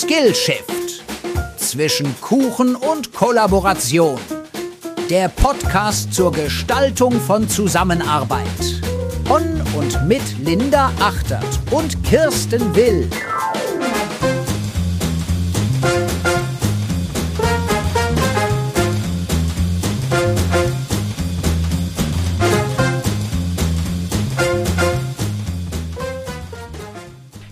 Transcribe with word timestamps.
Skillshift. 0.00 1.04
Zwischen 1.58 2.18
Kuchen 2.22 2.74
und 2.74 3.12
Kollaboration. 3.12 4.18
Der 5.10 5.28
Podcast 5.28 6.14
zur 6.14 6.32
Gestaltung 6.32 7.20
von 7.20 7.46
Zusammenarbeit. 7.46 8.46
Von 9.26 9.60
und 9.76 10.08
mit 10.08 10.22
Linda 10.42 10.90
Achtert 11.00 11.44
und 11.70 12.02
Kirsten 12.02 12.74
Will. 12.74 13.10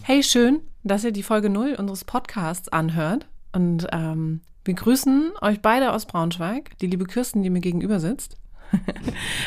Hey, 0.02 0.22
schön, 0.22 0.62
dass 0.88 1.04
ihr 1.04 1.12
die 1.12 1.22
Folge 1.22 1.50
0 1.50 1.76
unseres 1.78 2.04
Podcasts 2.04 2.68
anhört. 2.68 3.26
Und 3.52 3.86
ähm, 3.92 4.40
wir 4.64 4.74
grüßen 4.74 5.32
euch 5.40 5.60
beide 5.60 5.92
aus 5.92 6.06
Braunschweig, 6.06 6.76
die 6.78 6.86
liebe 6.86 7.04
Kirsten, 7.04 7.42
die 7.42 7.50
mir 7.50 7.60
gegenüber 7.60 8.00
sitzt. 8.00 8.36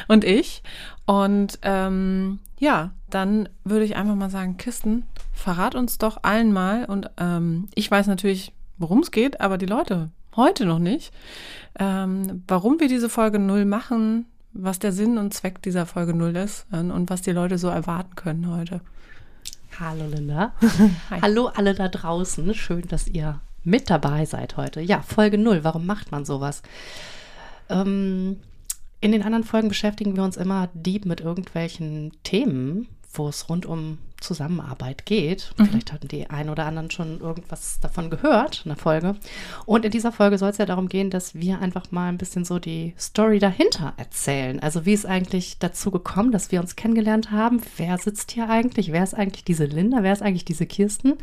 und 0.08 0.24
ich. 0.24 0.64
Und 1.06 1.60
ähm, 1.62 2.40
ja, 2.60 2.92
dann 3.10 3.50
würde 3.64 3.86
ich 3.86 3.96
einfach 3.96 4.16
mal 4.16 4.30
sagen, 4.30 4.58
Kirsten, 4.58 5.06
verrat 5.34 5.76
uns 5.76 5.98
doch 5.98 6.20
allen 6.24 6.54
mal. 6.54 6.86
Und 6.86 7.10
ähm, 7.18 7.70
ich 7.76 7.90
weiß 7.90 8.08
natürlich, 8.08 8.54
worum 8.78 9.00
es 9.00 9.12
geht, 9.12 9.42
aber 9.42 9.58
die 9.58 9.66
Leute 9.66 10.10
heute 10.36 10.66
noch 10.66 10.80
nicht. 10.80 11.14
Ähm, 11.78 12.44
warum 12.48 12.80
wir 12.80 12.88
diese 12.88 13.10
Folge 13.10 13.40
0 13.40 13.66
machen, 13.66 14.26
was 14.54 14.80
der 14.80 14.92
Sinn 14.92 15.18
und 15.18 15.34
Zweck 15.34 15.62
dieser 15.62 15.86
Folge 15.86 16.14
0 16.14 16.36
ist 16.36 16.66
äh, 16.72 16.78
und 16.78 17.10
was 17.10 17.22
die 17.22 17.32
Leute 17.32 17.58
so 17.58 17.68
erwarten 17.68 18.16
können 18.16 18.50
heute. 18.50 18.82
Hallo 19.82 20.06
Linda. 20.06 20.54
Hallo 21.10 21.48
alle 21.48 21.74
da 21.74 21.88
draußen. 21.88 22.54
Schön, 22.54 22.88
dass 22.88 23.08
ihr 23.08 23.42
mit 23.64 23.90
dabei 23.90 24.26
seid 24.26 24.56
heute. 24.56 24.80
Ja, 24.80 25.02
Folge 25.02 25.40
0. 25.40 25.64
Warum 25.64 25.88
macht 25.88 26.12
man 26.12 26.24
sowas? 26.24 26.62
Ähm, 27.68 28.40
in 29.00 29.12
den 29.12 29.24
anderen 29.24 29.44
Folgen 29.44 29.70
beschäftigen 29.70 30.16
wir 30.16 30.24
uns 30.24 30.38
immer 30.38 30.70
deep 30.76 31.06
mit 31.06 31.20
irgendwelchen 31.20 32.12
Themen, 32.22 32.90
wo 33.12 33.28
es 33.28 33.50
rund 33.50 33.66
um 33.66 33.98
Zusammenarbeit 34.22 35.06
geht. 35.06 35.54
Mhm. 35.58 35.66
Vielleicht 35.66 35.92
hatten 35.92 36.08
die 36.08 36.30
ein 36.30 36.50
oder 36.50 36.66
anderen 36.66 36.92
schon 36.92 37.20
irgendwas 37.20 37.80
davon 37.80 38.10
gehört 38.10 38.62
in 38.66 38.70
der 38.70 38.78
Folge. 38.78 39.16
Und 39.66 39.86
in 39.86 39.92
dieser 39.92 40.12
Folge 40.12 40.38
soll 40.38 40.50
es 40.50 40.58
ja 40.58 40.66
darum 40.66 40.88
gehen, 40.88 41.10
dass 41.10 41.36
wir 41.36 41.60
einfach 41.60 41.92
mal 41.92 42.08
ein 42.08 42.18
bisschen 42.18 42.46
so 42.46 42.60
die 42.60 42.94
Story 42.98 43.40
dahinter 43.40 43.94
erzählen. 43.98 44.60
Also 44.60 44.86
wie 44.86 44.94
ist 44.94 45.06
eigentlich 45.06 45.58
dazu 45.60 45.92
gekommen, 45.92 46.32
dass 46.32 46.52
wir 46.52 46.62
uns 46.62 46.76
kennengelernt 46.76 47.32
haben? 47.32 47.62
Wer 47.78 47.98
sitzt 47.98 48.32
hier 48.32 48.50
eigentlich? 48.50 48.92
Wer 48.92 49.04
ist 49.04 49.14
eigentlich 49.14 49.44
diese 49.44 49.66
Linda? 49.66 50.04
Wer 50.04 50.14
ist 50.14 50.22
eigentlich 50.22 50.46
diese 50.46 50.66
Kirsten? 50.66 51.18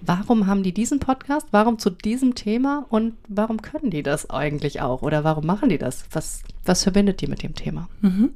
Warum 0.00 0.46
haben 0.46 0.62
die 0.62 0.72
diesen 0.72 0.98
Podcast? 0.98 1.48
Warum 1.50 1.78
zu 1.78 1.90
diesem 1.90 2.34
Thema? 2.34 2.86
Und 2.88 3.14
warum 3.28 3.60
können 3.60 3.90
die 3.90 4.02
das 4.02 4.30
eigentlich 4.30 4.80
auch? 4.80 5.02
Oder 5.02 5.24
warum 5.24 5.44
machen 5.44 5.68
die 5.68 5.78
das? 5.78 6.04
Was, 6.12 6.42
was 6.64 6.82
verbindet 6.82 7.20
die 7.20 7.26
mit 7.26 7.42
dem 7.42 7.54
Thema? 7.54 7.88
Mhm. 8.00 8.30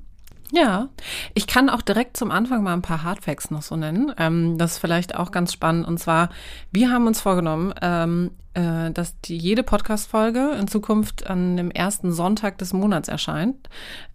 Ja, 0.52 0.88
ich 1.34 1.46
kann 1.46 1.68
auch 1.68 1.82
direkt 1.82 2.16
zum 2.16 2.30
Anfang 2.30 2.62
mal 2.62 2.74
ein 2.74 2.82
paar 2.82 3.02
Hardfacts 3.02 3.50
noch 3.50 3.62
so 3.62 3.76
nennen. 3.76 4.12
Ähm, 4.18 4.58
das 4.58 4.72
ist 4.72 4.78
vielleicht 4.78 5.14
auch 5.16 5.30
ganz 5.30 5.52
spannend. 5.52 5.86
Und 5.86 5.98
zwar, 5.98 6.28
wir 6.70 6.90
haben 6.90 7.06
uns 7.06 7.20
vorgenommen, 7.20 7.74
ähm, 7.80 8.30
äh, 8.54 8.92
dass 8.92 9.20
die, 9.22 9.36
jede 9.36 9.62
Podcast-Folge 9.62 10.52
in 10.58 10.68
Zukunft 10.68 11.26
an 11.26 11.56
dem 11.56 11.70
ersten 11.70 12.12
Sonntag 12.12 12.58
des 12.58 12.72
Monats 12.72 13.08
erscheint. 13.08 13.68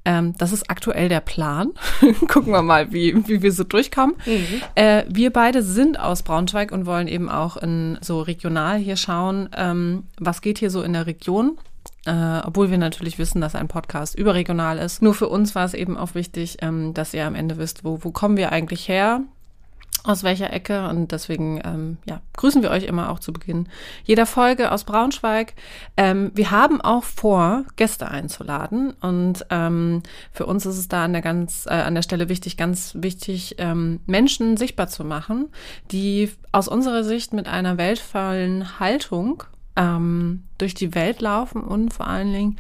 Ähm, 0.06 0.34
das 0.38 0.54
ist 0.54 0.70
aktuell 0.70 1.10
der 1.10 1.20
Plan. 1.20 1.74
Gucken 2.28 2.54
wir 2.54 2.62
mal, 2.62 2.94
wie, 2.94 3.28
wie 3.28 3.42
wir 3.42 3.52
so 3.52 3.64
durchkommen. 3.66 4.16
Mhm. 4.26 4.62
Äh, 4.76 5.04
wir 5.10 5.34
beide 5.34 5.62
sind 5.62 6.00
aus 6.00 6.24
Braunschweig 6.24 6.72
und 6.72 6.86
wollen 6.86 7.08
eben 7.08 7.30
auch 7.30 7.58
in 7.58 7.98
so 8.02 8.22
regional 8.22 8.78
hier 8.78 8.96
schauen, 8.96 9.50
ähm, 9.58 10.04
was 10.18 10.42
geht 10.42 10.60
hier 10.60 10.70
so 10.70 10.84
in 10.84 10.94
der 10.94 11.06
Region 11.06 11.58
äh, 12.06 12.40
obwohl 12.46 12.72
wir 12.72 12.78
natürlich 12.78 13.20
wissen, 13.20 13.42
dass 13.42 13.56
ein 13.56 13.68
Podcast 13.68 14.16
überregional 14.16 14.78
ist. 14.78 15.02
Nur 15.02 15.14
für 15.14 15.28
uns 15.28 15.56
war 15.56 15.66
es 15.66 15.74
eben 15.74 15.98
auch 15.98 16.16
wichtig, 16.16 16.58
ähm, 16.62 16.94
dass 16.94 17.14
ihr 17.14 17.26
am 17.26 17.36
Ende 17.36 17.58
wisst, 17.58 17.84
wo, 17.84 18.04
wo 18.04 18.12
kommen 18.12 18.38
wir 18.38 18.52
eigentlich 18.52 18.88
her? 18.88 19.22
aus 20.04 20.24
welcher 20.24 20.54
Ecke 20.54 20.88
und 20.88 21.12
deswegen 21.12 21.62
ähm, 21.64 21.98
ja, 22.06 22.22
grüßen 22.38 22.62
wir 22.62 22.72
euch 22.72 22.86
immer 22.86 23.10
auch 23.10 23.20
zu 23.20 23.34
Beginn 23.34 23.68
jeder 24.06 24.26
Folge 24.26 24.72
aus 24.72 24.84
Braunschweig. 24.84 25.54
Ähm, 25.98 26.32
wir 26.34 26.52
haben 26.52 26.80
auch 26.82 27.04
vor, 27.04 27.66
Gäste 27.76 28.08
einzuladen 28.08 28.94
und 29.02 29.46
ähm, 29.50 30.02
für 30.32 30.46
uns 30.46 30.66
ist 30.66 30.78
es 30.78 30.88
da 30.88 31.04
an 31.04 31.14
der 31.14 31.22
ganz 31.22 31.66
äh, 31.66 31.74
an 31.74 31.96
der 31.96 32.02
Stelle 32.02 32.30
wichtig, 32.30 32.56
ganz 32.56 32.94
wichtig, 32.96 33.56
ähm, 33.58 34.00
Menschen 34.06 34.58
sichtbar 34.58 34.88
zu 34.88 35.04
machen, 35.04 35.50
die 35.92 36.32
aus 36.52 36.68
unserer 36.68 37.04
Sicht 37.04 37.34
mit 37.34 37.48
einer 37.48 37.78
weltvollen 37.78 38.80
Haltung 38.80 39.44
ähm, 39.76 40.44
durch 40.58 40.74
die 40.74 40.94
Welt 40.96 41.22
laufen 41.22 41.64
und 41.64 41.94
vor 41.94 42.08
allen 42.08 42.34
Dingen 42.34 42.58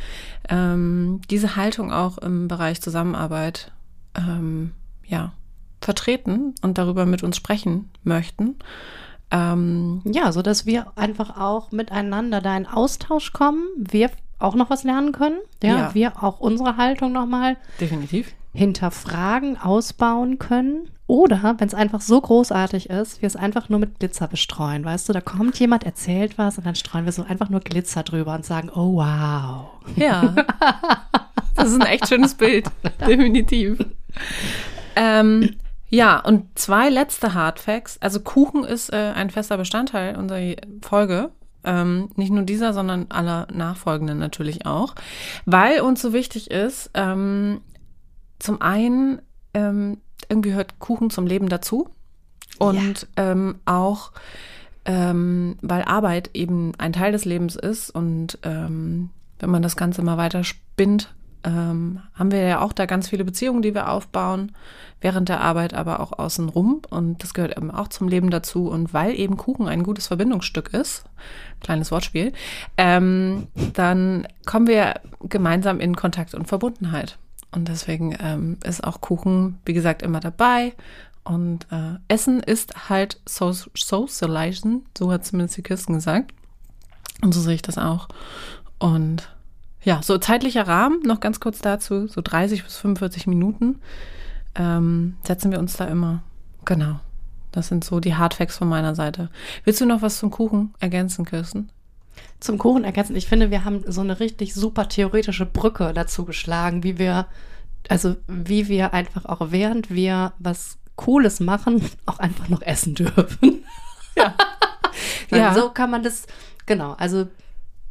ähm, 0.49 1.21
diese 1.29 1.55
Haltung 1.55 1.91
auch 1.91 2.17
im 2.17 2.47
Bereich 2.47 2.81
Zusammenarbeit 2.81 3.71
ähm, 4.15 4.71
ja, 5.05 5.33
vertreten 5.81 6.55
und 6.61 6.77
darüber 6.77 7.05
mit 7.05 7.23
uns 7.23 7.37
sprechen 7.37 7.89
möchten. 8.03 8.55
Ähm, 9.31 10.01
ja, 10.05 10.31
so 10.31 10.41
dass 10.41 10.65
wir 10.65 10.93
einfach 10.95 11.37
auch 11.39 11.71
miteinander 11.71 12.41
da 12.41 12.57
in 12.57 12.65
Austausch 12.65 13.31
kommen, 13.31 13.63
wir 13.77 14.09
auch 14.39 14.55
noch 14.55 14.69
was 14.69 14.83
lernen 14.83 15.11
können, 15.11 15.37
ja, 15.61 15.77
ja. 15.77 15.93
wir 15.93 16.23
auch 16.23 16.39
unsere 16.39 16.77
Haltung 16.77 17.11
nochmal 17.11 17.57
definitiv 17.79 18.33
hinterfragen, 18.53 19.57
ausbauen 19.57 20.39
können 20.39 20.89
oder, 21.09 21.55
wenn 21.57 21.67
es 21.67 21.73
einfach 21.73 22.01
so 22.01 22.21
großartig 22.21 22.91
ist, 22.91 23.23
wir 23.23 23.25
es 23.25 23.35
einfach 23.35 23.67
nur 23.67 23.79
mit 23.79 23.97
Glitzer 23.97 24.27
bestreuen. 24.27 24.85
Weißt 24.85 25.09
du, 25.09 25.13
da 25.13 25.21
kommt 25.21 25.59
jemand, 25.59 25.83
erzählt 25.83 26.37
was 26.37 26.59
und 26.59 26.67
dann 26.67 26.75
streuen 26.75 27.05
wir 27.05 27.11
so 27.11 27.23
einfach 27.23 27.49
nur 27.49 27.61
Glitzer 27.61 28.03
drüber 28.03 28.35
und 28.35 28.45
sagen, 28.45 28.69
oh 28.69 28.97
wow. 28.97 29.69
Ja. 29.95 30.35
Das 31.55 31.69
ist 31.69 31.81
ein 31.81 31.87
echt 31.87 32.07
schönes 32.07 32.35
Bild. 32.35 32.67
Definitiv. 33.07 33.83
Ähm, 34.95 35.55
ja, 35.89 36.19
und 36.19 36.45
zwei 36.57 36.89
letzte 36.89 37.33
Hardfacts. 37.33 37.99
Also 38.01 38.19
Kuchen 38.19 38.63
ist 38.63 38.93
äh, 38.93 39.11
ein 39.15 39.31
fester 39.31 39.57
Bestandteil 39.57 40.15
unserer 40.15 40.57
Folge. 40.83 41.31
Ähm, 41.63 42.09
nicht 42.17 42.31
nur 42.31 42.43
dieser, 42.43 42.71
sondern 42.71 43.07
aller 43.09 43.47
nachfolgenden 43.51 44.19
natürlich 44.19 44.67
auch. 44.67 44.93
Weil 45.45 45.81
uns 45.81 46.03
so 46.03 46.13
wichtig 46.13 46.51
ist, 46.51 46.91
ähm, 46.93 47.61
zum 48.37 48.61
einen 48.61 49.23
ähm, 49.55 49.97
irgendwie 50.29 50.49
gehört 50.49 50.79
Kuchen 50.79 51.09
zum 51.09 51.27
Leben 51.27 51.49
dazu. 51.49 51.89
Und 52.57 53.07
ja. 53.17 53.31
ähm, 53.31 53.55
auch, 53.65 54.11
ähm, 54.85 55.57
weil 55.61 55.83
Arbeit 55.83 56.31
eben 56.33 56.73
ein 56.77 56.93
Teil 56.93 57.11
des 57.11 57.25
Lebens 57.25 57.55
ist 57.55 57.89
und 57.89 58.39
ähm, 58.43 59.09
wenn 59.39 59.49
man 59.49 59.61
das 59.61 59.75
Ganze 59.77 60.01
mal 60.01 60.17
weiter 60.17 60.43
spinnt, 60.43 61.13
ähm, 61.43 62.01
haben 62.13 62.31
wir 62.31 62.41
ja 62.41 62.59
auch 62.59 62.73
da 62.73 62.85
ganz 62.85 63.07
viele 63.07 63.23
Beziehungen, 63.23 63.61
die 63.61 63.73
wir 63.73 63.89
aufbauen, 63.89 64.51
während 65.01 65.29
der 65.29 65.39
Arbeit, 65.39 65.73
aber 65.73 66.01
auch 66.01 66.17
außenrum. 66.17 66.81
Und 66.89 67.23
das 67.23 67.33
gehört 67.33 67.57
eben 67.57 67.71
auch 67.71 67.87
zum 67.87 68.09
Leben 68.09 68.29
dazu. 68.29 68.67
Und 68.67 68.93
weil 68.93 69.17
eben 69.17 69.37
Kuchen 69.37 69.67
ein 69.67 69.83
gutes 69.83 70.07
Verbindungsstück 70.07 70.73
ist, 70.73 71.05
kleines 71.61 71.91
Wortspiel, 71.91 72.33
ähm, 72.77 73.47
dann 73.73 74.27
kommen 74.45 74.67
wir 74.67 74.95
gemeinsam 75.21 75.79
in 75.79 75.95
Kontakt 75.95 76.33
und 76.33 76.47
Verbundenheit. 76.47 77.17
Und 77.51 77.67
deswegen 77.67 78.15
ähm, 78.19 78.57
ist 78.63 78.83
auch 78.83 79.01
Kuchen, 79.01 79.59
wie 79.65 79.73
gesagt, 79.73 80.01
immer 80.01 80.19
dabei. 80.19 80.73
Und 81.23 81.67
äh, 81.71 81.97
Essen 82.07 82.39
ist 82.41 82.89
halt 82.89 83.19
so 83.25 83.51
Socializing, 83.51 84.83
so 84.97 85.11
hat 85.11 85.25
zumindest 85.25 85.57
die 85.57 85.63
Kirsten 85.63 85.93
gesagt. 85.93 86.33
Und 87.21 87.33
so 87.33 87.41
sehe 87.41 87.55
ich 87.55 87.61
das 87.61 87.77
auch. 87.77 88.07
Und 88.77 89.35
ja, 89.81 90.01
so 90.01 90.17
zeitlicher 90.17 90.67
Rahmen, 90.67 91.01
noch 91.03 91.19
ganz 91.19 91.39
kurz 91.39 91.59
dazu, 91.59 92.07
so 92.07 92.21
30 92.23 92.63
bis 92.63 92.77
45 92.77 93.27
Minuten 93.27 93.79
ähm, 94.55 95.15
setzen 95.23 95.51
wir 95.51 95.59
uns 95.59 95.77
da 95.77 95.85
immer. 95.85 96.23
Genau. 96.65 96.99
Das 97.51 97.67
sind 97.67 97.83
so 97.83 97.99
die 97.99 98.15
Hardfacts 98.15 98.57
von 98.57 98.69
meiner 98.69 98.93
Seite. 98.93 99.29
Willst 99.63 99.81
du 99.81 99.85
noch 99.85 100.01
was 100.01 100.19
zum 100.19 100.29
Kuchen 100.29 100.73
ergänzen, 100.79 101.25
Kirsten? 101.25 101.69
Zum 102.39 102.57
Kuchen 102.57 102.83
ergänzen. 102.83 103.15
Ich 103.15 103.27
finde, 103.27 103.51
wir 103.51 103.65
haben 103.65 103.83
so 103.87 104.01
eine 104.01 104.19
richtig 104.19 104.53
super 104.53 104.87
theoretische 104.87 105.45
Brücke 105.45 105.93
dazu 105.93 106.25
geschlagen, 106.25 106.83
wie 106.83 106.97
wir, 106.97 107.27
also 107.87 108.15
wie 108.27 108.67
wir 108.67 108.93
einfach 108.93 109.25
auch 109.25 109.51
während 109.51 109.89
wir 109.89 110.33
was 110.39 110.77
Cooles 110.95 111.39
machen, 111.39 111.83
auch 112.05 112.19
einfach 112.19 112.49
noch 112.49 112.61
essen 112.61 112.95
dürfen. 112.95 113.63
Ja. 114.15 114.33
ja. 115.31 115.53
So 115.53 115.69
kann 115.69 115.91
man 115.91 116.03
das, 116.03 116.27
genau, 116.65 116.93
also 116.93 117.27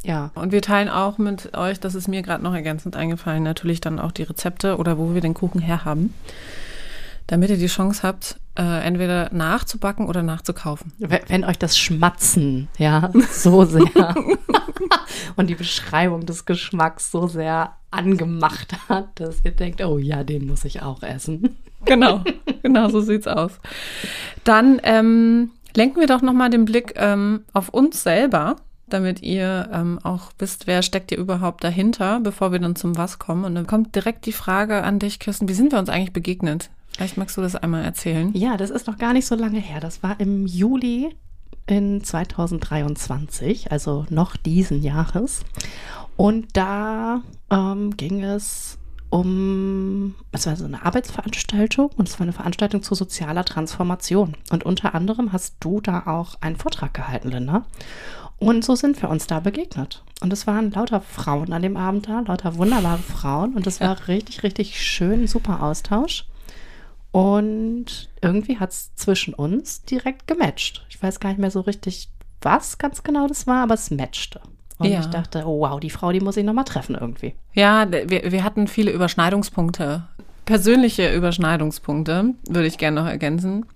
ja. 0.04 0.30
Und 0.34 0.52
wir 0.52 0.62
teilen 0.62 0.88
auch 0.88 1.18
mit 1.18 1.56
euch, 1.56 1.80
das 1.80 1.94
ist 1.94 2.08
mir 2.08 2.22
gerade 2.22 2.42
noch 2.42 2.54
ergänzend 2.54 2.96
eingefallen, 2.96 3.42
natürlich 3.42 3.80
dann 3.80 3.98
auch 3.98 4.12
die 4.12 4.22
Rezepte 4.22 4.76
oder 4.76 4.96
wo 4.96 5.12
wir 5.12 5.20
den 5.20 5.34
Kuchen 5.34 5.60
herhaben 5.60 6.14
damit 7.28 7.50
ihr 7.50 7.58
die 7.58 7.66
Chance 7.66 8.02
habt, 8.02 8.40
äh, 8.58 8.84
entweder 8.84 9.32
nachzubacken 9.32 10.06
oder 10.06 10.22
nachzukaufen. 10.22 10.92
Wenn, 10.98 11.20
wenn 11.28 11.44
euch 11.44 11.58
das 11.58 11.78
Schmatzen, 11.78 12.68
ja, 12.76 13.10
so 13.30 13.64
sehr 13.66 14.14
und 15.36 15.48
die 15.48 15.54
Beschreibung 15.54 16.26
des 16.26 16.44
Geschmacks 16.44 17.10
so 17.10 17.26
sehr 17.26 17.72
angemacht 17.90 18.76
hat, 18.88 19.20
dass 19.20 19.44
ihr 19.44 19.52
denkt, 19.52 19.82
oh 19.82 19.98
ja, 19.98 20.24
den 20.24 20.46
muss 20.46 20.64
ich 20.64 20.82
auch 20.82 21.02
essen. 21.02 21.56
Genau, 21.84 22.22
genau 22.62 22.88
so 22.88 23.00
sieht's 23.00 23.28
aus. 23.28 23.52
Dann, 24.44 24.80
ähm, 24.82 25.52
Lenken 25.78 26.00
wir 26.00 26.08
doch 26.08 26.22
nochmal 26.22 26.50
den 26.50 26.64
Blick 26.64 26.94
ähm, 26.96 27.44
auf 27.52 27.68
uns 27.68 28.02
selber, 28.02 28.56
damit 28.88 29.22
ihr 29.22 29.68
ähm, 29.72 30.00
auch 30.02 30.32
wisst, 30.38 30.66
wer 30.66 30.82
steckt 30.82 31.12
ihr 31.12 31.18
überhaupt 31.18 31.62
dahinter, 31.62 32.20
bevor 32.20 32.52
wir 32.52 32.58
dann 32.58 32.74
zum 32.74 32.96
Was 32.96 33.18
kommen. 33.18 33.44
Und 33.44 33.54
dann 33.54 33.66
kommt 33.66 33.94
direkt 33.94 34.26
die 34.26 34.32
Frage 34.32 34.82
an 34.82 34.98
dich, 34.98 35.18
Kirsten, 35.18 35.48
wie 35.48 35.54
sind 35.54 35.72
wir 35.72 35.78
uns 35.78 35.88
eigentlich 35.88 36.12
begegnet? 36.12 36.70
Vielleicht 36.98 37.16
magst 37.16 37.36
du 37.36 37.42
das 37.42 37.54
einmal 37.54 37.84
erzählen. 37.84 38.32
Ja, 38.34 38.56
das 38.56 38.70
ist 38.70 38.88
noch 38.88 38.98
gar 38.98 39.12
nicht 39.12 39.24
so 39.24 39.36
lange 39.36 39.60
her. 39.60 39.78
Das 39.78 40.02
war 40.02 40.18
im 40.18 40.48
Juli 40.48 41.14
in 41.68 42.02
2023, 42.02 43.70
also 43.70 44.04
noch 44.10 44.34
diesen 44.34 44.82
Jahres. 44.82 45.44
Und 46.16 46.56
da 46.56 47.22
ähm, 47.50 47.96
ging 47.96 48.24
es 48.24 48.78
um, 49.10 50.16
es 50.32 50.46
war 50.48 50.56
so 50.56 50.64
eine 50.64 50.84
Arbeitsveranstaltung 50.84 51.90
und 51.96 52.08
es 52.08 52.18
war 52.18 52.24
eine 52.24 52.32
Veranstaltung 52.32 52.82
zu 52.82 52.96
sozialer 52.96 53.44
Transformation. 53.44 54.36
Und 54.50 54.64
unter 54.64 54.96
anderem 54.96 55.32
hast 55.32 55.54
du 55.60 55.80
da 55.80 56.02
auch 56.04 56.34
einen 56.40 56.56
Vortrag 56.56 56.94
gehalten, 56.94 57.28
Linda. 57.28 57.64
Und 58.38 58.64
so 58.64 58.74
sind 58.74 59.00
wir 59.00 59.08
uns 59.08 59.28
da 59.28 59.38
begegnet. 59.38 60.02
Und 60.20 60.32
es 60.32 60.48
waren 60.48 60.72
lauter 60.72 61.00
Frauen 61.00 61.52
an 61.52 61.62
dem 61.62 61.76
Abend 61.76 62.08
da, 62.08 62.24
lauter 62.26 62.56
wunderbare 62.56 62.98
Frauen. 62.98 63.54
Und 63.54 63.68
es 63.68 63.80
war 63.80 64.08
richtig, 64.08 64.42
richtig 64.42 64.82
schön, 64.82 65.28
super 65.28 65.62
Austausch. 65.62 66.24
Und 67.18 68.08
irgendwie 68.22 68.60
hat 68.60 68.70
es 68.70 68.94
zwischen 68.94 69.34
uns 69.34 69.82
direkt 69.82 70.28
gematcht. 70.28 70.86
Ich 70.88 71.02
weiß 71.02 71.18
gar 71.18 71.30
nicht 71.30 71.40
mehr 71.40 71.50
so 71.50 71.62
richtig, 71.62 72.10
was 72.42 72.78
ganz 72.78 73.02
genau 73.02 73.26
das 73.26 73.48
war, 73.48 73.64
aber 73.64 73.74
es 73.74 73.90
matchte. 73.90 74.40
Und 74.78 74.86
ja. 74.86 75.00
ich 75.00 75.06
dachte, 75.06 75.42
oh 75.44 75.58
wow, 75.58 75.80
die 75.80 75.90
Frau, 75.90 76.12
die 76.12 76.20
muss 76.20 76.36
ich 76.36 76.44
nochmal 76.44 76.64
treffen 76.64 76.94
irgendwie. 76.94 77.34
Ja, 77.54 77.90
wir, 77.90 78.30
wir 78.30 78.44
hatten 78.44 78.68
viele 78.68 78.92
Überschneidungspunkte. 78.92 80.04
Persönliche 80.44 81.12
Überschneidungspunkte 81.12 82.34
würde 82.48 82.68
ich 82.68 82.78
gerne 82.78 83.00
noch 83.02 83.08
ergänzen. 83.08 83.66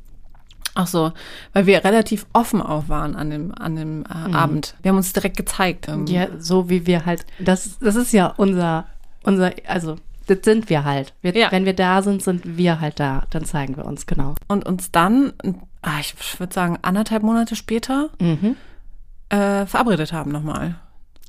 Ach 0.77 0.87
so, 0.87 1.11
weil 1.53 1.67
wir 1.67 1.83
relativ 1.83 2.27
offen 2.33 2.63
auch 2.63 2.89
waren 2.89 3.17
an 3.17 3.31
dem, 3.31 3.53
an 3.53 3.75
dem 3.75 4.05
äh, 4.05 4.29
mhm. 4.29 4.35
Abend. 4.37 4.77
Wir 4.83 4.91
haben 4.91 4.99
uns 4.99 5.13
direkt 5.13 5.37
gezeigt. 5.37 5.89
Irgendwie. 5.89 6.15
Ja, 6.15 6.29
so 6.39 6.71
wie 6.71 6.87
wir 6.87 7.07
halt, 7.07 7.27
das, 7.41 7.81
das 7.81 7.97
ist 7.97 8.13
ja 8.13 8.29
unser, 8.37 8.87
unser, 9.25 9.51
also 9.67 9.97
das 10.27 10.39
sind 10.43 10.71
wir 10.71 10.85
halt. 10.85 11.15
Wir, 11.23 11.37
ja. 11.37 11.51
Wenn 11.51 11.65
wir 11.65 11.75
da 11.75 12.03
sind, 12.03 12.23
sind 12.23 12.57
wir 12.57 12.81
halt 12.81 13.01
da. 13.01 13.25
Dann 13.31 13.45
zeigen 13.45 13.77
wir 13.77 13.85
uns, 13.85 14.07
genau. 14.07 14.35
Und 14.49 14.67
uns 14.67 14.91
dann, 14.91 15.33
ah, 15.83 16.01
ich 16.01 16.15
würde 16.39 16.55
sagen, 16.55 16.79
anderthalb 16.83 17.23
Monate 17.23 17.57
später 17.57 18.11
mhm. 18.21 18.57
äh, 19.29 19.67
verabredet 19.67 20.13
haben 20.13 20.33
nochmal. 20.33 20.77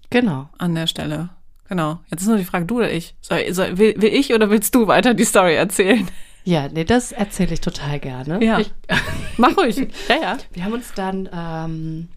Genau. 0.09 0.49
An 0.57 0.75
der 0.75 0.87
Stelle. 0.87 1.29
Genau. 1.69 1.99
Jetzt 2.11 2.21
ist 2.21 2.27
nur 2.27 2.37
die 2.37 2.45
Frage, 2.45 2.65
du 2.65 2.77
oder 2.77 2.91
ich? 2.91 3.15
Soll, 3.21 3.51
soll, 3.53 3.77
will, 3.77 3.95
will 3.99 4.13
ich 4.13 4.33
oder 4.33 4.49
willst 4.49 4.75
du 4.75 4.87
weiter 4.87 5.13
die 5.13 5.25
Story 5.25 5.55
erzählen? 5.55 6.07
Ja, 6.43 6.67
nee, 6.67 6.83
das 6.83 7.11
erzähle 7.11 7.53
ich 7.53 7.61
total 7.61 7.99
gerne. 7.99 8.43
Ja. 8.43 8.59
Ich, 8.59 8.71
Mach 9.37 9.55
ruhig. 9.57 9.87
ja, 10.09 10.15
ja. 10.21 10.37
Wir 10.51 10.65
haben 10.65 10.73
uns 10.73 10.93
dann 10.93 11.29
ähm, 11.33 12.09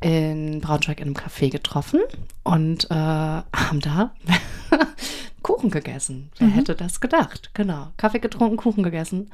in 0.00 0.60
Braunschweig 0.60 1.00
in 1.00 1.08
einem 1.08 1.16
Café 1.16 1.50
getroffen 1.50 2.00
und 2.44 2.90
äh, 2.90 2.94
haben 2.94 3.80
da 3.80 4.12
Kuchen 5.42 5.70
gegessen. 5.70 6.30
Wer 6.38 6.48
mhm. 6.48 6.52
hätte 6.52 6.74
das 6.74 7.00
gedacht? 7.00 7.50
Genau. 7.54 7.88
Kaffee 7.96 8.18
getrunken, 8.18 8.56
Kuchen 8.56 8.82
gegessen. 8.82 9.30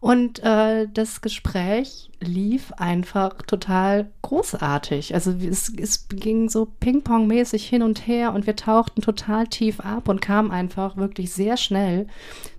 Und 0.00 0.42
äh, 0.44 0.86
das 0.92 1.22
Gespräch 1.22 2.10
lief 2.20 2.72
einfach 2.72 3.40
total 3.46 4.10
großartig. 4.20 5.14
Also 5.14 5.30
es, 5.32 5.72
es 5.74 6.08
ging 6.08 6.50
so 6.50 6.66
Ping-Pong-mäßig 6.66 7.66
hin 7.66 7.82
und 7.82 8.06
her 8.06 8.34
und 8.34 8.46
wir 8.46 8.56
tauchten 8.56 9.00
total 9.00 9.46
tief 9.46 9.80
ab 9.80 10.08
und 10.08 10.20
kamen 10.20 10.50
einfach 10.50 10.96
wirklich 10.98 11.32
sehr 11.32 11.56
schnell 11.56 12.06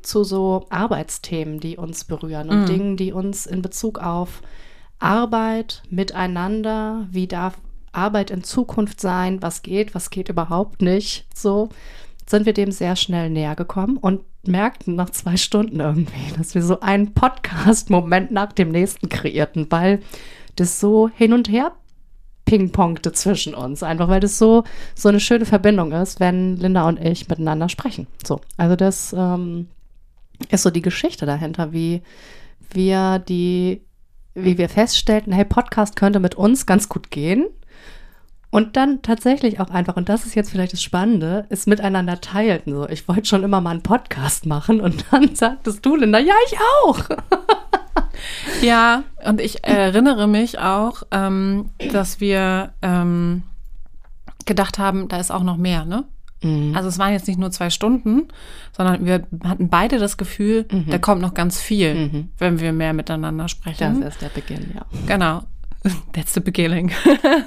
zu 0.01 0.23
so 0.23 0.65
Arbeitsthemen, 0.69 1.59
die 1.59 1.77
uns 1.77 2.05
berühren 2.05 2.49
und 2.49 2.61
mhm. 2.61 2.65
Dingen, 2.65 2.97
die 2.97 3.13
uns 3.13 3.45
in 3.45 3.61
Bezug 3.61 3.99
auf 3.99 4.41
Arbeit 4.99 5.83
miteinander, 5.91 7.07
wie 7.11 7.27
darf 7.27 7.59
Arbeit 7.91 8.31
in 8.31 8.43
Zukunft 8.43 8.99
sein, 9.01 9.41
was 9.41 9.61
geht, 9.61 9.93
was 9.93 10.09
geht 10.09 10.29
überhaupt 10.29 10.81
nicht, 10.81 11.25
so 11.35 11.69
sind 12.29 12.45
wir 12.45 12.53
dem 12.53 12.71
sehr 12.71 12.95
schnell 12.95 13.29
näher 13.29 13.55
gekommen 13.55 13.97
und 13.97 14.21
merkten 14.45 14.95
nach 14.95 15.09
zwei 15.09 15.37
Stunden 15.37 15.79
irgendwie, 15.79 16.33
dass 16.37 16.55
wir 16.55 16.61
so 16.61 16.79
einen 16.79 17.13
Podcast-Moment 17.13 18.31
nach 18.31 18.53
dem 18.53 18.69
nächsten 18.69 19.09
kreierten, 19.09 19.67
weil 19.69 20.01
das 20.55 20.79
so 20.79 21.09
hin 21.09 21.33
und 21.33 21.49
her 21.49 21.71
pingpongte 22.45 23.11
zwischen 23.11 23.53
uns. 23.53 23.83
Einfach 23.83 24.07
weil 24.07 24.19
das 24.19 24.37
so, 24.37 24.63
so 24.95 25.09
eine 25.09 25.19
schöne 25.19 25.45
Verbindung 25.45 25.91
ist, 25.91 26.19
wenn 26.19 26.57
Linda 26.57 26.87
und 26.87 26.99
ich 26.99 27.27
miteinander 27.27 27.69
sprechen. 27.69 28.07
So, 28.25 28.41
also 28.55 28.75
das 28.75 29.13
ähm, 29.17 29.67
ist 30.49 30.63
so 30.63 30.69
die 30.69 30.81
Geschichte 30.81 31.25
dahinter, 31.25 31.73
wie 31.73 32.01
wir 32.71 33.19
die, 33.19 33.81
wie 34.33 34.57
wir 34.57 34.69
feststellten, 34.69 35.33
hey, 35.33 35.45
Podcast 35.45 35.95
könnte 35.95 36.19
mit 36.19 36.35
uns 36.35 36.65
ganz 36.65 36.89
gut 36.89 37.11
gehen. 37.11 37.47
Und 38.49 38.77
dann 38.77 39.01
tatsächlich 39.01 39.59
auch 39.59 39.69
einfach, 39.69 39.97
und 39.97 40.07
das 40.07 40.25
ist 40.25 40.35
jetzt 40.35 40.49
vielleicht 40.49 40.73
das 40.73 40.81
Spannende, 40.81 41.45
es 41.49 41.67
miteinander 41.67 42.21
teilten. 42.21 42.73
So, 42.73 42.87
ich 42.87 43.07
wollte 43.07 43.25
schon 43.25 43.43
immer 43.43 43.59
mal 43.59 43.71
einen 43.71 43.83
Podcast 43.83 44.45
machen 44.45 44.79
und 44.79 45.05
dann 45.11 45.35
sagtest 45.35 45.85
du, 45.85 45.95
Linda, 45.95 46.19
ja, 46.19 46.33
ich 46.47 46.57
auch. 46.83 46.99
ja, 48.61 49.03
und 49.25 49.41
ich 49.41 49.65
erinnere 49.65 50.27
mich 50.27 50.59
auch, 50.59 51.03
ähm, 51.11 51.71
dass 51.91 52.21
wir 52.21 52.71
ähm, 52.81 53.43
gedacht 54.45 54.79
haben, 54.79 55.09
da 55.09 55.19
ist 55.19 55.31
auch 55.31 55.43
noch 55.43 55.57
mehr, 55.57 55.83
ne? 55.83 56.05
Mhm. 56.41 56.75
Also 56.75 56.87
es 56.87 56.99
waren 56.99 57.13
jetzt 57.13 57.27
nicht 57.27 57.39
nur 57.39 57.51
zwei 57.51 57.69
Stunden, 57.69 58.27
sondern 58.75 59.05
wir 59.05 59.27
hatten 59.43 59.69
beide 59.69 59.97
das 59.97 60.17
Gefühl, 60.17 60.65
mhm. 60.71 60.85
da 60.89 60.99
kommt 60.99 61.21
noch 61.21 61.33
ganz 61.33 61.59
viel, 61.59 61.95
mhm. 61.95 62.29
wenn 62.37 62.59
wir 62.59 62.71
mehr 62.71 62.93
miteinander 62.93 63.47
sprechen. 63.49 64.01
Das 64.01 64.15
ist 64.15 64.21
der 64.21 64.29
Beginn, 64.29 64.71
ja. 64.73 64.85
Genau. 65.05 65.43
That's 66.13 66.33
the 66.33 66.39
beginning. 66.39 66.91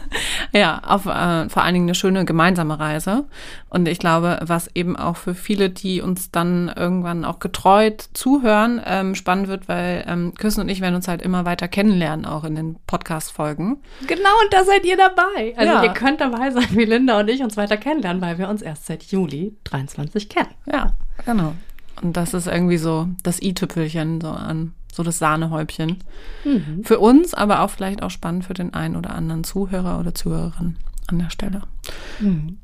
ja, 0.52 0.81
auf 0.84 1.06
äh, 1.06 1.48
vor 1.48 1.62
allen 1.62 1.75
Dingen 1.75 1.87
eine 1.87 1.94
schöne 1.94 2.25
gemeinsame 2.25 2.78
Reise. 2.78 3.26
Und 3.69 3.88
ich 3.88 3.98
glaube, 3.98 4.40
was 4.42 4.69
eben 4.75 4.96
auch 4.96 5.16
für 5.16 5.34
viele, 5.34 5.70
die 5.70 6.00
uns 6.00 6.31
dann 6.31 6.72
irgendwann 6.75 7.25
auch 7.25 7.38
getreut 7.38 8.08
zuhören, 8.14 8.81
ähm, 8.84 9.14
spannend 9.14 9.48
wird, 9.48 9.69
weil 9.69 10.04
ähm, 10.06 10.34
Küssen 10.34 10.60
und 10.60 10.69
ich 10.69 10.81
werden 10.81 10.94
uns 10.94 11.08
halt 11.08 11.22
immer 11.22 11.44
weiter 11.44 11.69
kennenlernen, 11.69 12.26
auch 12.26 12.44
in 12.44 12.54
den 12.54 12.76
Podcast-Folgen. 12.87 13.78
Genau, 14.06 14.31
und 14.44 14.52
da 14.52 14.64
seid 14.64 14.84
ihr 14.84 14.96
dabei. 14.96 15.54
Also 15.56 15.72
ja. 15.72 15.82
ihr 15.82 15.90
könnt 15.90 16.20
dabei 16.20 16.50
sein, 16.50 16.69
wie 16.70 16.84
Linda 16.84 17.20
und 17.20 17.28
ich 17.28 17.42
uns 17.42 17.56
weiter 17.56 17.76
kennenlernen, 17.76 18.22
weil 18.22 18.38
wir 18.38 18.48
uns 18.48 18.62
erst 18.62 18.87
seit 18.87 19.04
Juli 19.04 19.56
23 19.64 20.28
kennen. 20.28 20.50
Ja, 20.66 20.94
genau. 21.25 21.54
Und 22.02 22.16
das 22.16 22.34
ist 22.34 22.46
irgendwie 22.46 22.78
so 22.78 23.08
das 23.22 23.42
i-Tüpfelchen 23.42 24.20
so 24.20 24.28
an 24.28 24.72
so 24.94 25.02
das 25.02 25.19
Sahnehäubchen. 25.19 25.99
Mhm. 26.44 26.85
Für 26.85 26.99
uns, 26.99 27.35
aber 27.35 27.61
auch 27.61 27.70
vielleicht 27.70 28.02
auch 28.02 28.11
spannend 28.11 28.44
für 28.44 28.54
den 28.54 28.75
einen 28.75 28.97
oder 28.97 29.14
anderen 29.14 29.44
Zuhörer 29.44 29.99
oder 29.99 30.14
Zuhörerin 30.14 30.76
an 31.06 31.18
der 31.18 31.30
Stelle. 31.30 31.62
Mhm. 32.20 32.59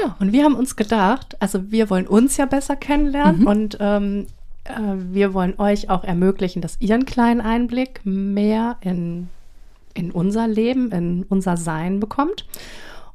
Ja. 0.00 0.16
Und 0.18 0.32
wir 0.32 0.44
haben 0.44 0.54
uns 0.54 0.76
gedacht, 0.76 1.36
also 1.40 1.70
wir 1.70 1.90
wollen 1.90 2.06
uns 2.06 2.36
ja 2.36 2.46
besser 2.46 2.76
kennenlernen 2.76 3.40
mhm. 3.42 3.46
und 3.46 3.76
ähm, 3.80 4.26
äh, 4.64 4.72
wir 4.96 5.34
wollen 5.34 5.58
euch 5.58 5.90
auch 5.90 6.04
ermöglichen, 6.04 6.62
dass 6.62 6.76
ihr 6.80 6.94
einen 6.94 7.04
kleinen 7.06 7.40
Einblick 7.40 8.00
mehr 8.04 8.76
in, 8.80 9.28
in 9.94 10.10
unser 10.10 10.48
Leben, 10.48 10.90
in 10.92 11.24
unser 11.24 11.56
Sein 11.56 12.00
bekommt. 12.00 12.46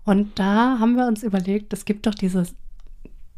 Und 0.04 0.38
da 0.38 0.78
haben 0.80 0.96
wir 0.96 1.08
uns 1.08 1.24
überlegt, 1.24 1.74
es 1.74 1.86
gibt 1.86 2.06
doch 2.06 2.14
dieses 2.14 2.54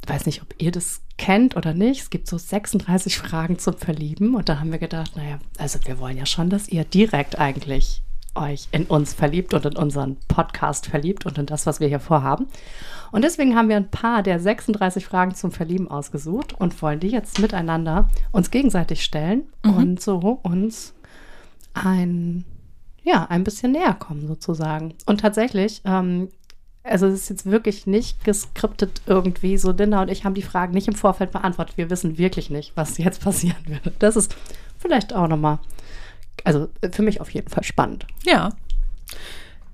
weiß 0.07 0.25
nicht, 0.25 0.41
ob 0.41 0.53
ihr 0.57 0.71
das 0.71 1.01
kennt 1.17 1.55
oder 1.55 1.73
nicht. 1.73 2.01
Es 2.01 2.09
gibt 2.09 2.27
so 2.27 2.37
36 2.37 3.17
Fragen 3.17 3.59
zum 3.59 3.75
Verlieben. 3.75 4.35
Und 4.35 4.49
da 4.49 4.59
haben 4.59 4.71
wir 4.71 4.79
gedacht, 4.79 5.15
naja, 5.15 5.39
also 5.57 5.79
wir 5.85 5.99
wollen 5.99 6.17
ja 6.17 6.25
schon, 6.25 6.49
dass 6.49 6.67
ihr 6.67 6.83
direkt 6.83 7.39
eigentlich 7.39 8.01
euch 8.37 8.67
in 8.71 8.85
uns 8.85 9.13
verliebt 9.13 9.53
und 9.53 9.65
in 9.65 9.75
unseren 9.75 10.17
Podcast 10.27 10.85
verliebt 10.85 11.25
und 11.25 11.37
in 11.37 11.45
das, 11.45 11.65
was 11.65 11.79
wir 11.79 11.87
hier 11.87 11.99
vorhaben. 11.99 12.47
Und 13.11 13.23
deswegen 13.23 13.55
haben 13.55 13.69
wir 13.69 13.77
ein 13.77 13.89
paar 13.89 14.21
der 14.21 14.39
36 14.39 15.05
Fragen 15.05 15.33
zum 15.33 15.51
Verlieben 15.51 15.89
ausgesucht 15.89 16.53
und 16.53 16.79
wollen 16.81 16.99
die 16.99 17.09
jetzt 17.09 17.39
miteinander 17.39 18.09
uns 18.31 18.51
gegenseitig 18.51 19.03
stellen 19.03 19.43
mhm. 19.65 19.73
und 19.73 20.01
so 20.01 20.39
uns 20.43 20.93
ein, 21.73 22.45
ja, 23.03 23.25
ein 23.25 23.43
bisschen 23.43 23.71
näher 23.71 23.93
kommen 23.93 24.27
sozusagen. 24.27 24.93
Und 25.05 25.21
tatsächlich 25.21 25.81
ähm, 25.85 26.29
also 26.87 27.07
es 27.07 27.21
ist 27.21 27.29
jetzt 27.29 27.45
wirklich 27.45 27.87
nicht 27.87 28.23
geskriptet 28.23 29.01
irgendwie. 29.05 29.57
So 29.57 29.71
Linda 29.71 30.01
und 30.01 30.09
ich 30.09 30.25
haben 30.25 30.33
die 30.33 30.41
Fragen 30.41 30.73
nicht 30.73 30.87
im 30.87 30.95
Vorfeld 30.95 31.31
beantwortet. 31.31 31.77
Wir 31.77 31.89
wissen 31.89 32.17
wirklich 32.17 32.49
nicht, 32.49 32.71
was 32.75 32.97
jetzt 32.97 33.21
passieren 33.21 33.57
würde. 33.65 33.93
Das 33.99 34.15
ist 34.15 34.35
vielleicht 34.79 35.13
auch 35.13 35.27
nochmal, 35.27 35.59
also 36.43 36.69
für 36.91 37.01
mich 37.01 37.21
auf 37.21 37.29
jeden 37.31 37.49
Fall 37.49 37.63
spannend. 37.63 38.05
Ja. 38.25 38.49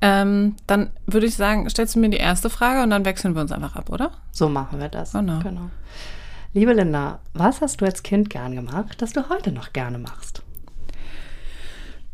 Ähm, 0.02 0.56
dann 0.68 0.92
würde 1.06 1.28
ich 1.28 1.36
sagen, 1.36 1.70
stellst 1.70 1.96
du 1.96 2.00
mir 2.00 2.10
die 2.10 2.18
erste 2.18 2.50
Frage 2.50 2.84
und 2.84 2.90
dann 2.90 3.06
wechseln 3.06 3.36
wir 3.36 3.42
uns 3.42 3.54
einfach 3.54 3.76
ab, 3.76 3.90
oder? 3.90 4.12
So 4.32 4.50
machen 4.50 4.80
wir 4.80 4.90
das. 4.90 5.14
Genau. 5.14 5.40
genau. 5.40 5.70
Liebe 6.54 6.74
Linda, 6.74 7.20
was 7.34 7.62
hast 7.62 7.82
du 7.82 7.86
als 7.86 8.04
Kind 8.04 8.30
gern 8.30 8.54
gemacht, 8.54 9.02
das 9.02 9.14
du 9.14 9.30
heute 9.30 9.52
noch 9.52 9.72
gerne 9.72 9.98
machst? 9.98 10.44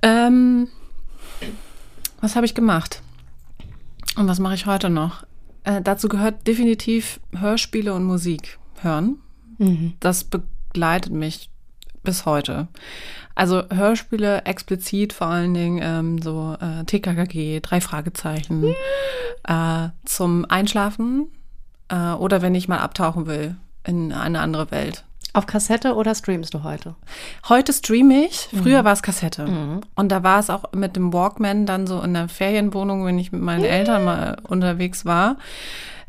Ähm, 0.02 0.70
was 2.22 2.36
habe 2.36 2.46
ich 2.46 2.56
gemacht? 2.56 3.02
Und 4.20 4.28
was 4.28 4.40
mache 4.40 4.54
ich 4.54 4.66
heute 4.66 4.90
noch? 4.90 5.24
Äh, 5.64 5.82
dazu 5.82 6.10
gehört 6.10 6.46
definitiv 6.46 7.22
Hörspiele 7.38 7.94
und 7.94 8.04
Musik 8.04 8.60
hören. 8.82 9.20
Mhm. 9.58 9.94
Das 10.02 10.26
begleitet 10.26 11.14
mich 11.14 11.50
bis 12.04 12.26
heute. 12.26 12.68
Also 13.34 13.64
Hörspiele 13.70 14.44
explizit 14.44 15.14
vor 15.14 15.28
allen 15.28 15.54
Dingen 15.54 15.80
ähm, 15.82 16.22
so 16.22 16.58
äh, 16.60 16.84
TKKG, 16.84 17.62
drei 17.62 17.80
Fragezeichen 17.80 18.60
mhm. 18.60 18.76
äh, 19.48 19.90
zum 20.04 20.44
Einschlafen 20.44 21.30
äh, 21.88 22.12
oder 22.12 22.42
wenn 22.42 22.56
ich 22.56 22.68
mal 22.68 22.80
abtauchen 22.80 23.26
will 23.26 23.56
in 23.86 24.12
eine 24.12 24.42
andere 24.42 24.70
Welt. 24.70 25.06
Auf 25.34 25.46
Kassette 25.46 25.94
oder 25.96 26.16
streamst 26.16 26.54
du 26.54 26.64
heute? 26.64 26.96
Heute 27.48 27.72
streame 27.72 28.26
ich. 28.26 28.50
Früher 28.52 28.82
mhm. 28.82 28.86
war 28.86 28.94
es 28.94 29.04
Kassette. 29.04 29.46
Mhm. 29.46 29.82
Und 29.96 30.12
da 30.12 30.24
war 30.24 30.40
es 30.40 30.50
auch 30.50 30.72
mit 30.74 30.96
dem 30.96 31.14
Walkman 31.14 31.66
dann 31.66 31.86
so 31.86 32.02
in 32.02 32.14
der 32.14 32.30
Ferienwohnung, 32.30 33.06
wenn 33.06 33.20
ich 33.20 33.32
mit 33.32 33.42
meinen 33.42 33.64
Eltern 33.64 34.06
mal 34.06 34.38
unterwegs 34.48 35.06
war 35.06 35.38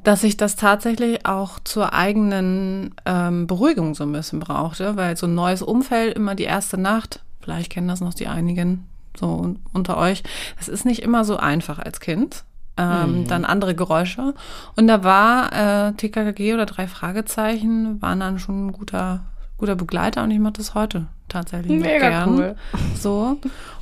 dass 0.03 0.25
ich 0.25 0.37
das 0.37 0.57
tatsächlich 0.57 1.27
auch 1.27 1.61
zur 1.61 1.93
eigenen 1.93 2.95
ähm, 3.05 3.47
Beruhigung 3.47 3.95
so 3.95 4.05
ein 4.05 4.13
bisschen 4.13 4.41
brauchte, 4.41 4.97
weil 4.97 5.17
so 5.17 5.27
ein 5.27 5.35
neues 5.35 5.63
Umfeld 5.63 6.17
immer 6.17 6.35
die 6.35 6.45
erste 6.45 6.79
Nacht, 6.79 7.21
vielleicht 7.41 7.71
kennen 7.71 7.89
das 7.89 8.01
noch 8.01 8.15
die 8.15 8.27
einigen 8.27 8.87
so 9.19 9.57
unter 9.73 9.97
euch, 9.99 10.23
es 10.59 10.69
ist 10.69 10.85
nicht 10.85 11.03
immer 11.03 11.25
so 11.25 11.37
einfach 11.37 11.79
als 11.79 12.01
Kind. 12.01 12.45
Ähm, 12.81 13.21
mhm. 13.21 13.29
Dann 13.29 13.45
andere 13.45 13.75
Geräusche. 13.75 14.35
Und 14.77 14.87
da 14.87 15.05
war 15.05 15.53
äh, 15.89 15.93
TKKG 15.93 16.55
oder 16.55 16.67
drei 16.67 16.87
Fragezeichen, 16.87 18.01
waren 18.01 18.21
dann 18.21 18.39
schon 18.39 18.69
ein 18.69 18.73
guter, 18.73 19.21
guter 19.59 19.77
Begleiter 19.77 20.23
und 20.23 20.31
ich 20.31 20.39
mache 20.39 20.55
das 20.55 20.75
heute 20.75 21.07
tatsächlich 21.29 21.81
Mega 21.81 22.09
gern. 22.09 22.35
Cool. 22.35 22.57
So. 22.95 23.39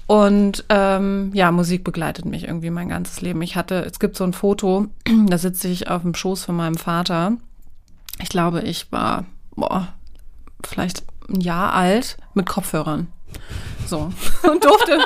Und 0.06 0.64
ähm, 0.70 1.30
ja, 1.34 1.52
Musik 1.52 1.84
begleitet 1.84 2.24
mich 2.24 2.44
irgendwie 2.44 2.70
mein 2.70 2.88
ganzes 2.88 3.20
Leben. 3.20 3.42
Ich 3.42 3.56
hatte, 3.56 3.84
es 3.84 4.00
gibt 4.00 4.16
so 4.16 4.24
ein 4.24 4.32
Foto, 4.32 4.86
da 5.26 5.38
sitze 5.38 5.68
ich 5.68 5.88
auf 5.88 6.02
dem 6.02 6.14
Schoß 6.14 6.44
von 6.44 6.56
meinem 6.56 6.76
Vater. 6.76 7.32
Ich 8.20 8.30
glaube, 8.30 8.62
ich 8.62 8.90
war 8.90 9.26
boah, 9.54 9.88
vielleicht 10.64 11.04
ein 11.28 11.40
Jahr 11.40 11.74
alt 11.74 12.16
mit 12.34 12.46
Kopfhörern. 12.46 13.08
So. 13.88 14.12
Und 14.50 14.64
durfte, 14.64 14.98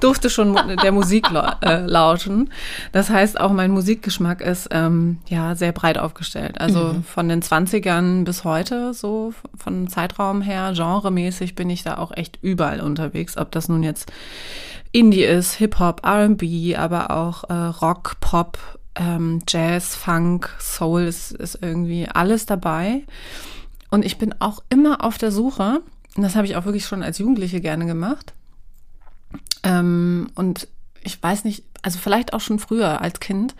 durfte 0.00 0.30
schon 0.30 0.58
der 0.82 0.92
Musik 0.92 1.26
äh, 1.62 1.80
lauschen. 1.84 2.50
Das 2.92 3.10
heißt, 3.10 3.38
auch 3.38 3.52
mein 3.52 3.70
Musikgeschmack 3.70 4.40
ist 4.40 4.68
ähm, 4.70 5.18
ja 5.28 5.54
sehr 5.54 5.72
breit 5.72 5.98
aufgestellt. 5.98 6.60
Also 6.60 6.94
mhm. 6.94 7.04
von 7.04 7.28
den 7.28 7.42
20ern 7.42 8.24
bis 8.24 8.44
heute, 8.44 8.94
so 8.94 9.34
von 9.56 9.88
Zeitraum 9.88 10.40
her, 10.40 10.72
genremäßig 10.74 11.54
bin 11.54 11.70
ich 11.70 11.82
da 11.82 11.98
auch 11.98 12.12
echt 12.16 12.38
überall 12.42 12.80
unterwegs. 12.80 13.36
Ob 13.36 13.52
das 13.52 13.68
nun 13.68 13.82
jetzt 13.82 14.10
Indie 14.92 15.24
ist, 15.24 15.54
Hip-Hop, 15.54 16.02
RB, 16.04 16.76
aber 16.76 17.10
auch 17.10 17.44
äh, 17.44 17.52
Rock, 17.54 18.16
Pop, 18.20 18.58
ähm, 18.96 19.40
Jazz, 19.46 19.94
Funk, 19.94 20.50
Soul 20.58 21.02
ist, 21.02 21.32
ist 21.32 21.58
irgendwie 21.62 22.08
alles 22.08 22.46
dabei. 22.46 23.02
Und 23.90 24.04
ich 24.04 24.18
bin 24.18 24.34
auch 24.38 24.62
immer 24.70 25.04
auf 25.04 25.18
der 25.18 25.30
Suche 25.30 25.82
und 26.16 26.22
das 26.22 26.36
habe 26.36 26.46
ich 26.46 26.56
auch 26.56 26.64
wirklich 26.64 26.86
schon 26.86 27.02
als 27.02 27.18
Jugendliche 27.18 27.60
gerne 27.60 27.86
gemacht. 27.86 28.34
Ähm, 29.62 30.30
und 30.34 30.68
ich 31.02 31.22
weiß 31.22 31.44
nicht, 31.44 31.64
also 31.82 31.98
vielleicht 31.98 32.32
auch 32.32 32.40
schon 32.40 32.58
früher 32.58 33.00
als 33.00 33.20
Kind, 33.20 33.54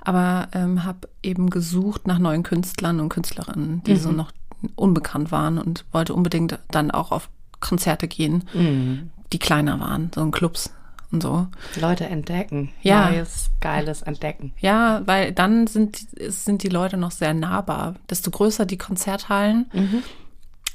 aber 0.00 0.48
ähm, 0.52 0.84
habe 0.84 1.08
eben 1.22 1.50
gesucht 1.50 2.06
nach 2.06 2.18
neuen 2.18 2.42
Künstlern 2.42 3.00
und 3.00 3.08
Künstlerinnen, 3.08 3.82
die 3.84 3.94
mhm. 3.94 3.98
so 3.98 4.12
noch 4.12 4.32
unbekannt 4.74 5.32
waren 5.32 5.58
und 5.58 5.84
wollte 5.92 6.14
unbedingt 6.14 6.58
dann 6.70 6.90
auch 6.90 7.12
auf 7.12 7.28
Konzerte 7.60 8.08
gehen, 8.08 8.44
mhm. 8.52 9.10
die 9.32 9.38
kleiner 9.38 9.78
waren, 9.78 10.10
so 10.14 10.22
in 10.22 10.32
Clubs 10.32 10.72
und 11.12 11.22
so. 11.22 11.46
Leute 11.80 12.06
entdecken. 12.06 12.70
Ja. 12.82 13.10
Neues, 13.10 13.50
geiles 13.60 14.02
Entdecken. 14.02 14.52
Ja, 14.58 15.02
weil 15.06 15.32
dann 15.32 15.66
sind, 15.66 16.04
sind 16.18 16.62
die 16.62 16.68
Leute 16.68 16.96
noch 16.96 17.10
sehr 17.12 17.34
nahbar. 17.34 17.94
Desto 18.10 18.30
größer 18.30 18.66
die 18.66 18.78
Konzerthallen, 18.78 19.70
mhm 19.72 20.02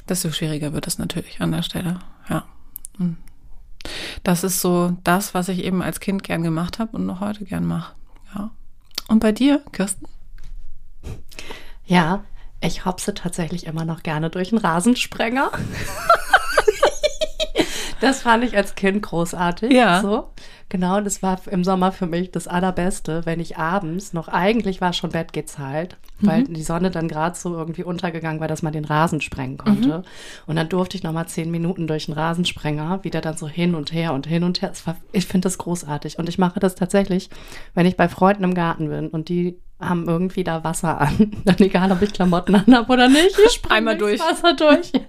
desto 0.09 0.31
schwieriger 0.31 0.73
wird 0.73 0.87
es 0.87 0.97
natürlich 0.97 1.41
an 1.41 1.51
der 1.51 1.63
Stelle. 1.63 1.99
Ja. 2.29 2.45
Das 4.23 4.43
ist 4.43 4.61
so 4.61 4.95
das, 5.03 5.33
was 5.33 5.49
ich 5.49 5.63
eben 5.63 5.81
als 5.81 5.99
Kind 5.99 6.23
gern 6.23 6.43
gemacht 6.43 6.79
habe 6.79 6.97
und 6.97 7.05
noch 7.05 7.19
heute 7.19 7.45
gern 7.45 7.65
mache. 7.65 7.93
Ja. 8.35 8.51
Und 9.07 9.19
bei 9.19 9.31
dir, 9.31 9.61
Kirsten? 9.71 10.07
Ja, 11.85 12.23
ich 12.59 12.85
hopse 12.85 13.13
tatsächlich 13.13 13.65
immer 13.65 13.85
noch 13.85 14.03
gerne 14.03 14.29
durch 14.29 14.51
einen 14.51 14.59
Rasensprenger. 14.59 15.51
das 18.01 18.21
fand 18.21 18.43
ich 18.43 18.57
als 18.57 18.75
Kind 18.75 19.03
großartig. 19.03 19.71
Ja. 19.71 20.01
So. 20.01 20.33
Genau, 20.69 20.99
das 20.99 21.23
war 21.23 21.39
im 21.49 21.63
Sommer 21.63 21.93
für 21.93 22.07
mich 22.07 22.31
das 22.31 22.47
Allerbeste, 22.47 23.25
wenn 23.25 23.39
ich 23.39 23.57
abends 23.57 24.11
noch, 24.11 24.27
eigentlich 24.27 24.81
war 24.81 24.91
schon 24.91 25.11
Bett 25.11 25.31
gezahlt, 25.31 25.95
weil 26.19 26.41
mhm. 26.41 26.53
die 26.53 26.63
Sonne 26.63 26.91
dann 26.91 27.07
gerade 27.07 27.37
so 27.37 27.55
irgendwie 27.55 27.83
untergegangen 27.83 28.41
war, 28.41 28.49
dass 28.49 28.63
man 28.63 28.73
den 28.73 28.83
Rasen 28.83 29.21
sprengen 29.21 29.57
konnte. 29.57 29.99
Mhm. 29.99 30.03
Und 30.45 30.55
dann 30.57 30.67
durfte 30.67 30.97
ich 30.97 31.03
noch 31.03 31.13
mal 31.13 31.27
zehn 31.27 31.51
Minuten 31.51 31.87
durch 31.87 32.07
den 32.07 32.15
Rasensprenger, 32.15 33.03
wieder 33.03 33.21
dann 33.21 33.37
so 33.37 33.47
hin 33.47 33.75
und 33.75 33.93
her 33.93 34.13
und 34.13 34.27
hin 34.27 34.43
und 34.43 34.61
her. 34.61 34.73
War, 34.83 34.97
ich 35.13 35.25
finde 35.25 35.45
das 35.45 35.57
großartig. 35.57 36.19
Und 36.19 36.27
ich 36.27 36.37
mache 36.37 36.59
das 36.59 36.75
tatsächlich, 36.75 37.29
wenn 37.73 37.85
ich 37.85 37.95
bei 37.95 38.09
Freunden 38.09 38.43
im 38.43 38.53
Garten 38.53 38.89
bin 38.89 39.07
und 39.07 39.29
die 39.29 39.57
haben 39.79 40.07
irgendwie 40.07 40.43
da 40.43 40.63
Wasser 40.63 40.99
an. 40.99 41.31
Dann 41.45 41.59
egal, 41.59 41.91
ob 41.91 42.01
ich 42.01 42.13
Klamotten 42.13 42.55
an 42.65 42.75
habe 42.75 42.91
oder 42.91 43.07
nicht. 43.07 43.37
Ich 43.45 43.53
spreng 43.53 43.77
einmal 43.77 43.97
durch. 43.97 44.19
Wasser 44.19 44.53
durch. 44.53 44.91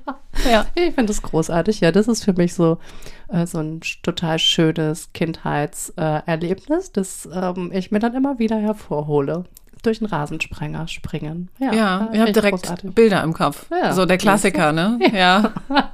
Ja. 0.44 0.50
ja. 0.52 0.66
Ich 0.76 0.94
finde 0.94 1.06
das 1.06 1.20
großartig. 1.20 1.80
Ja, 1.80 1.90
das 1.90 2.06
ist 2.06 2.22
für 2.22 2.32
mich 2.32 2.54
so, 2.54 2.78
äh, 3.28 3.46
so 3.46 3.58
ein 3.58 3.80
total 4.02 4.38
schönes 4.38 5.12
Kindheitserlebnis, 5.12 6.88
äh, 6.88 6.92
das 6.92 7.28
ähm, 7.32 7.70
ich 7.72 7.90
mir 7.90 7.98
dann 7.98 8.14
immer 8.14 8.38
wieder 8.38 8.56
hervorhole. 8.58 9.44
Durch 9.82 10.00
den 10.00 10.08
Rasensprenger 10.08 10.88
springen. 10.88 11.50
Ja, 11.60 11.72
ja 11.72 12.10
ihr 12.12 12.22
habt 12.22 12.34
direkt 12.34 12.62
großartig. 12.62 12.94
Bilder 12.94 13.22
im 13.22 13.32
Kopf. 13.32 13.66
Ja, 13.70 13.92
so 13.92 14.06
der 14.06 14.18
Klassiker, 14.18 14.72
ne? 14.72 14.98
Ja. 15.12 15.52
ja. 15.68 15.92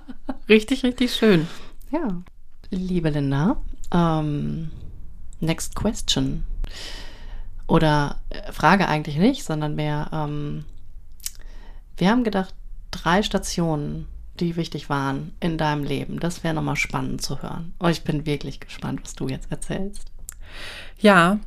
richtig, 0.49 0.85
richtig 0.85 1.15
schön. 1.15 1.47
Ja. 1.91 2.23
Liebe 2.71 3.11
Linda, 3.11 3.59
ähm, 3.93 4.71
next 5.41 5.77
question. 5.77 6.45
Oder 7.67 8.17
äh, 8.31 8.53
Frage 8.53 8.89
eigentlich 8.89 9.17
nicht, 9.17 9.45
sondern 9.45 9.75
mehr, 9.75 10.09
ähm, 10.13 10.65
wir 11.99 12.11
haben 12.11 12.25
gedacht, 12.25 12.55
drei 12.91 13.23
Stationen, 13.23 14.07
die 14.41 14.57
wichtig 14.57 14.89
waren 14.89 15.33
in 15.41 15.59
deinem 15.59 15.85
Leben. 15.85 16.21
Das 16.21 16.45
wäre 16.45 16.55
nochmal 16.55 16.77
spannend 16.77 17.23
zu 17.23 17.43
hören. 17.43 17.75
Und 17.79 17.91
ich 17.91 18.03
bin 18.03 18.27
wirklich 18.27 18.61
gespannt, 18.61 19.01
was 19.03 19.15
du 19.15 19.29
jetzt 19.29 19.51
erzählst. 19.51 20.11
Ja, 20.99 21.39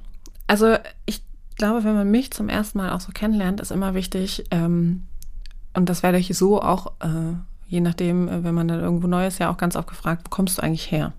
also 0.47 0.75
ich 1.05 1.21
glaube, 1.55 1.83
wenn 1.83 1.95
man 1.95 2.09
mich 2.09 2.31
zum 2.31 2.49
ersten 2.49 2.77
Mal 2.77 2.91
auch 2.91 3.01
so 3.01 3.11
kennenlernt, 3.11 3.59
ist 3.59 3.71
immer 3.71 3.93
wichtig, 3.93 4.45
ähm, 4.51 5.03
und 5.73 5.89
das 5.89 6.01
werde 6.01 6.17
ich 6.17 6.35
so 6.35 6.61
auch, 6.61 6.93
äh, 7.01 7.35
je 7.67 7.81
nachdem, 7.81 8.27
äh, 8.27 8.43
wenn 8.43 8.55
man 8.55 8.67
dann 8.67 8.79
irgendwo 8.79 9.07
neu 9.07 9.27
ist, 9.27 9.39
ja 9.39 9.51
auch 9.51 9.57
ganz 9.57 9.75
oft 9.75 9.87
gefragt, 9.87 10.23
wo 10.25 10.29
kommst 10.29 10.57
du 10.57 10.63
eigentlich 10.63 10.91
her? 10.91 11.13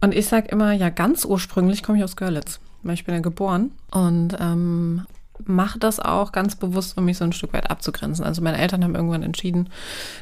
Und 0.00 0.14
ich 0.14 0.26
sage 0.26 0.48
immer, 0.48 0.72
ja, 0.72 0.90
ganz 0.90 1.24
ursprünglich 1.24 1.82
komme 1.82 1.98
ich 1.98 2.04
aus 2.04 2.16
Görlitz 2.16 2.60
weil 2.82 2.94
ich 2.94 3.04
bin 3.04 3.14
ja 3.14 3.20
geboren 3.20 3.72
und 3.90 4.36
ähm, 4.40 5.06
mache 5.46 5.78
das 5.78 6.00
auch 6.00 6.32
ganz 6.32 6.56
bewusst, 6.56 6.96
um 6.96 7.04
mich 7.04 7.18
so 7.18 7.24
ein 7.24 7.32
Stück 7.32 7.52
weit 7.52 7.70
abzugrenzen. 7.70 8.24
Also 8.24 8.42
meine 8.42 8.58
Eltern 8.58 8.84
haben 8.84 8.94
irgendwann 8.94 9.22
entschieden, 9.22 9.68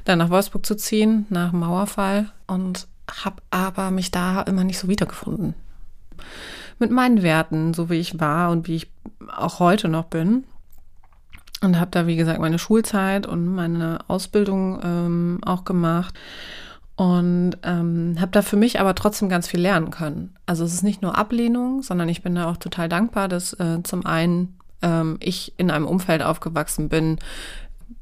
dann 0.04 0.18
nach 0.18 0.30
Wolfsburg 0.30 0.64
zu 0.64 0.76
ziehen, 0.76 1.26
nach 1.30 1.50
dem 1.50 1.60
Mauerfall 1.60 2.30
und 2.46 2.86
habe 3.24 3.42
aber 3.50 3.90
mich 3.90 4.10
da 4.10 4.42
immer 4.42 4.64
nicht 4.64 4.78
so 4.78 4.88
wiedergefunden. 4.88 5.54
Mit 6.78 6.90
meinen 6.90 7.22
Werten, 7.22 7.74
so 7.74 7.90
wie 7.90 7.98
ich 7.98 8.20
war 8.20 8.50
und 8.50 8.68
wie 8.68 8.76
ich 8.76 8.90
auch 9.36 9.58
heute 9.58 9.88
noch 9.88 10.04
bin. 10.04 10.44
Und 11.60 11.80
habe 11.80 11.90
da, 11.90 12.06
wie 12.06 12.14
gesagt, 12.14 12.40
meine 12.40 12.58
Schulzeit 12.58 13.26
und 13.26 13.46
meine 13.46 13.98
Ausbildung 14.06 14.80
ähm, 14.84 15.40
auch 15.44 15.64
gemacht 15.64 16.14
und 16.98 17.52
ähm, 17.62 18.16
habe 18.18 18.32
da 18.32 18.42
für 18.42 18.56
mich 18.56 18.80
aber 18.80 18.96
trotzdem 18.96 19.28
ganz 19.28 19.46
viel 19.46 19.60
lernen 19.60 19.90
können. 19.90 20.34
Also 20.46 20.64
es 20.64 20.74
ist 20.74 20.82
nicht 20.82 21.00
nur 21.00 21.16
Ablehnung, 21.16 21.80
sondern 21.80 22.08
ich 22.08 22.24
bin 22.24 22.34
da 22.34 22.50
auch 22.50 22.56
total 22.56 22.88
dankbar, 22.88 23.28
dass 23.28 23.52
äh, 23.54 23.84
zum 23.84 24.04
einen 24.04 24.58
ähm, 24.82 25.16
ich 25.20 25.54
in 25.56 25.70
einem 25.70 25.86
Umfeld 25.86 26.22
aufgewachsen 26.22 26.88
bin. 26.88 27.18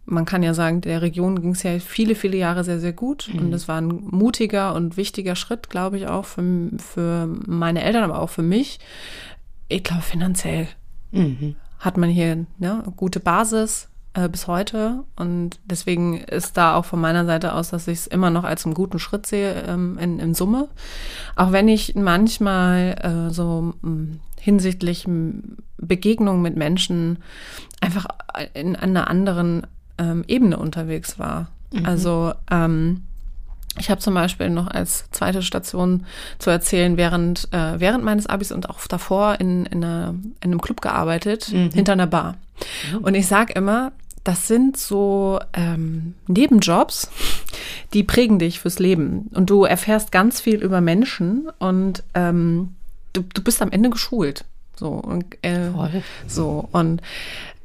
Man 0.05 0.25
kann 0.25 0.43
ja 0.43 0.55
sagen, 0.55 0.81
der 0.81 1.03
Region 1.03 1.41
ging 1.41 1.51
es 1.51 1.63
ja 1.63 1.79
viele, 1.79 2.15
viele 2.15 2.37
Jahre 2.37 2.65
sehr, 2.65 2.79
sehr 2.79 2.93
gut. 2.93 3.29
Mhm. 3.33 3.39
Und 3.41 3.53
es 3.53 3.69
war 3.69 3.81
ein 3.81 3.89
mutiger 3.89 4.75
und 4.75 4.97
wichtiger 4.97 5.35
Schritt, 5.35 5.69
glaube 5.69 5.99
ich, 5.99 6.07
auch 6.07 6.25
für, 6.25 6.43
für 6.79 7.29
meine 7.47 7.83
Eltern, 7.83 8.05
aber 8.05 8.21
auch 8.21 8.31
für 8.31 8.43
mich. 8.43 8.79
Ich 9.69 9.83
glaube, 9.83 10.03
finanziell 10.03 10.69
mhm. 11.11 11.57
hat 11.81 11.97
man 11.97 12.09
hier 12.09 12.47
ne, 12.59 12.83
eine 12.85 12.93
gute 12.95 13.19
Basis, 13.19 13.89
äh, 14.17 14.29
bis 14.29 14.47
heute. 14.47 15.05
Und 15.15 15.61
deswegen 15.67 16.19
ist 16.19 16.57
da 16.57 16.75
auch 16.75 16.87
von 16.87 17.01
meiner 17.01 17.27
Seite 17.27 17.53
aus, 17.53 17.71
dass 17.71 17.87
ich 17.87 17.99
es 17.99 18.07
immer 18.07 18.31
noch 18.31 18.45
als 18.45 18.65
einen 18.65 18.75
guten 18.75 18.99
Schritt 18.99 19.27
sehe 19.27 19.63
ähm, 19.69 19.99
in, 19.99 20.19
in 20.19 20.35
Summe. 20.35 20.69
Auch 21.37 21.53
wenn 21.53 21.69
ich 21.69 21.95
manchmal 21.95 22.97
äh, 23.29 23.31
so 23.31 23.75
mh, 23.83 23.89
hm, 23.89 24.21
hinsichtlich 24.47 25.07
Begegnungen 25.77 26.41
mit 26.41 26.57
Menschen 26.57 27.19
einfach 27.81 28.07
in 28.55 28.77
einer 28.77 29.11
anderen 29.11 29.67
ähm, 29.99 30.25
Ebene 30.29 30.57
unterwegs 30.57 31.19
war. 31.19 31.49
Mhm. 31.73 31.85
Also 31.85 32.33
ähm, 32.49 33.03
ich 33.77 33.91
habe 33.91 34.01
zum 34.01 34.15
Beispiel 34.15 34.49
noch 34.49 34.69
als 34.69 35.11
zweite 35.11 35.43
Station 35.43 36.07
zu 36.39 36.51
erzählen, 36.51 36.97
während, 36.97 37.53
äh, 37.53 37.81
während 37.81 38.05
meines 38.05 38.29
Abis 38.29 38.53
und 38.53 38.71
auch 38.71 38.87
davor 38.87 39.41
in, 39.41 39.67
in, 39.67 39.83
einer, 39.83 40.15
in 40.41 40.53
einem 40.53 40.61
Club 40.61 40.81
gearbeitet, 40.81 41.51
mhm. 41.53 41.71
hinter 41.73 41.95
einer 41.95 42.07
Bar. 42.07 42.37
Mhm. 42.93 42.99
Und 42.99 43.15
ich 43.17 43.27
sage 43.27 43.53
immer, 43.53 43.91
das 44.23 44.47
sind 44.47 44.77
so 44.77 45.41
ähm, 45.55 46.15
Nebenjobs, 46.29 47.11
die 47.95 48.05
prägen 48.05 48.39
dich 48.39 48.61
fürs 48.61 48.79
Leben. 48.79 49.29
Und 49.35 49.51
du 49.51 49.65
erfährst 49.65 50.13
ganz 50.13 50.41
viel 50.41 50.63
über 50.63 50.81
Menschen 50.81 51.49
und 51.59 52.05
ähm, 52.15 52.77
du, 53.17 53.23
du 53.23 53.43
bist 53.43 53.63
am 53.63 53.71
Ende 53.71 53.91
geschult. 53.91 54.45
So 54.79 54.89
und 54.91 55.25
äh, 55.43 55.71
so 56.27 56.69
und 56.73 57.01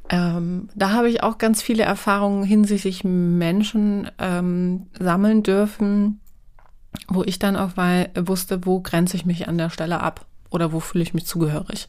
ähm, 0.09 0.69
da 0.75 0.91
habe 0.91 1.09
ich 1.09 1.23
auch 1.23 1.37
ganz 1.37 1.61
viele 1.61 1.83
Erfahrungen 1.83 2.43
hinsichtlich 2.43 3.03
Menschen 3.03 4.09
ähm, 4.19 4.87
sammeln 4.99 5.43
dürfen, 5.43 6.19
wo 7.07 7.23
ich 7.23 7.39
dann 7.39 7.55
auch 7.55 7.71
weil, 7.75 8.09
wusste, 8.15 8.65
wo 8.65 8.81
grenze 8.81 9.15
ich 9.15 9.25
mich 9.25 9.47
an 9.47 9.57
der 9.57 9.69
Stelle 9.69 10.01
ab 10.01 10.25
oder 10.49 10.73
wo 10.73 10.81
fühle 10.81 11.03
ich 11.03 11.13
mich 11.13 11.25
zugehörig. 11.25 11.87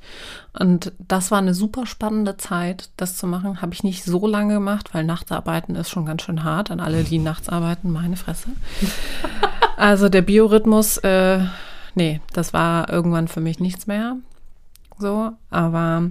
Und 0.57 0.92
das 0.99 1.33
war 1.33 1.38
eine 1.38 1.52
super 1.52 1.85
spannende 1.85 2.37
Zeit, 2.37 2.90
das 2.97 3.16
zu 3.16 3.26
machen. 3.26 3.61
Habe 3.61 3.75
ich 3.75 3.83
nicht 3.83 4.04
so 4.04 4.25
lange 4.28 4.54
gemacht, 4.54 4.95
weil 4.95 5.02
Nachtarbeiten 5.04 5.75
ist 5.75 5.90
schon 5.90 6.07
ganz 6.07 6.23
schön 6.23 6.45
hart. 6.45 6.71
An 6.71 6.78
alle, 6.78 7.02
die 7.02 7.19
nachts 7.19 7.49
arbeiten, 7.49 7.90
meine 7.90 8.16
Fresse. 8.16 8.49
Also 9.75 10.09
der 10.09 10.23
Biorhythmus, 10.23 10.99
äh, 10.99 11.40
nee, 11.94 12.20
das 12.32 12.52
war 12.52 12.90
irgendwann 12.90 13.28
für 13.28 13.40
mich 13.40 13.61
nichts 13.61 13.87
mehr 13.87 14.16
so. 15.02 15.32
Aber 15.50 16.08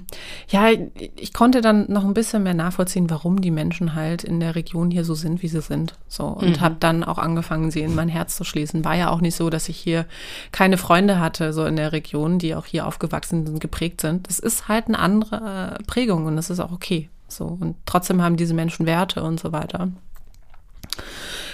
ja, 0.50 0.70
ich 1.16 1.34
konnte 1.34 1.62
dann 1.62 1.92
noch 1.92 2.04
ein 2.04 2.14
bisschen 2.14 2.44
mehr 2.44 2.54
nachvollziehen, 2.54 3.10
warum 3.10 3.42
die 3.42 3.50
Menschen 3.50 3.96
halt 3.96 4.24
in 4.24 4.40
der 4.40 4.54
Region 4.54 4.92
hier 4.92 5.04
so 5.04 5.16
sind, 5.16 5.42
wie 5.42 5.48
sie 5.48 5.62
sind. 5.62 5.96
So. 6.08 6.26
Und 6.26 6.58
mhm. 6.58 6.62
habe 6.62 6.76
dann 6.80 7.04
auch 7.04 7.18
angefangen, 7.18 7.72
sie 7.72 7.82
in 7.82 7.96
mein 7.96 8.10
Herz 8.10 8.36
zu 8.36 8.44
schließen. 8.44 8.86
War 8.86 8.96
ja 8.96 9.10
auch 9.10 9.22
nicht 9.22 9.36
so, 9.36 9.50
dass 9.50 9.70
ich 9.70 9.78
hier 9.78 10.06
keine 10.52 10.78
Freunde 10.78 11.20
hatte, 11.20 11.54
so 11.54 11.66
in 11.66 11.78
der 11.78 11.92
Region, 11.92 12.38
die 12.38 12.54
auch 12.54 12.66
hier 12.66 12.86
aufgewachsen 12.86 13.48
sind, 13.48 13.60
geprägt 13.60 14.02
sind. 14.02 14.28
Das 14.28 14.38
ist 14.38 14.68
halt 14.68 14.88
eine 14.88 15.00
andere 15.00 15.78
Prägung 15.88 16.26
und 16.26 16.36
das 16.36 16.52
ist 16.52 16.60
auch 16.60 16.72
okay. 16.72 17.10
So. 17.28 17.58
Und 17.60 17.78
trotzdem 17.86 18.22
haben 18.22 18.36
diese 18.36 18.54
Menschen 18.54 18.86
Werte 18.86 19.24
und 19.24 19.40
so 19.40 19.52
weiter. 19.52 19.90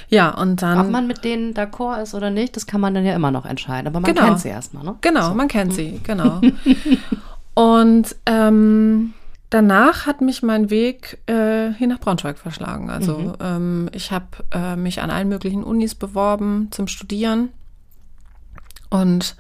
Ja, 0.10 0.30
und 0.30 0.62
dann. 0.62 0.80
Ob 0.80 0.90
man 0.90 1.08
mit 1.08 1.24
denen 1.24 1.54
d'accord 1.54 2.02
ist 2.02 2.14
oder 2.14 2.30
nicht, 2.30 2.56
das 2.56 2.66
kann 2.66 2.80
man 2.80 2.94
dann 2.94 3.06
ja 3.06 3.14
immer 3.16 3.32
noch 3.32 3.46
entscheiden. 3.46 3.88
Aber 3.88 4.00
man 4.00 4.14
genau. 4.14 4.26
kennt 4.26 4.40
sie 4.40 4.50
erstmal, 4.50 4.84
ne? 4.84 4.96
Genau, 5.02 5.30
so. 5.30 5.34
man 5.34 5.48
kennt 5.48 5.74
sie, 5.74 6.00
genau. 6.04 6.42
Und 7.54 8.16
ähm, 8.26 9.14
danach 9.50 10.06
hat 10.06 10.22
mich 10.22 10.44
mein 10.44 10.70
Weg 10.70 11.20
äh, 11.26 11.74
hier 11.74 11.88
nach 11.88 12.00
Braunschweig 12.00 12.38
verschlagen. 12.38 12.90
Also 12.90 13.18
mhm. 13.18 13.34
ähm, 13.42 13.90
ich 13.94 14.12
habe 14.12 14.26
äh, 14.52 14.76
mich 14.76 15.02
an 15.02 15.10
allen 15.10 15.30
möglichen 15.30 15.64
Unis 15.64 15.96
beworben 15.96 16.68
zum 16.72 16.88
Studieren 16.88 17.50
und 18.90 19.36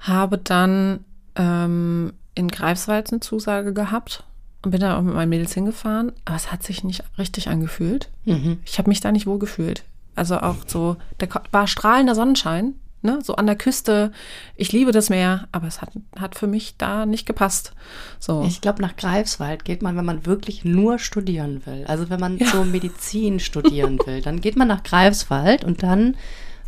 habe 0.00 0.38
dann 0.38 1.04
ähm, 1.36 2.12
in 2.34 2.48
Greifswald 2.48 3.10
eine 3.10 3.20
Zusage 3.20 3.72
gehabt 3.72 4.24
und 4.66 4.72
bin 4.72 4.80
da 4.80 4.98
auch 4.98 5.02
mit 5.02 5.14
meinen 5.14 5.28
Mädels 5.28 5.54
hingefahren. 5.54 6.10
Aber 6.24 6.34
es 6.34 6.50
hat 6.50 6.64
sich 6.64 6.82
nicht 6.82 7.04
richtig 7.18 7.48
angefühlt. 7.48 8.10
Mhm. 8.24 8.58
Ich 8.64 8.78
habe 8.78 8.88
mich 8.88 9.00
da 9.00 9.12
nicht 9.12 9.26
wohl 9.26 9.38
gefühlt. 9.38 9.84
Also 10.16 10.38
auch 10.38 10.56
so, 10.66 10.96
da 11.18 11.28
war 11.52 11.68
strahlender 11.68 12.16
Sonnenschein 12.16 12.74
ne, 13.02 13.20
so 13.22 13.36
an 13.36 13.46
der 13.46 13.54
Küste. 13.54 14.10
Ich 14.56 14.72
liebe 14.72 14.90
das 14.90 15.08
Meer, 15.08 15.46
aber 15.52 15.68
es 15.68 15.80
hat, 15.80 15.90
hat 16.18 16.34
für 16.34 16.48
mich 16.48 16.76
da 16.78 17.06
nicht 17.06 17.26
gepasst. 17.26 17.74
So. 18.18 18.42
Ich 18.42 18.60
glaube, 18.60 18.82
nach 18.82 18.96
Greifswald 18.96 19.64
geht 19.64 19.82
man, 19.82 19.96
wenn 19.96 20.04
man 20.04 20.26
wirklich 20.26 20.64
nur 20.64 20.98
studieren 20.98 21.62
will. 21.64 21.84
Also 21.86 22.10
wenn 22.10 22.18
man 22.18 22.38
ja. 22.38 22.48
so 22.48 22.64
Medizin 22.64 23.38
studieren 23.38 24.00
will, 24.04 24.20
dann 24.20 24.40
geht 24.40 24.56
man 24.56 24.66
nach 24.66 24.82
Greifswald 24.82 25.62
und 25.62 25.84
dann 25.84 26.16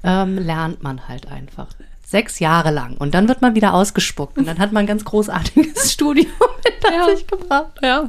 ähm, 0.05 0.39
lernt 0.39 0.85
man 0.85 1.09
halt 1.09 1.27
einfach 1.27 1.67
sechs 2.09 2.39
Jahre 2.39 2.71
lang. 2.71 2.97
Und 2.97 3.15
dann 3.15 3.29
wird 3.29 3.43
man 3.43 3.55
wieder 3.55 3.75
ausgespuckt. 3.75 4.39
Und 4.39 4.49
dann 4.49 4.59
hat 4.59 4.73
man 4.73 4.85
ein 4.85 4.87
ganz 4.87 5.05
großartiges 5.05 5.93
Studium 5.93 6.27
hinter 6.65 6.95
ja. 6.95 7.15
sich 7.15 7.27
gebracht. 7.27 7.73
Ja. 7.83 8.09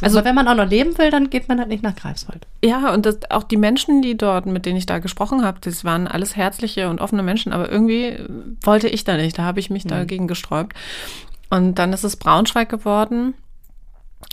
Also, 0.00 0.24
wenn 0.24 0.34
man 0.34 0.48
auch 0.48 0.54
noch 0.54 0.68
leben 0.68 0.96
will, 0.96 1.10
dann 1.10 1.28
geht 1.28 1.46
man 1.46 1.58
halt 1.58 1.68
nicht 1.68 1.82
nach 1.82 1.94
Greifswald. 1.94 2.46
Ja, 2.64 2.90
und 2.94 3.04
das, 3.04 3.18
auch 3.30 3.42
die 3.42 3.58
Menschen, 3.58 4.00
die 4.00 4.16
dort, 4.16 4.46
mit 4.46 4.64
denen 4.64 4.78
ich 4.78 4.86
da 4.86 4.98
gesprochen 4.98 5.44
habe, 5.44 5.58
das 5.60 5.84
waren 5.84 6.08
alles 6.08 6.36
herzliche 6.36 6.88
und 6.88 7.02
offene 7.02 7.22
Menschen. 7.22 7.52
Aber 7.52 7.70
irgendwie 7.70 8.18
wollte 8.62 8.88
ich 8.88 9.04
da 9.04 9.18
nicht. 9.18 9.38
Da 9.38 9.42
habe 9.42 9.60
ich 9.60 9.68
mich 9.68 9.84
mhm. 9.84 9.90
dagegen 9.90 10.26
gesträubt. 10.26 10.72
Und 11.50 11.74
dann 11.74 11.92
ist 11.92 12.04
es 12.04 12.16
Braunschweig 12.16 12.70
geworden. 12.70 13.34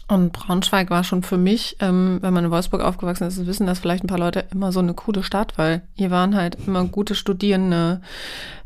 Und 0.07 0.33
Braunschweig 0.33 0.91
war 0.91 1.03
schon 1.03 1.23
für 1.23 1.37
mich, 1.37 1.77
ähm, 1.79 2.19
wenn 2.21 2.33
man 2.33 2.45
in 2.45 2.51
Wolfsburg 2.51 2.81
aufgewachsen 2.81 3.27
ist, 3.27 3.43
wissen 3.47 3.65
das 3.65 3.79
vielleicht 3.79 4.03
ein 4.03 4.07
paar 4.07 4.19
Leute 4.19 4.45
immer 4.51 4.71
so 4.71 4.79
eine 4.79 4.93
coole 4.93 5.23
Stadt, 5.23 5.57
weil 5.57 5.81
hier 5.95 6.11
waren 6.11 6.35
halt 6.35 6.57
immer 6.67 6.85
gute 6.85 7.15
Studierende. 7.15 8.01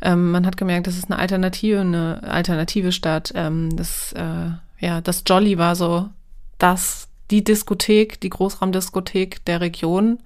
Ähm, 0.02 0.32
man 0.32 0.46
hat 0.46 0.58
gemerkt, 0.58 0.88
das 0.88 0.98
ist 0.98 1.10
eine 1.10 1.18
Alternative, 1.18 1.80
eine 1.80 2.22
alternative 2.24 2.92
Stadt. 2.92 3.32
Ähm, 3.36 3.76
das, 3.78 4.12
äh, 4.14 4.52
ja, 4.86 5.00
das 5.00 5.24
Jolly 5.26 5.58
war 5.58 5.78
so 5.78 6.10
das, 6.58 7.08
die 7.32 7.44
Diskothek, 7.44 8.20
die 8.20 8.30
Großraumdiskothek 8.30 9.46
der 9.46 9.62
Region. 9.62 10.20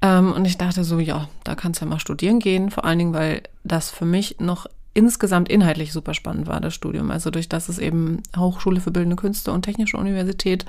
Ähm, 0.00 0.32
und 0.32 0.44
ich 0.44 0.58
dachte 0.58 0.84
so, 0.84 1.00
ja, 1.00 1.28
da 1.42 1.56
kannst 1.56 1.80
du 1.80 1.86
ja 1.86 1.90
mal 1.90 1.98
studieren 1.98 2.38
gehen, 2.38 2.70
vor 2.70 2.84
allen 2.84 2.98
Dingen, 2.98 3.14
weil 3.14 3.42
das 3.64 3.90
für 3.90 4.04
mich 4.06 4.36
noch 4.38 4.66
insgesamt 5.00 5.48
inhaltlich 5.48 5.94
super 5.94 6.12
spannend 6.12 6.46
war, 6.46 6.60
das 6.60 6.74
Studium. 6.74 7.10
Also 7.10 7.30
durch 7.30 7.48
das 7.48 7.70
es 7.70 7.78
eben 7.78 8.22
Hochschule 8.36 8.82
für 8.82 8.90
Bildende 8.90 9.16
Künste 9.16 9.50
und 9.50 9.62
Technische 9.62 9.96
Universität 9.96 10.66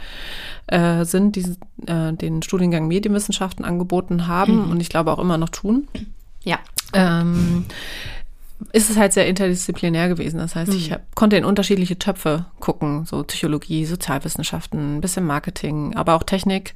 äh, 0.68 1.04
sind, 1.04 1.36
die 1.36 1.58
äh, 1.86 2.14
den 2.14 2.42
Studiengang 2.42 2.88
Medienwissenschaften 2.88 3.66
angeboten 3.66 4.28
haben 4.28 4.66
mhm. 4.66 4.72
und 4.72 4.80
ich 4.80 4.88
glaube 4.88 5.12
auch 5.12 5.20
immer 5.20 5.38
noch 5.38 5.50
tun. 5.50 5.90
Ja. 6.46 6.60
Ähm, 6.94 7.66
ist 8.72 8.90
es 8.90 8.96
halt 8.96 9.12
sehr 9.12 9.28
interdisziplinär 9.28 10.08
gewesen. 10.08 10.38
Das 10.38 10.56
heißt, 10.56 10.72
mhm. 10.72 10.78
ich 10.78 10.94
hab, 10.94 11.14
konnte 11.14 11.36
in 11.36 11.44
unterschiedliche 11.44 12.00
Töpfe 12.00 12.46
gucken, 12.62 13.06
so 13.06 13.22
Psychologie, 13.24 13.84
Sozialwissenschaften, 13.86 14.98
ein 14.98 15.02
bisschen 15.02 15.26
Marketing, 15.26 15.94
aber 15.96 16.14
auch 16.16 16.24
Technik. 16.24 16.74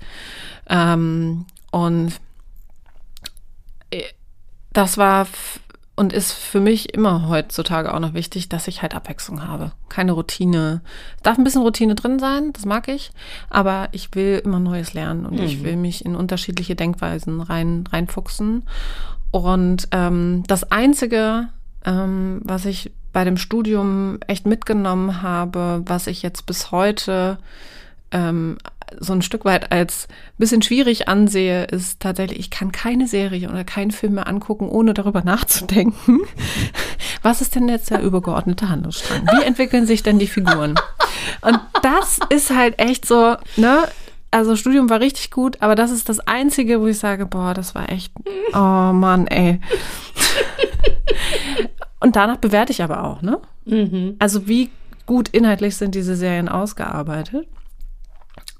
Ähm, 0.68 1.46
und 1.72 2.12
äh, 3.92 4.04
das 4.74 4.98
war 4.98 5.26
und 5.96 6.12
ist 6.12 6.34
für 6.34 6.60
mich 6.60 6.94
immer 6.94 7.28
heutzutage 7.30 7.94
auch 7.94 8.00
noch 8.00 8.14
wichtig, 8.14 8.50
dass 8.50 8.68
ich 8.68 8.82
halt 8.82 8.94
Abwechslung 8.94 9.48
habe. 9.48 9.72
Keine 9.88 10.12
Routine. 10.12 10.82
Darf 11.24 11.38
ein 11.38 11.44
bisschen 11.44 11.62
Routine 11.62 11.96
drin 11.96 12.20
sein, 12.20 12.52
das 12.54 12.66
mag 12.66 12.88
ich, 12.90 13.12
aber 13.50 13.88
ich 13.94 14.14
will 14.14 14.42
immer 14.44 14.60
Neues 14.60 14.94
lernen 14.94 15.26
und 15.26 15.36
mhm. 15.36 15.46
ich 15.46 15.64
will 15.64 15.78
mich 15.78 16.04
in 16.04 16.16
unterschiedliche 16.16 16.76
Denkweisen 16.76 17.40
rein, 17.42 17.86
reinfuchsen. 17.90 18.64
Und 19.32 19.88
ähm, 19.92 20.44
das 20.48 20.70
Einzige, 20.72 21.48
ähm, 21.86 22.42
was 22.44 22.66
ich 22.66 22.92
bei 23.14 23.24
dem 23.24 23.38
Studium 23.38 24.20
echt 24.28 24.46
mitgenommen 24.46 25.22
habe, 25.22 25.84
was 25.86 26.08
ich 26.08 26.22
jetzt 26.22 26.46
bis 26.46 26.72
heute 26.72 27.38
ähm, 28.12 28.58
so 29.00 29.14
ein 29.14 29.22
Stück 29.22 29.46
weit 29.46 29.72
als 29.72 30.08
bisschen 30.38 30.62
schwierig 30.62 31.08
ansehe, 31.08 31.66
ist 31.66 32.00
tatsächlich, 32.00 32.40
ich 32.40 32.50
kann 32.50 32.72
keine 32.72 33.08
Serie 33.08 33.50
oder 33.50 33.64
keinen 33.64 33.92
Film 33.92 34.16
mehr 34.16 34.28
angucken, 34.28 34.70
ohne 34.70 34.94
darüber 34.94 35.24
nachzudenken. 35.24 36.22
Was 37.22 37.42
ist 37.42 37.56
denn 37.56 37.68
jetzt 37.68 37.90
der 37.90 38.02
übergeordnete 38.02 38.70
Handlungsstrang? 38.70 39.28
Wie 39.28 39.44
entwickeln 39.44 39.86
sich 39.86 40.04
denn 40.04 40.20
die 40.20 40.28
Figuren? 40.28 40.76
Und 41.42 41.60
das 41.82 42.20
ist 42.30 42.52
halt 42.52 42.80
echt 42.80 43.06
so, 43.06 43.36
ne? 43.56 43.88
Also 44.32 44.56
Studium 44.56 44.90
war 44.90 45.00
richtig 45.00 45.32
gut, 45.32 45.62
aber 45.62 45.76
das 45.76 45.92
ist 45.92 46.10
das 46.10 46.20
Einzige, 46.20 46.82
wo 46.82 46.88
ich 46.88 47.00
sage, 47.00 47.26
boah, 47.26 47.54
das 47.54 47.74
war 47.74 47.90
echt, 47.90 48.12
oh 48.54 48.92
Mann, 48.94 49.28
ey. 49.28 49.62
Und 52.02 52.16
danach 52.16 52.38
bewerte 52.38 52.72
ich 52.72 52.84
aber 52.84 53.04
auch, 53.06 53.22
ne? 53.22 53.40
Mhm. 53.66 54.18
Also 54.20 54.48
wie 54.48 54.70
gut 55.06 55.30
inhaltlich 55.30 55.78
sind 55.78 55.96
diese 55.96 56.16
Serien 56.16 56.50
ausgearbeitet? 56.50 57.48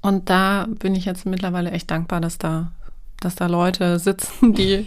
Und 0.02 0.30
da 0.30 0.66
bin 0.68 0.94
ich 0.94 1.04
jetzt 1.04 1.26
mittlerweile 1.26 1.70
echt 1.70 1.90
dankbar, 1.90 2.20
dass 2.20 2.38
da, 2.38 2.72
dass 3.20 3.34
da 3.34 3.46
Leute 3.46 3.98
sitzen, 3.98 4.54
die 4.54 4.86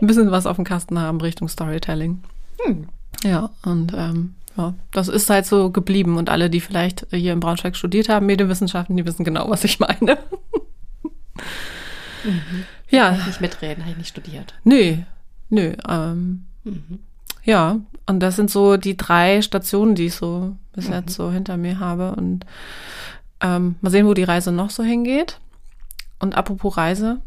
ein 0.00 0.06
bisschen 0.06 0.30
was 0.30 0.46
auf 0.46 0.56
dem 0.56 0.64
Kasten 0.64 0.98
haben 0.98 1.20
Richtung 1.20 1.48
Storytelling. 1.48 2.22
Hm. 2.64 2.88
Ja, 3.24 3.50
und 3.62 3.92
ähm, 3.94 4.34
ja, 4.56 4.74
das 4.92 5.08
ist 5.08 5.30
halt 5.30 5.46
so 5.46 5.70
geblieben. 5.70 6.16
Und 6.16 6.30
alle, 6.30 6.50
die 6.50 6.60
vielleicht 6.60 7.06
hier 7.10 7.32
in 7.32 7.40
Braunschweig 7.40 7.76
studiert 7.76 8.08
haben, 8.08 8.26
Medienwissenschaften, 8.26 8.96
die 8.96 9.06
wissen 9.06 9.24
genau, 9.24 9.48
was 9.50 9.64
ich 9.64 9.80
meine. 9.80 10.18
Mhm. 12.24 12.64
Ja. 12.90 13.10
Kann 13.10 13.20
ich 13.20 13.26
nicht 13.26 13.40
mitreden, 13.40 13.82
habe 13.82 13.92
ich 13.92 13.98
nicht 13.98 14.08
studiert. 14.08 14.54
Nö, 14.64 14.96
nö. 15.48 15.74
Ähm, 15.88 16.44
mhm. 16.64 16.98
Ja, 17.44 17.80
und 18.06 18.20
das 18.20 18.36
sind 18.36 18.50
so 18.50 18.76
die 18.76 18.96
drei 18.96 19.40
Stationen, 19.42 19.94
die 19.94 20.06
ich 20.06 20.14
so 20.14 20.56
bis 20.72 20.88
mhm. 20.88 20.94
jetzt 20.94 21.14
so 21.14 21.30
hinter 21.30 21.56
mir 21.56 21.78
habe. 21.78 22.14
Und 22.14 22.44
ähm, 23.40 23.76
mal 23.80 23.90
sehen, 23.90 24.06
wo 24.06 24.14
die 24.14 24.24
Reise 24.24 24.52
noch 24.52 24.70
so 24.70 24.82
hingeht. 24.82 25.40
Und 26.18 26.34
apropos 26.34 26.76
Reise, 26.76 27.20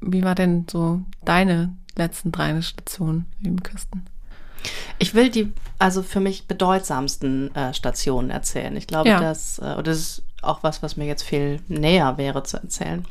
wie 0.00 0.22
war 0.22 0.34
denn 0.34 0.66
so 0.70 1.02
deine 1.24 1.76
letzten 1.96 2.32
drei 2.32 2.60
Stationen, 2.62 3.26
lieben 3.40 3.62
Küsten? 3.62 4.06
Ich 4.98 5.14
will 5.14 5.30
die, 5.30 5.52
also 5.78 6.02
für 6.02 6.20
mich 6.20 6.46
bedeutsamsten 6.46 7.54
äh, 7.54 7.74
Stationen 7.74 8.30
erzählen. 8.30 8.76
Ich 8.76 8.86
glaube, 8.86 9.08
ja. 9.08 9.20
dass, 9.20 9.58
äh, 9.58 9.82
das 9.82 9.98
ist 9.98 10.22
auch 10.42 10.62
was, 10.62 10.82
was 10.82 10.96
mir 10.96 11.06
jetzt 11.06 11.22
viel 11.22 11.60
näher 11.68 12.18
wäre 12.18 12.42
zu 12.42 12.56
erzählen. 12.58 13.04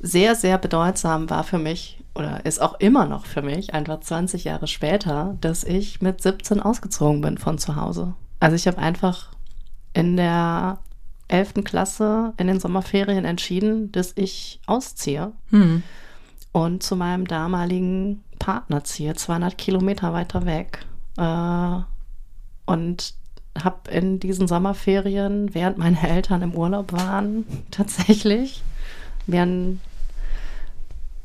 Sehr, 0.00 0.34
sehr 0.34 0.58
bedeutsam 0.58 1.28
war 1.28 1.44
für 1.44 1.58
mich 1.58 1.98
oder 2.14 2.44
ist 2.44 2.60
auch 2.60 2.78
immer 2.80 3.06
noch 3.06 3.26
für 3.26 3.42
mich, 3.42 3.74
einfach 3.74 4.00
20 4.00 4.44
Jahre 4.44 4.66
später, 4.66 5.36
dass 5.40 5.62
ich 5.64 6.02
mit 6.02 6.20
17 6.20 6.60
ausgezogen 6.60 7.20
bin 7.20 7.38
von 7.38 7.58
zu 7.58 7.76
Hause. 7.76 8.14
Also 8.40 8.56
ich 8.56 8.66
habe 8.66 8.78
einfach 8.78 9.28
in 9.94 10.16
der 10.16 10.78
11. 11.28 11.64
Klasse 11.64 12.34
in 12.38 12.46
den 12.46 12.60
Sommerferien 12.60 13.24
entschieden, 13.24 13.92
dass 13.92 14.12
ich 14.16 14.60
ausziehe. 14.66 15.32
Hm. 15.50 15.82
und 16.52 16.82
zu 16.82 16.96
meinem 16.96 17.26
damaligen 17.26 18.24
Partner 18.38 18.82
ziehe, 18.84 19.14
200 19.14 19.56
Kilometer 19.58 20.12
weiter 20.12 20.46
weg. 20.46 20.86
Äh, 21.16 21.80
und 22.66 23.14
habe 23.62 23.90
in 23.90 24.20
diesen 24.20 24.46
Sommerferien, 24.46 25.54
während 25.54 25.78
meine 25.78 26.08
Eltern 26.08 26.42
im 26.42 26.54
Urlaub 26.54 26.92
waren, 26.92 27.44
tatsächlich 27.70 28.62
mir 29.26 29.78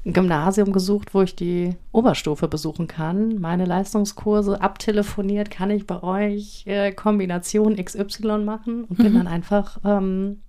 ein 0.05 0.13
Gymnasium 0.13 0.73
gesucht, 0.73 1.13
wo 1.13 1.21
ich 1.21 1.35
die 1.35 1.75
Oberstufe 1.91 2.47
besuchen 2.47 2.87
kann. 2.87 3.39
Meine 3.39 3.65
Leistungskurse 3.65 4.61
abtelefoniert, 4.61 5.49
kann 5.49 5.69
ich 5.69 5.87
bei 5.87 6.03
euch 6.03 6.63
äh, 6.65 6.91
Kombination 6.91 7.77
XY 7.77 8.39
machen 8.39 8.83
und 8.83 8.99
mhm. 8.99 9.03
bin 9.03 9.13
dann 9.13 9.27
einfach, 9.27 9.79
ähm, 9.85 10.41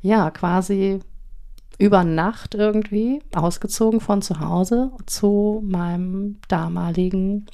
ja, 0.00 0.30
quasi 0.30 1.00
über 1.78 2.04
Nacht 2.04 2.54
irgendwie 2.54 3.20
ausgezogen 3.34 4.00
von 4.00 4.22
zu 4.22 4.40
Hause 4.40 4.92
zu 5.04 5.62
meinem 5.64 6.38
damaligen 6.48 7.46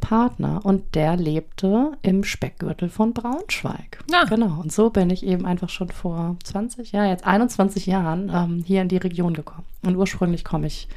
Partner 0.00 0.64
und 0.64 0.94
der 0.94 1.16
lebte 1.16 1.92
im 2.02 2.22
Speckgürtel 2.22 2.88
von 2.88 3.12
Braunschweig. 3.12 4.04
Ja. 4.10 4.24
Genau. 4.24 4.60
Und 4.60 4.72
so 4.72 4.90
bin 4.90 5.10
ich 5.10 5.24
eben 5.24 5.46
einfach 5.46 5.68
schon 5.68 5.88
vor 5.88 6.36
20, 6.44 6.92
ja, 6.92 7.06
jetzt 7.06 7.26
21 7.26 7.86
Jahren 7.86 8.30
ähm, 8.32 8.62
hier 8.64 8.82
in 8.82 8.88
die 8.88 8.98
Region 8.98 9.34
gekommen. 9.34 9.64
Und 9.84 9.96
ursprünglich 9.96 10.44
komme 10.44 10.66
ich 10.66 10.88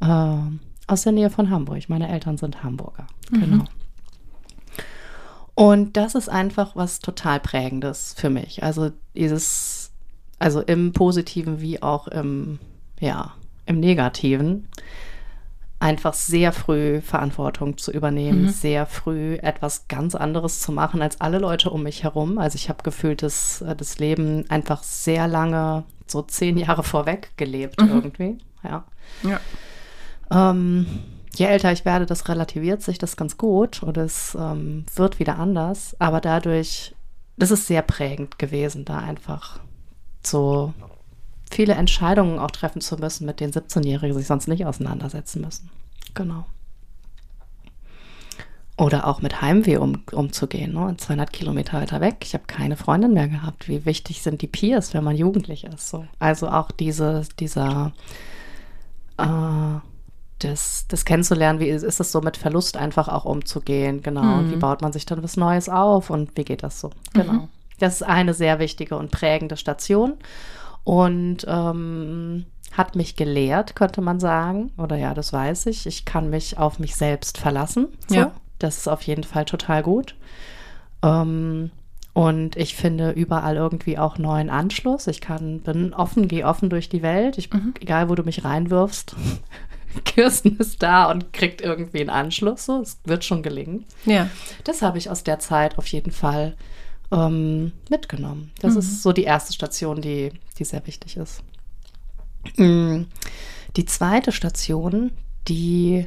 äh, 0.00 0.36
aus 0.86 1.02
der 1.02 1.12
Nähe 1.12 1.30
von 1.30 1.50
Hamburg. 1.50 1.88
Meine 1.88 2.08
Eltern 2.08 2.36
sind 2.36 2.62
Hamburger. 2.62 3.06
Mhm. 3.30 3.40
Genau. 3.40 3.64
Und 5.54 5.96
das 5.96 6.14
ist 6.14 6.28
einfach 6.28 6.76
was 6.76 7.00
total 7.00 7.38
Prägendes 7.38 8.14
für 8.16 8.30
mich. 8.30 8.62
Also 8.62 8.90
dieses, 9.14 9.92
also 10.38 10.60
im 10.60 10.92
Positiven 10.92 11.60
wie 11.60 11.82
auch 11.82 12.08
im, 12.08 12.58
ja, 12.98 13.34
im 13.66 13.78
Negativen 13.78 14.68
einfach 15.82 16.14
sehr 16.14 16.52
früh 16.52 17.00
Verantwortung 17.00 17.76
zu 17.76 17.90
übernehmen, 17.90 18.44
mhm. 18.44 18.48
sehr 18.50 18.86
früh 18.86 19.34
etwas 19.42 19.88
ganz 19.88 20.14
anderes 20.14 20.60
zu 20.60 20.70
machen 20.70 21.02
als 21.02 21.20
alle 21.20 21.38
Leute 21.38 21.70
um 21.70 21.82
mich 21.82 22.04
herum. 22.04 22.38
Also 22.38 22.54
ich 22.54 22.68
habe 22.68 22.82
gefühlt 22.84 23.22
das, 23.22 23.62
äh, 23.62 23.74
das 23.74 23.98
Leben 23.98 24.48
einfach 24.48 24.82
sehr 24.84 25.26
lange, 25.26 25.84
so 26.06 26.22
zehn 26.22 26.56
Jahre 26.56 26.84
vorweg 26.84 27.32
gelebt 27.36 27.80
mhm. 27.80 27.88
irgendwie. 27.88 28.38
Ja. 28.62 28.84
ja. 29.24 29.40
Ähm, 30.30 30.86
je 31.34 31.46
älter 31.46 31.72
ich 31.72 31.84
werde, 31.84 32.06
das 32.06 32.28
relativiert 32.28 32.82
sich 32.82 32.98
das 32.98 33.16
ganz 33.16 33.36
gut 33.36 33.82
und 33.82 33.96
es 33.96 34.36
ähm, 34.38 34.86
wird 34.94 35.18
wieder 35.18 35.38
anders. 35.38 35.96
Aber 35.98 36.20
dadurch, 36.20 36.94
das 37.36 37.50
ist 37.50 37.66
sehr 37.66 37.82
prägend 37.82 38.38
gewesen, 38.38 38.84
da 38.84 38.98
einfach 38.98 39.58
so 40.24 40.72
viele 41.52 41.74
Entscheidungen 41.74 42.38
auch 42.38 42.50
treffen 42.50 42.80
zu 42.80 42.96
müssen, 42.96 43.26
mit 43.26 43.40
denen 43.40 43.52
17-Jährige 43.52 44.14
sich 44.14 44.26
sonst 44.26 44.48
nicht 44.48 44.66
auseinandersetzen 44.66 45.42
müssen. 45.42 45.70
Genau. 46.14 46.44
Oder 48.78 49.06
auch 49.06 49.20
mit 49.20 49.42
Heimweh 49.42 49.76
um, 49.76 50.02
umzugehen, 50.12 50.72
ne? 50.72 50.96
200 50.96 51.32
Kilometer 51.32 51.80
weiter 51.80 52.00
weg. 52.00 52.16
Ich 52.22 52.32
habe 52.32 52.44
keine 52.46 52.76
Freundin 52.76 53.12
mehr 53.12 53.28
gehabt. 53.28 53.68
Wie 53.68 53.84
wichtig 53.84 54.22
sind 54.22 54.40
die 54.40 54.46
Peers, 54.46 54.94
wenn 54.94 55.04
man 55.04 55.14
jugendlich 55.14 55.64
ist? 55.64 55.90
So. 55.90 56.06
Also 56.18 56.48
auch 56.48 56.70
diese, 56.70 57.22
dieser, 57.38 57.92
äh, 59.18 59.24
das, 60.38 60.86
das 60.88 61.04
kennenzulernen, 61.04 61.60
wie 61.60 61.68
ist, 61.68 61.84
es 61.84 62.12
so 62.12 62.22
mit 62.22 62.38
Verlust 62.38 62.76
einfach 62.76 63.08
auch 63.08 63.26
umzugehen, 63.26 64.02
genau. 64.02 64.22
Mhm. 64.22 64.50
Wie 64.50 64.56
baut 64.56 64.80
man 64.80 64.92
sich 64.92 65.04
dann 65.04 65.22
was 65.22 65.36
Neues 65.36 65.68
auf 65.68 66.08
und 66.08 66.36
wie 66.36 66.44
geht 66.44 66.62
das 66.62 66.80
so? 66.80 66.90
Genau. 67.12 67.32
Mhm. 67.32 67.48
Das 67.78 67.96
ist 67.96 68.02
eine 68.02 68.32
sehr 68.32 68.58
wichtige 68.58 68.96
und 68.96 69.10
prägende 69.10 69.56
Station 69.56 70.14
und 70.84 71.38
ähm, 71.48 72.46
hat 72.72 72.96
mich 72.96 73.16
gelehrt, 73.16 73.76
könnte 73.76 74.00
man 74.00 74.18
sagen. 74.18 74.72
Oder 74.78 74.96
ja, 74.96 75.14
das 75.14 75.32
weiß 75.32 75.66
ich. 75.66 75.86
Ich 75.86 76.04
kann 76.04 76.30
mich 76.30 76.58
auf 76.58 76.78
mich 76.78 76.96
selbst 76.96 77.38
verlassen. 77.38 77.88
So. 78.08 78.14
Ja. 78.14 78.32
Das 78.58 78.78
ist 78.78 78.88
auf 78.88 79.02
jeden 79.02 79.24
Fall 79.24 79.44
total 79.44 79.82
gut. 79.82 80.14
Ähm, 81.02 81.70
und 82.14 82.56
ich 82.56 82.74
finde 82.74 83.10
überall 83.10 83.56
irgendwie 83.56 83.98
auch 83.98 84.18
neuen 84.18 84.50
Anschluss. 84.50 85.06
Ich 85.06 85.20
kann, 85.20 85.60
bin 85.60 85.94
offen, 85.94 86.28
gehe 86.28 86.46
offen 86.46 86.70
durch 86.70 86.88
die 86.88 87.02
Welt. 87.02 87.38
Ich, 87.38 87.52
mhm. 87.52 87.74
Egal, 87.80 88.08
wo 88.08 88.14
du 88.14 88.22
mich 88.22 88.44
reinwirfst. 88.44 89.16
Kirsten 90.04 90.56
ist 90.56 90.82
da 90.82 91.10
und 91.10 91.32
kriegt 91.32 91.60
irgendwie 91.60 92.00
einen 92.00 92.10
Anschluss. 92.10 92.66
So, 92.66 92.80
es 92.80 92.98
wird 93.04 93.24
schon 93.24 93.42
gelingen. 93.42 93.84
Ja. 94.06 94.28
Das 94.64 94.82
habe 94.82 94.98
ich 94.98 95.10
aus 95.10 95.24
der 95.24 95.38
Zeit 95.38 95.76
auf 95.78 95.86
jeden 95.88 96.12
Fall 96.12 96.54
ähm, 97.12 97.72
mitgenommen. 97.90 98.50
Das 98.60 98.72
mhm. 98.72 98.78
ist 98.80 99.02
so 99.02 99.12
die 99.12 99.24
erste 99.24 99.52
Station, 99.52 100.00
die, 100.00 100.32
die 100.58 100.64
sehr 100.64 100.84
wichtig 100.86 101.16
ist. 101.16 101.42
Mm, 102.56 103.02
die 103.76 103.84
zweite 103.84 104.32
Station, 104.32 105.12
die 105.48 106.06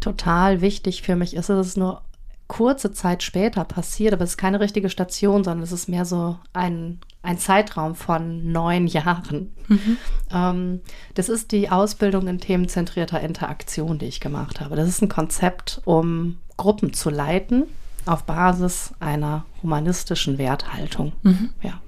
total 0.00 0.60
wichtig 0.60 1.02
für 1.02 1.16
mich 1.16 1.34
ist, 1.34 1.48
ist 1.48 1.76
nur 1.76 2.02
kurze 2.48 2.92
Zeit 2.92 3.22
später 3.22 3.64
passiert, 3.64 4.14
aber 4.14 4.24
es 4.24 4.30
ist 4.30 4.36
keine 4.38 4.60
richtige 4.60 4.88
Station, 4.88 5.44
sondern 5.44 5.62
es 5.62 5.72
ist 5.72 5.88
mehr 5.88 6.06
so 6.06 6.38
ein, 6.54 6.98
ein 7.22 7.38
Zeitraum 7.38 7.94
von 7.94 8.50
neun 8.50 8.86
Jahren. 8.86 9.54
Mhm. 9.68 9.96
Ähm, 10.32 10.80
das 11.14 11.28
ist 11.28 11.52
die 11.52 11.68
Ausbildung 11.68 12.26
in 12.26 12.38
themenzentrierter 12.38 13.20
Interaktion, 13.20 13.98
die 13.98 14.06
ich 14.06 14.20
gemacht 14.20 14.60
habe. 14.60 14.76
Das 14.76 14.88
ist 14.88 15.02
ein 15.02 15.10
Konzept, 15.10 15.82
um 15.84 16.38
Gruppen 16.56 16.94
zu 16.94 17.10
leiten 17.10 17.64
auf 18.08 18.24
Basis 18.24 18.92
einer 19.00 19.44
humanistischen 19.62 20.38
Werthaltung. 20.38 21.12
Mhm. 21.22 21.50
Ja. 21.62 21.80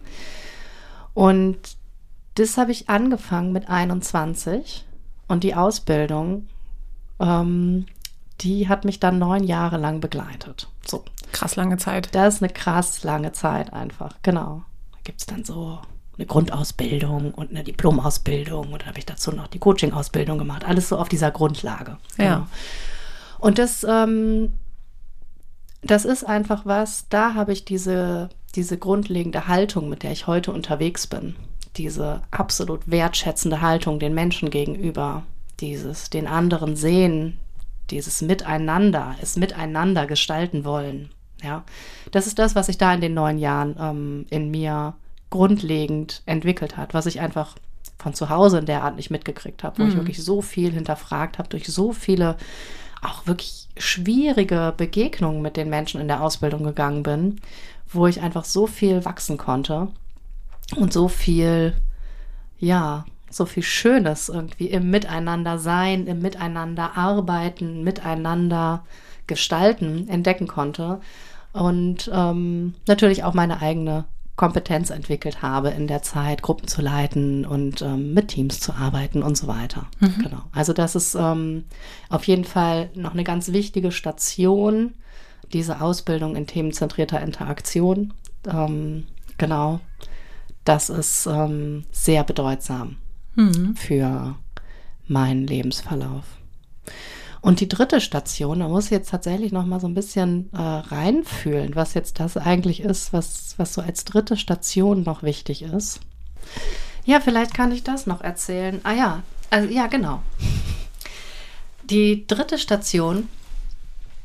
Und 1.15 1.59
das 2.35 2.57
habe 2.57 2.73
ich 2.73 2.89
angefangen 2.89 3.53
mit 3.53 3.69
21 3.69 4.87
und 5.29 5.45
die 5.45 5.55
Ausbildung, 5.55 6.49
ähm, 7.19 7.87
die 8.41 8.69
hat 8.69 8.85
mich 8.85 9.01
dann 9.01 9.19
neun 9.19 9.45
Jahre 9.45 9.77
lang 9.77 10.01
begleitet. 10.01 10.69
So. 10.87 11.05
Krass 11.33 11.57
lange 11.57 11.77
Zeit. 11.77 12.15
Das 12.15 12.37
ist 12.37 12.43
eine 12.43 12.53
krass 12.53 13.05
lange 13.05 13.33
Zeit 13.33 13.73
einfach, 13.73 14.17
genau. 14.23 14.63
Da 14.93 14.99
gibt 15.05 15.21
es 15.21 15.27
dann 15.27 15.45
so 15.45 15.81
eine 16.17 16.27
Grundausbildung 16.27 17.33
und 17.33 17.51
eine 17.51 17.65
Diplomausbildung 17.65 18.73
und 18.73 18.83
dann 18.83 18.89
habe 18.89 18.99
ich 18.99 19.07
dazu 19.07 19.33
noch 19.33 19.47
die 19.47 19.59
Coaching-Ausbildung 19.59 20.39
gemacht. 20.39 20.65
Alles 20.65 20.89
so 20.89 20.99
auf 20.99 21.09
dieser 21.09 21.31
Grundlage. 21.31 21.97
Genau. 22.17 22.29
Ja. 22.29 22.47
Und 23.39 23.59
das 23.59 23.85
ähm, 23.89 24.53
das 25.83 26.05
ist 26.05 26.25
einfach 26.25 26.67
was, 26.67 27.09
da 27.09 27.35
habe 27.35 27.53
ich 27.53 27.65
diese, 27.65 28.29
diese 28.55 28.79
grundlegende 28.79 29.49
Haltung, 29.49 29.89
mit 29.89 30.03
der 30.03 30.13
ich 30.13 30.27
heute 30.27 30.53
unterwegs 30.53 31.07
bin. 31.07 31.37
Diese 31.77 32.23
absolut 32.31 32.91
wertschätzende 32.91 33.61
Haltung 33.61 33.99
den 33.99 34.15
Menschen 34.15 34.51
gegenüber, 34.51 35.23
dieses 35.61 36.11
den 36.11 36.27
anderen 36.27 36.77
sehen, 36.77 37.39
dieses 37.91 38.23
Miteinander, 38.23 39.17
es 39.23 39.37
miteinander 39.37 40.07
gestalten 40.07 40.65
wollen. 40.65 41.11
Ja, 41.43 41.65
das 42.11 42.27
ist 42.27 42.39
das, 42.39 42.55
was 42.55 42.67
sich 42.67 42.77
da 42.77 42.93
in 42.93 43.01
den 43.01 43.15
neun 43.15 43.39
Jahren 43.39 43.77
ähm, 43.81 44.27
in 44.29 44.51
mir 44.51 44.95
grundlegend 45.31 46.23
entwickelt 46.27 46.77
hat, 46.77 46.93
was 46.93 47.07
ich 47.07 47.21
einfach 47.21 47.57
von 47.99 48.15
zu 48.15 48.29
Hause 48.29 48.59
in 48.59 48.67
der 48.67 48.83
Art 48.83 48.97
nicht 48.97 49.11
mitgekriegt 49.11 49.63
habe, 49.63 49.79
wo 49.79 49.83
mhm. 49.85 49.89
ich 49.89 49.97
wirklich 49.97 50.23
so 50.23 50.43
viel 50.43 50.73
hinterfragt 50.73 51.39
habe, 51.39 51.49
durch 51.49 51.67
so 51.67 51.93
viele 51.93 52.37
auch 53.03 53.27
wirklich 53.27 53.69
schwierige 53.77 54.75
Begegnungen 54.77 55.43
mit 55.43 55.57
den 55.57 55.71
Menschen 55.71 56.01
in 56.01 56.09
der 56.09 56.23
Ausbildung 56.23 56.65
gegangen 56.65 57.03
bin, 57.03 57.41
wo 57.89 58.07
ich 58.07 58.21
einfach 58.21 58.45
so 58.45 58.67
viel 58.67 59.05
wachsen 59.05 59.39
konnte 59.39 59.89
und 60.77 60.93
so 60.93 61.09
viel, 61.09 61.75
ja, 62.59 63.05
so 63.31 63.47
viel 63.47 63.63
Schönes 63.63 64.29
irgendwie 64.29 64.67
im 64.67 64.91
Miteinander 64.91 65.59
sein, 65.59 66.07
im 66.07 66.21
Miteinander 66.21 66.97
arbeiten, 66.97 67.85
miteinander 67.85 68.85
gestalten 69.27 70.09
entdecken 70.09 70.49
konnte. 70.49 71.01
Und 71.53 72.11
ähm, 72.13 72.75
natürlich 72.87 73.25
auch 73.25 73.35
meine 73.35 73.61
eigene 73.61 74.05
Kompetenz 74.41 74.89
entwickelt 74.89 75.43
habe 75.43 75.69
in 75.69 75.87
der 75.87 76.01
Zeit, 76.01 76.41
Gruppen 76.41 76.67
zu 76.67 76.81
leiten 76.81 77.45
und 77.45 77.83
ähm, 77.83 78.15
mit 78.15 78.29
Teams 78.29 78.59
zu 78.59 78.73
arbeiten 78.73 79.23
und 79.23 79.37
so 79.37 79.49
weiter. 79.49 79.87
Mhm. 79.99 80.23
Genau. 80.23 80.41
Also 80.51 80.73
das 80.73 80.95
ist 80.95 81.15
ähm, 81.15 81.65
auf 82.09 82.25
jeden 82.25 82.45
Fall 82.45 82.89
noch 82.95 83.13
eine 83.13 83.23
ganz 83.23 83.53
wichtige 83.53 83.93
Station, 83.93 84.95
diese 85.53 85.83
Ausbildung 85.83 86.37
in 86.37 86.47
themenzentrierter 86.47 87.21
Interaktion. 87.21 88.15
Ähm, 88.51 89.05
genau. 89.37 89.81
Das 90.65 90.89
ist 90.89 91.27
ähm, 91.27 91.85
sehr 91.91 92.25
bedeutsam 92.25 92.97
mhm. 93.35 93.77
für 93.77 94.37
meinen 95.07 95.47
Lebensverlauf. 95.47 96.25
Und 97.41 97.61
die 97.61 97.69
dritte 97.69 98.01
Station, 98.01 98.61
da 98.61 98.69
muss 98.69 98.87
ich 98.87 98.91
jetzt 98.91 99.11
tatsächlich 99.11 99.51
noch 99.51 99.65
mal 99.65 99.81
so 99.81 99.87
ein 99.87 99.95
bisschen 99.95 100.51
äh, 100.53 100.59
reinfühlen, 100.59 101.75
was 101.75 101.95
jetzt 101.95 102.21
das 102.21 102.37
eigentlich 102.37 102.81
ist, 102.81 103.13
was, 103.13 103.55
was 103.57 103.73
so 103.73 103.81
als 103.81 104.05
dritte 104.05 104.37
Station 104.37 105.03
noch 105.03 105.23
wichtig 105.23 105.63
ist. 105.63 106.01
Ja, 107.05 107.21
vielleicht 107.21 107.55
kann 107.55 107.73
ich 107.73 107.83
das 107.83 108.07
noch 108.07 108.21
erzählen. 108.21 108.81
Ah 108.83 108.93
ja, 108.93 109.23
also 109.49 109.69
ja, 109.69 109.87
genau. 109.87 110.23
Die 111.85 112.27
dritte 112.27 112.59
Station, 112.59 113.29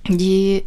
die 0.08 0.64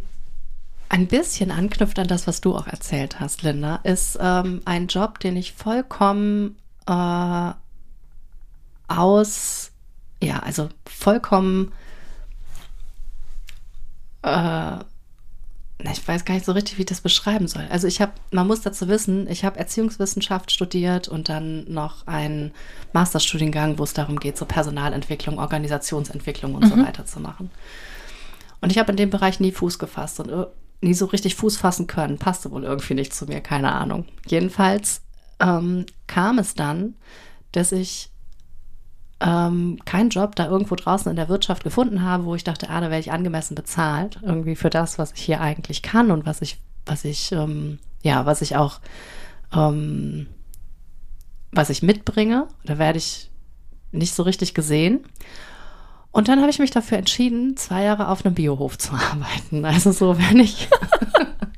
ein 0.89 1.05
bisschen 1.05 1.51
anknüpft 1.51 1.99
an 1.99 2.07
das, 2.07 2.25
was 2.25 2.41
du 2.41 2.55
auch 2.55 2.67
erzählt 2.67 3.19
hast, 3.19 3.43
Linda, 3.43 3.75
ist 3.83 4.17
ähm, 4.19 4.61
ein 4.65 4.87
Job, 4.87 5.19
den 5.19 5.37
ich 5.37 5.53
vollkommen 5.53 6.57
äh, 6.87 7.51
aus 8.87 9.71
ja, 10.21 10.39
also 10.39 10.69
vollkommen, 10.85 11.71
äh, 14.23 14.77
ich 15.81 16.05
weiß 16.05 16.25
gar 16.25 16.33
nicht 16.33 16.45
so 16.45 16.51
richtig, 16.51 16.77
wie 16.77 16.81
ich 16.81 16.87
das 16.87 16.99
beschreiben 16.99 17.47
soll. 17.47 17.65
Also 17.69 17.87
ich 17.87 18.01
habe, 18.01 18.11
man 18.31 18.47
muss 18.47 18.61
dazu 18.61 18.89
wissen, 18.89 19.29
ich 19.29 19.45
habe 19.45 19.57
Erziehungswissenschaft 19.57 20.51
studiert 20.51 21.07
und 21.07 21.29
dann 21.29 21.71
noch 21.71 22.05
einen 22.05 22.51
Masterstudiengang, 22.91 23.79
wo 23.79 23.83
es 23.83 23.93
darum 23.93 24.19
geht, 24.19 24.37
so 24.37 24.45
Personalentwicklung, 24.45 25.39
Organisationsentwicklung 25.39 26.55
und 26.55 26.65
mhm. 26.65 26.69
so 26.69 26.77
weiter 26.77 27.05
zu 27.05 27.21
machen. 27.21 27.49
Und 28.59 28.71
ich 28.71 28.77
habe 28.77 28.91
in 28.91 28.97
dem 28.97 29.09
Bereich 29.09 29.39
nie 29.39 29.53
Fuß 29.53 29.79
gefasst 29.79 30.19
und 30.19 30.47
nie 30.81 30.93
so 30.93 31.05
richtig 31.05 31.35
Fuß 31.35 31.55
fassen 31.55 31.87
können. 31.87 32.17
Passte 32.17 32.51
wohl 32.51 32.65
irgendwie 32.65 32.95
nicht 32.95 33.13
zu 33.13 33.25
mir, 33.25 33.39
keine 33.39 33.71
Ahnung. 33.71 34.05
Jedenfalls 34.27 35.01
ähm, 35.39 35.85
kam 36.07 36.39
es 36.39 36.55
dann, 36.55 36.95
dass 37.53 37.71
ich 37.71 38.08
ähm, 39.21 39.79
keinen 39.85 40.09
Job 40.09 40.35
da 40.35 40.47
irgendwo 40.47 40.75
draußen 40.75 41.09
in 41.09 41.15
der 41.15 41.29
Wirtschaft 41.29 41.63
gefunden 41.63 42.03
habe, 42.03 42.25
wo 42.25 42.35
ich 42.35 42.43
dachte, 42.43 42.69
ah, 42.69 42.79
da 42.79 42.89
werde 42.89 43.01
ich 43.01 43.11
angemessen 43.11 43.55
bezahlt, 43.55 44.19
irgendwie 44.23 44.55
für 44.55 44.69
das, 44.69 44.97
was 44.97 45.11
ich 45.13 45.21
hier 45.21 45.41
eigentlich 45.41 45.81
kann 45.81 46.11
und 46.11 46.25
was 46.25 46.41
ich, 46.41 46.57
was 46.85 47.03
ich, 47.05 47.31
ähm, 47.31 47.79
ja, 48.01 48.25
was 48.25 48.41
ich 48.41 48.55
auch, 48.55 48.79
ähm, 49.53 50.27
was 51.51 51.69
ich 51.69 51.83
mitbringe. 51.83 52.47
Da 52.63 52.77
werde 52.77 52.97
ich 52.97 53.29
nicht 53.91 54.13
so 54.13 54.23
richtig 54.23 54.53
gesehen. 54.53 55.03
Und 56.11 56.27
dann 56.27 56.39
habe 56.39 56.49
ich 56.49 56.59
mich 56.59 56.71
dafür 56.71 56.97
entschieden, 56.97 57.55
zwei 57.57 57.83
Jahre 57.83 58.07
auf 58.07 58.25
einem 58.25 58.35
Biohof 58.35 58.77
zu 58.77 58.93
arbeiten. 59.11 59.65
Also 59.65 59.91
so, 59.91 60.17
wenn 60.17 60.39
ich, 60.39 60.69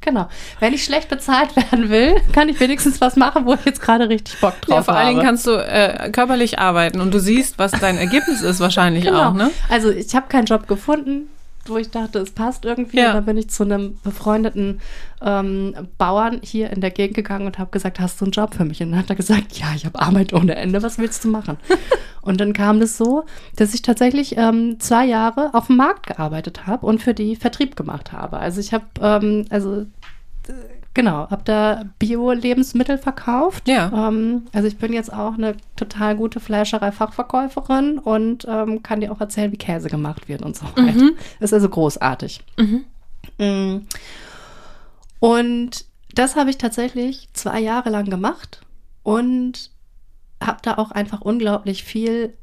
genau, 0.01 0.27
wenn 0.59 0.73
ich 0.73 0.83
schlecht 0.83 1.09
bezahlt 1.09 1.55
werden 1.71 1.89
will, 1.89 2.15
kann 2.33 2.49
ich 2.49 2.59
wenigstens 2.59 2.99
was 2.99 3.15
machen, 3.15 3.45
wo 3.45 3.53
ich 3.53 3.65
jetzt 3.65 3.81
gerade 3.81 4.09
richtig 4.09 4.39
Bock 4.39 4.59
drauf 4.61 4.69
habe. 4.69 4.75
Ja, 4.75 4.83
vor 4.83 4.95
allen 4.95 5.09
Dingen 5.09 5.21
kannst 5.21 5.47
du 5.47 5.51
äh, 5.51 6.09
körperlich 6.11 6.59
arbeiten 6.59 6.99
und 6.99 7.13
du 7.13 7.19
siehst, 7.19 7.57
was 7.59 7.71
dein 7.71 7.97
Ergebnis 7.97 8.41
ist 8.41 8.59
wahrscheinlich 8.59 9.05
genau. 9.05 9.29
auch, 9.29 9.33
ne? 9.33 9.51
Also 9.69 9.89
ich 9.91 10.13
habe 10.15 10.27
keinen 10.27 10.45
Job 10.45 10.67
gefunden, 10.67 11.29
wo 11.71 11.77
ich 11.77 11.89
dachte, 11.89 12.19
es 12.19 12.31
passt 12.31 12.65
irgendwie. 12.65 12.97
Ja. 12.97 13.07
Und 13.09 13.15
dann 13.15 13.25
bin 13.25 13.37
ich 13.37 13.49
zu 13.49 13.63
einem 13.63 13.97
befreundeten 14.03 14.81
ähm, 15.21 15.73
Bauern 15.97 16.39
hier 16.43 16.69
in 16.69 16.81
der 16.81 16.91
Gegend 16.91 17.15
gegangen 17.15 17.45
und 17.45 17.57
habe 17.57 17.71
gesagt, 17.71 17.99
hast 17.99 18.19
du 18.21 18.25
einen 18.25 18.31
Job 18.31 18.53
für 18.53 18.65
mich? 18.65 18.81
Und 18.81 18.91
dann 18.91 18.99
hat 18.99 19.09
er 19.09 19.15
gesagt, 19.15 19.57
ja, 19.57 19.67
ich 19.75 19.85
habe 19.85 19.99
Arbeit 19.99 20.33
ohne 20.33 20.55
Ende, 20.55 20.83
was 20.83 20.97
willst 20.97 21.23
du 21.23 21.29
machen? 21.29 21.57
und 22.21 22.39
dann 22.39 22.53
kam 22.53 22.79
das 22.79 22.97
so, 22.97 23.25
dass 23.55 23.73
ich 23.73 23.81
tatsächlich 23.81 24.37
ähm, 24.37 24.79
zwei 24.79 25.05
Jahre 25.05 25.53
auf 25.53 25.67
dem 25.67 25.77
Markt 25.77 26.07
gearbeitet 26.07 26.67
habe 26.67 26.85
und 26.85 27.01
für 27.01 27.13
die 27.13 27.35
Vertrieb 27.35 27.75
gemacht 27.75 28.11
habe. 28.11 28.37
Also 28.37 28.59
ich 28.59 28.73
habe, 28.73 28.85
ähm, 29.01 29.45
also 29.49 29.85
Genau, 30.93 31.29
habe 31.29 31.43
da 31.45 31.85
Bio-Lebensmittel 31.99 32.97
verkauft. 32.97 33.67
Ja. 33.67 34.09
Ähm, 34.09 34.47
also 34.51 34.67
ich 34.67 34.77
bin 34.77 34.91
jetzt 34.91 35.11
auch 35.11 35.35
eine 35.35 35.55
total 35.77 36.17
gute 36.17 36.41
Fleischerei-Fachverkäuferin 36.41 37.97
und 37.97 38.45
ähm, 38.47 38.83
kann 38.83 38.99
dir 38.99 39.11
auch 39.11 39.21
erzählen, 39.21 39.51
wie 39.53 39.57
Käse 39.57 39.89
gemacht 39.89 40.27
wird 40.27 40.41
und 40.41 40.57
so 40.57 40.65
weiter. 40.65 40.91
Mhm. 40.91 41.11
Ist 41.39 41.53
also 41.53 41.69
großartig. 41.69 42.41
Mhm. 42.57 42.85
Mm. 43.37 43.87
Und 45.19 45.85
das 46.13 46.35
habe 46.35 46.49
ich 46.49 46.57
tatsächlich 46.57 47.29
zwei 47.33 47.61
Jahre 47.61 47.89
lang 47.89 48.09
gemacht 48.09 48.61
und 49.03 49.71
habe 50.41 50.59
da 50.61 50.77
auch 50.77 50.91
einfach 50.91 51.21
unglaublich 51.21 51.83
viel 51.83 52.33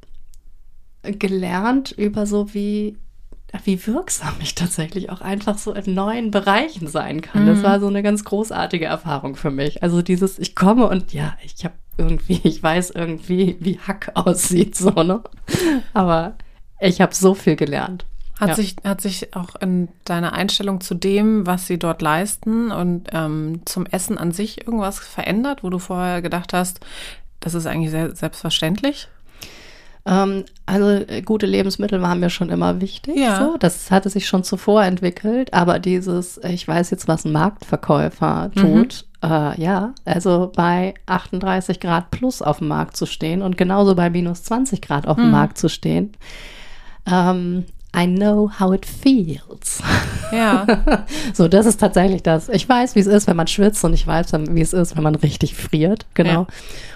gelernt 1.03 1.93
über 1.93 2.27
so 2.27 2.55
wie 2.55 2.97
wie 3.65 3.87
wirksam 3.87 4.35
ich 4.41 4.55
tatsächlich 4.55 5.11
auch 5.11 5.21
einfach 5.21 5.59
so 5.59 5.73
in 5.73 5.95
neuen 5.95 6.31
Bereichen 6.31 6.87
sein 6.87 7.23
kann. 7.23 7.45
Mhm. 7.45 7.47
Das 7.49 7.63
war 7.63 7.81
so 7.81 7.87
eine 7.87 8.03
ganz 8.03 8.25
großartige 8.25 8.85
Erfahrung 8.85 9.37
für 9.37 9.51
mich. 9.51 9.83
Also 9.83 10.03
dieses, 10.03 10.39
ich 10.39 10.55
komme 10.55 10.87
und 10.87 11.13
ja, 11.13 11.35
ich 11.43 11.65
habe 11.65 11.75
irgendwie, 11.97 12.41
ich 12.45 12.63
weiß 12.63 12.91
irgendwie, 12.91 13.57
wie 13.61 13.79
Hack 13.79 14.13
aussieht, 14.15 14.77
so, 14.77 14.91
ne? 14.91 15.23
Aber 15.95 16.37
ich 16.81 17.01
habe 17.01 17.15
so 17.15 17.35
viel 17.35 17.57
gelernt. 17.57 18.05
Hat, 18.39 18.51
ja. 18.51 18.55
sich, 18.55 18.77
hat 18.85 19.01
sich 19.01 19.35
auch 19.35 19.57
in 19.57 19.89
deiner 20.05 20.33
Einstellung 20.33 20.81
zu 20.81 20.95
dem, 20.95 21.45
was 21.45 21.67
sie 21.67 21.77
dort 21.77 22.03
leisten 22.03 22.71
und 22.71 23.09
ähm, 23.13 23.63
zum 23.65 23.85
Essen 23.87 24.17
an 24.17 24.31
sich 24.31 24.65
irgendwas 24.65 25.01
verändert, 25.01 25.65
wo 25.65 25.71
du 25.71 25.81
vorher 25.81 26.23
gedacht 26.23 26.53
hast, 26.53 26.79
das 27.41 27.55
ist 27.55 27.67
eigentlich 27.67 27.91
sehr 27.91 28.15
selbstverständlich? 28.15 29.09
Ähm, 30.09 30.44
also 30.64 30.88
äh, 30.88 31.21
gute 31.23 31.47
Lebensmittel 31.47 32.01
waren 32.01 32.21
mir 32.21 32.31
schon 32.31 32.49
immer 32.49 32.81
wichtig. 32.81 33.16
Ja. 33.16 33.37
So. 33.37 33.57
Das 33.59 33.90
hatte 33.90 34.09
sich 34.09 34.27
schon 34.27 34.42
zuvor 34.42 34.83
entwickelt, 34.83 35.53
aber 35.53 35.79
dieses, 35.79 36.40
ich 36.44 36.66
weiß 36.66 36.90
jetzt, 36.90 37.09
was 37.09 37.27
ein 37.27 37.33
Marktverkäufer 37.33 38.51
mhm. 38.55 38.61
tut, 38.61 39.05
mhm. 39.23 39.31
äh, 39.31 39.61
ja, 39.61 39.92
also 40.07 40.51
bei 40.57 40.94
38 41.07 41.79
Grad 41.79 42.11
plus 42.11 42.40
auf 42.40 42.59
dem 42.59 42.68
Markt 42.68 42.97
zu 42.97 43.05
stehen 43.05 43.42
und 43.42 43.59
genauso 43.59 43.94
bei 43.94 44.09
minus 44.09 44.44
20 44.44 44.81
Grad 44.81 45.07
auf 45.07 45.16
dem 45.16 45.27
mhm. 45.27 45.33
Markt 45.33 45.59
zu 45.59 45.68
stehen. 45.68 46.12
Ähm, 47.07 47.66
I 47.94 48.07
know 48.07 48.51
how 48.59 48.73
it 48.73 48.87
feels. 48.87 49.83
Ja. 50.33 50.66
so, 51.35 51.49
das 51.49 51.66
ist 51.66 51.81
tatsächlich 51.81 52.23
das. 52.23 52.49
Ich 52.49 52.66
weiß, 52.66 52.94
wie 52.94 53.01
es 53.01 53.07
ist, 53.07 53.27
wenn 53.27 53.37
man 53.37 53.47
schwitzt 53.47 53.85
und 53.85 53.92
ich 53.92 54.07
weiß, 54.07 54.33
wie 54.51 54.61
es 54.61 54.73
ist, 54.73 54.97
wenn 54.97 55.03
man 55.03 55.14
richtig 55.14 55.55
friert. 55.55 56.07
Genau. 56.14 56.31
Ja. 56.31 56.47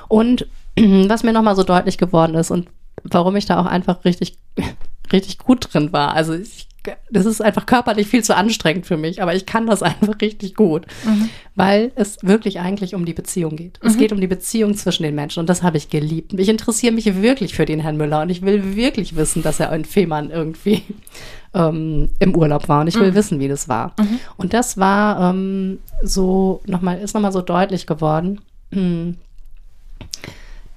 Und 0.09 0.47
was 0.77 1.23
mir 1.23 1.33
nochmal 1.33 1.57
so 1.57 1.63
deutlich 1.63 1.99
geworden 1.99 2.35
ist 2.35 2.51
und 2.51 2.69
warum 3.03 3.37
ich 3.37 3.47
da 3.47 3.61
auch 3.61 3.67
einfach 3.67 4.05
richtig, 4.05 4.39
richtig 5.13 5.39
gut 5.39 5.73
drin 5.73 5.93
war. 5.93 6.15
Also 6.15 6.35
ich, 6.35 6.69
das 7.11 7.27
ist 7.27 7.41
einfach 7.41 7.67
körperlich 7.67 8.09
viel 8.09 8.25
zu 8.25 8.37
anstrengend 8.37 8.87
für 8.87 8.97
mich, 8.97 9.23
aber 9.23 9.35
ich 9.35 9.47
kann 9.47 9.67
das 9.67 9.83
einfach 9.83 10.21
richtig 10.21 10.55
gut, 10.55 10.87
mhm. 11.05 11.29
weil 11.55 11.93
es 11.95 12.19
wirklich 12.23 12.61
eigentlich 12.61 12.95
um 12.95 13.05
die 13.05 13.15
Beziehung 13.15 13.57
geht. 13.57 13.79
Mhm. 13.83 13.89
Es 13.89 13.97
geht 13.97 14.13
um 14.13 14.21
die 14.21 14.27
Beziehung 14.27 14.75
zwischen 14.75 15.05
den 15.05 15.15
Menschen 15.15 15.41
und 15.41 15.49
das 15.49 15.63
habe 15.63 15.77
ich 15.77 15.91
geliebt. 15.91 16.33
Ich 16.39 16.49
interessiere 16.49 16.93
mich 16.93 17.23
wirklich 17.23 17.55
für 17.55 17.67
den 17.67 17.81
Herrn 17.81 17.97
Müller 17.97 18.23
und 18.23 18.31
ich 18.31 18.43
will 18.43 18.77
wirklich 18.77 19.17
wissen, 19.17 19.43
dass 19.43 19.61
er 19.61 19.73
in 19.73 19.85
Fehmarn 19.85 20.31
irgendwie 20.31 20.83
ähm, 21.55 22.11
im 22.19 22.37
Urlaub 22.37 22.69
war 22.69 22.81
und 22.81 22.89
ich 22.89 22.99
will 22.99 23.11
mhm. 23.11 23.17
wissen, 23.17 23.41
wie 23.41 23.49
das 23.49 23.69
war. 23.69 23.95
Mhm. 23.99 24.19
Und 24.37 24.55
das 24.55 24.79
war 24.79 25.31
ähm, 25.31 25.79
so 26.03 26.63
nochmal, 26.67 26.99
ist 26.99 27.15
nochmal 27.15 27.33
so 27.33 27.43
deutlich 27.43 27.87
geworden. 27.87 28.41
Hm 28.73 29.17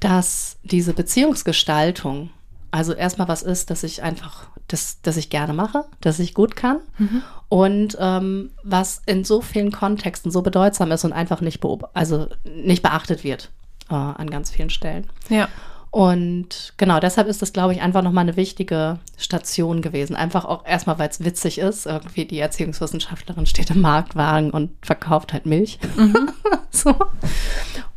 dass 0.05 0.57
diese 0.61 0.93
Beziehungsgestaltung, 0.93 2.29
also 2.69 2.93
erstmal 2.93 3.27
was 3.27 3.41
ist, 3.41 3.71
dass 3.71 3.83
ich 3.83 4.03
einfach, 4.03 4.47
das, 4.67 5.01
dass 5.01 5.17
ich 5.17 5.31
gerne 5.31 5.53
mache, 5.53 5.85
dass 5.99 6.19
ich 6.19 6.35
gut 6.35 6.55
kann 6.55 6.77
mhm. 6.99 7.23
und 7.49 7.97
ähm, 7.99 8.51
was 8.63 9.01
in 9.07 9.23
so 9.23 9.41
vielen 9.41 9.71
Kontexten 9.71 10.29
so 10.29 10.43
bedeutsam 10.43 10.91
ist 10.91 11.05
und 11.05 11.13
einfach 11.13 11.41
nicht, 11.41 11.59
also 11.93 12.27
nicht 12.43 12.83
beachtet 12.83 13.23
wird 13.23 13.49
äh, 13.89 13.95
an 13.95 14.29
ganz 14.29 14.51
vielen 14.51 14.69
Stellen. 14.69 15.07
Ja. 15.29 15.49
Und 15.95 16.73
genau, 16.75 16.99
deshalb 16.99 17.29
ist 17.29 17.41
das, 17.41 17.53
glaube 17.53 17.71
ich, 17.71 17.81
einfach 17.81 18.01
nochmal 18.01 18.23
eine 18.23 18.35
wichtige 18.35 18.99
Station 19.15 19.81
gewesen. 19.81 20.17
Einfach 20.17 20.43
auch 20.43 20.65
erstmal, 20.65 20.99
weil 20.99 21.07
es 21.07 21.23
witzig 21.23 21.57
ist. 21.57 21.85
Irgendwie 21.85 22.25
die 22.25 22.37
Erziehungswissenschaftlerin 22.37 23.45
steht 23.45 23.69
im 23.69 23.79
Marktwagen 23.79 24.51
und 24.51 24.71
verkauft 24.85 25.31
halt 25.31 25.45
Milch. 25.45 25.79
Mhm. 25.95 26.31
so. 26.69 26.93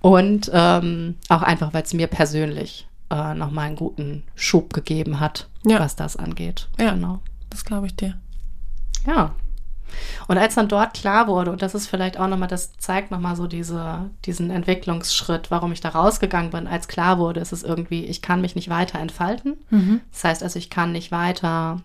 Und 0.01 0.49
ähm, 0.55 1.17
auch 1.29 1.43
einfach, 1.43 1.75
weil 1.75 1.83
es 1.83 1.93
mir 1.93 2.07
persönlich 2.07 2.87
äh, 3.11 3.35
nochmal 3.35 3.67
einen 3.67 3.75
guten 3.75 4.23
Schub 4.37 4.73
gegeben 4.73 5.19
hat, 5.19 5.49
ja. 5.67 5.81
was 5.81 5.97
das 5.97 6.15
angeht. 6.15 6.69
Ja, 6.79 6.93
genau. 6.93 7.19
Das 7.51 7.65
glaube 7.65 7.89
ich 7.89 7.97
dir. 7.97 8.15
Ja, 9.09 9.35
und 10.27 10.39
als 10.39 10.55
dann 10.55 10.69
dort 10.69 10.95
klar 10.95 11.27
wurde, 11.29 11.51
und 11.51 11.63
das 11.63 11.75
ist 11.75 11.87
vielleicht 11.87 12.19
auch 12.19 12.29
nochmal, 12.29 12.49
das 12.49 12.73
zeigt 12.79 13.11
nochmal 13.11 13.37
so 13.37 13.47
diese, 13.47 14.11
diesen 14.25 14.51
Entwicklungsschritt, 14.51 15.51
warum 15.51 15.73
ich 15.73 15.81
da 15.81 15.91
rausgegangen 15.91 16.51
bin, 16.51 16.67
als 16.67 16.89
klar 16.89 17.19
wurde, 17.19 17.41
ist 17.41 17.53
es 17.53 17.63
irgendwie, 17.63 18.05
ich 18.05 18.23
kann 18.23 18.41
mich 18.41 18.55
nicht 18.55 18.69
weiter 18.69 18.99
entfalten. 18.99 19.57
Mhm. 19.71 20.01
Das 20.13 20.25
heißt 20.25 20.43
also, 20.43 20.59
ich 20.59 20.71
kann 20.71 20.93
nicht 20.93 21.11
weiter 21.11 21.83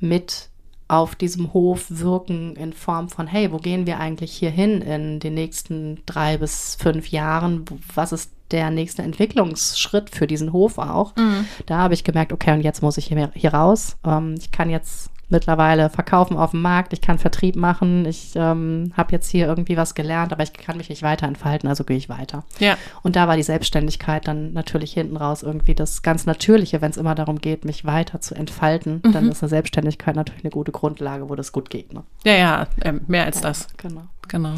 mit 0.00 0.48
auf 0.88 1.16
diesem 1.16 1.52
Hof 1.52 1.86
wirken 1.88 2.54
in 2.54 2.72
Form 2.72 3.08
von, 3.08 3.26
hey, 3.26 3.50
wo 3.50 3.58
gehen 3.58 3.86
wir 3.86 3.98
eigentlich 3.98 4.32
hier 4.32 4.50
hin 4.50 4.82
in 4.82 5.18
den 5.18 5.34
nächsten 5.34 6.02
drei 6.06 6.38
bis 6.38 6.76
fünf 6.78 7.08
Jahren? 7.08 7.64
Was 7.94 8.12
ist 8.12 8.30
der 8.52 8.70
nächste 8.70 9.02
Entwicklungsschritt 9.02 10.10
für 10.10 10.28
diesen 10.28 10.52
Hof 10.52 10.78
auch? 10.78 11.16
Mhm. 11.16 11.46
Da 11.66 11.78
habe 11.78 11.94
ich 11.94 12.04
gemerkt, 12.04 12.32
okay, 12.32 12.52
und 12.52 12.60
jetzt 12.60 12.82
muss 12.82 12.98
ich 12.98 13.06
hier, 13.06 13.30
hier 13.34 13.52
raus. 13.52 13.96
Ähm, 14.04 14.36
ich 14.38 14.52
kann 14.52 14.70
jetzt 14.70 15.10
mittlerweile 15.28 15.90
verkaufen 15.90 16.36
auf 16.36 16.52
dem 16.52 16.62
Markt, 16.62 16.92
ich 16.92 17.00
kann 17.00 17.18
Vertrieb 17.18 17.56
machen, 17.56 18.04
ich 18.06 18.32
ähm, 18.36 18.92
habe 18.96 19.12
jetzt 19.12 19.28
hier 19.30 19.46
irgendwie 19.46 19.76
was 19.76 19.94
gelernt, 19.94 20.32
aber 20.32 20.42
ich 20.42 20.52
kann 20.52 20.76
mich 20.76 20.88
nicht 20.88 21.02
weiter 21.02 21.26
entfalten, 21.26 21.68
also 21.68 21.84
gehe 21.84 21.96
ich 21.96 22.08
weiter. 22.08 22.44
Ja. 22.58 22.76
Und 23.02 23.16
da 23.16 23.26
war 23.26 23.36
die 23.36 23.42
Selbstständigkeit 23.42 24.28
dann 24.28 24.52
natürlich 24.52 24.92
hinten 24.92 25.16
raus 25.16 25.42
irgendwie 25.42 25.74
das 25.74 26.02
ganz 26.02 26.26
Natürliche, 26.26 26.80
wenn 26.80 26.90
es 26.90 26.96
immer 26.96 27.14
darum 27.14 27.40
geht, 27.40 27.64
mich 27.64 27.84
weiter 27.84 28.20
zu 28.20 28.34
entfalten, 28.34 29.02
mhm. 29.04 29.12
dann 29.12 29.28
ist 29.28 29.42
eine 29.42 29.50
Selbstständigkeit 29.50 30.14
natürlich 30.14 30.44
eine 30.44 30.52
gute 30.52 30.72
Grundlage, 30.72 31.28
wo 31.28 31.34
das 31.34 31.52
gut 31.52 31.70
geht. 31.70 31.92
Ne? 31.92 32.04
Ja, 32.24 32.34
ja, 32.34 32.66
äh, 32.80 32.92
mehr 33.06 33.24
als 33.24 33.36
ja, 33.36 33.42
das. 33.42 33.68
Genau. 33.76 34.02
Genau. 34.28 34.54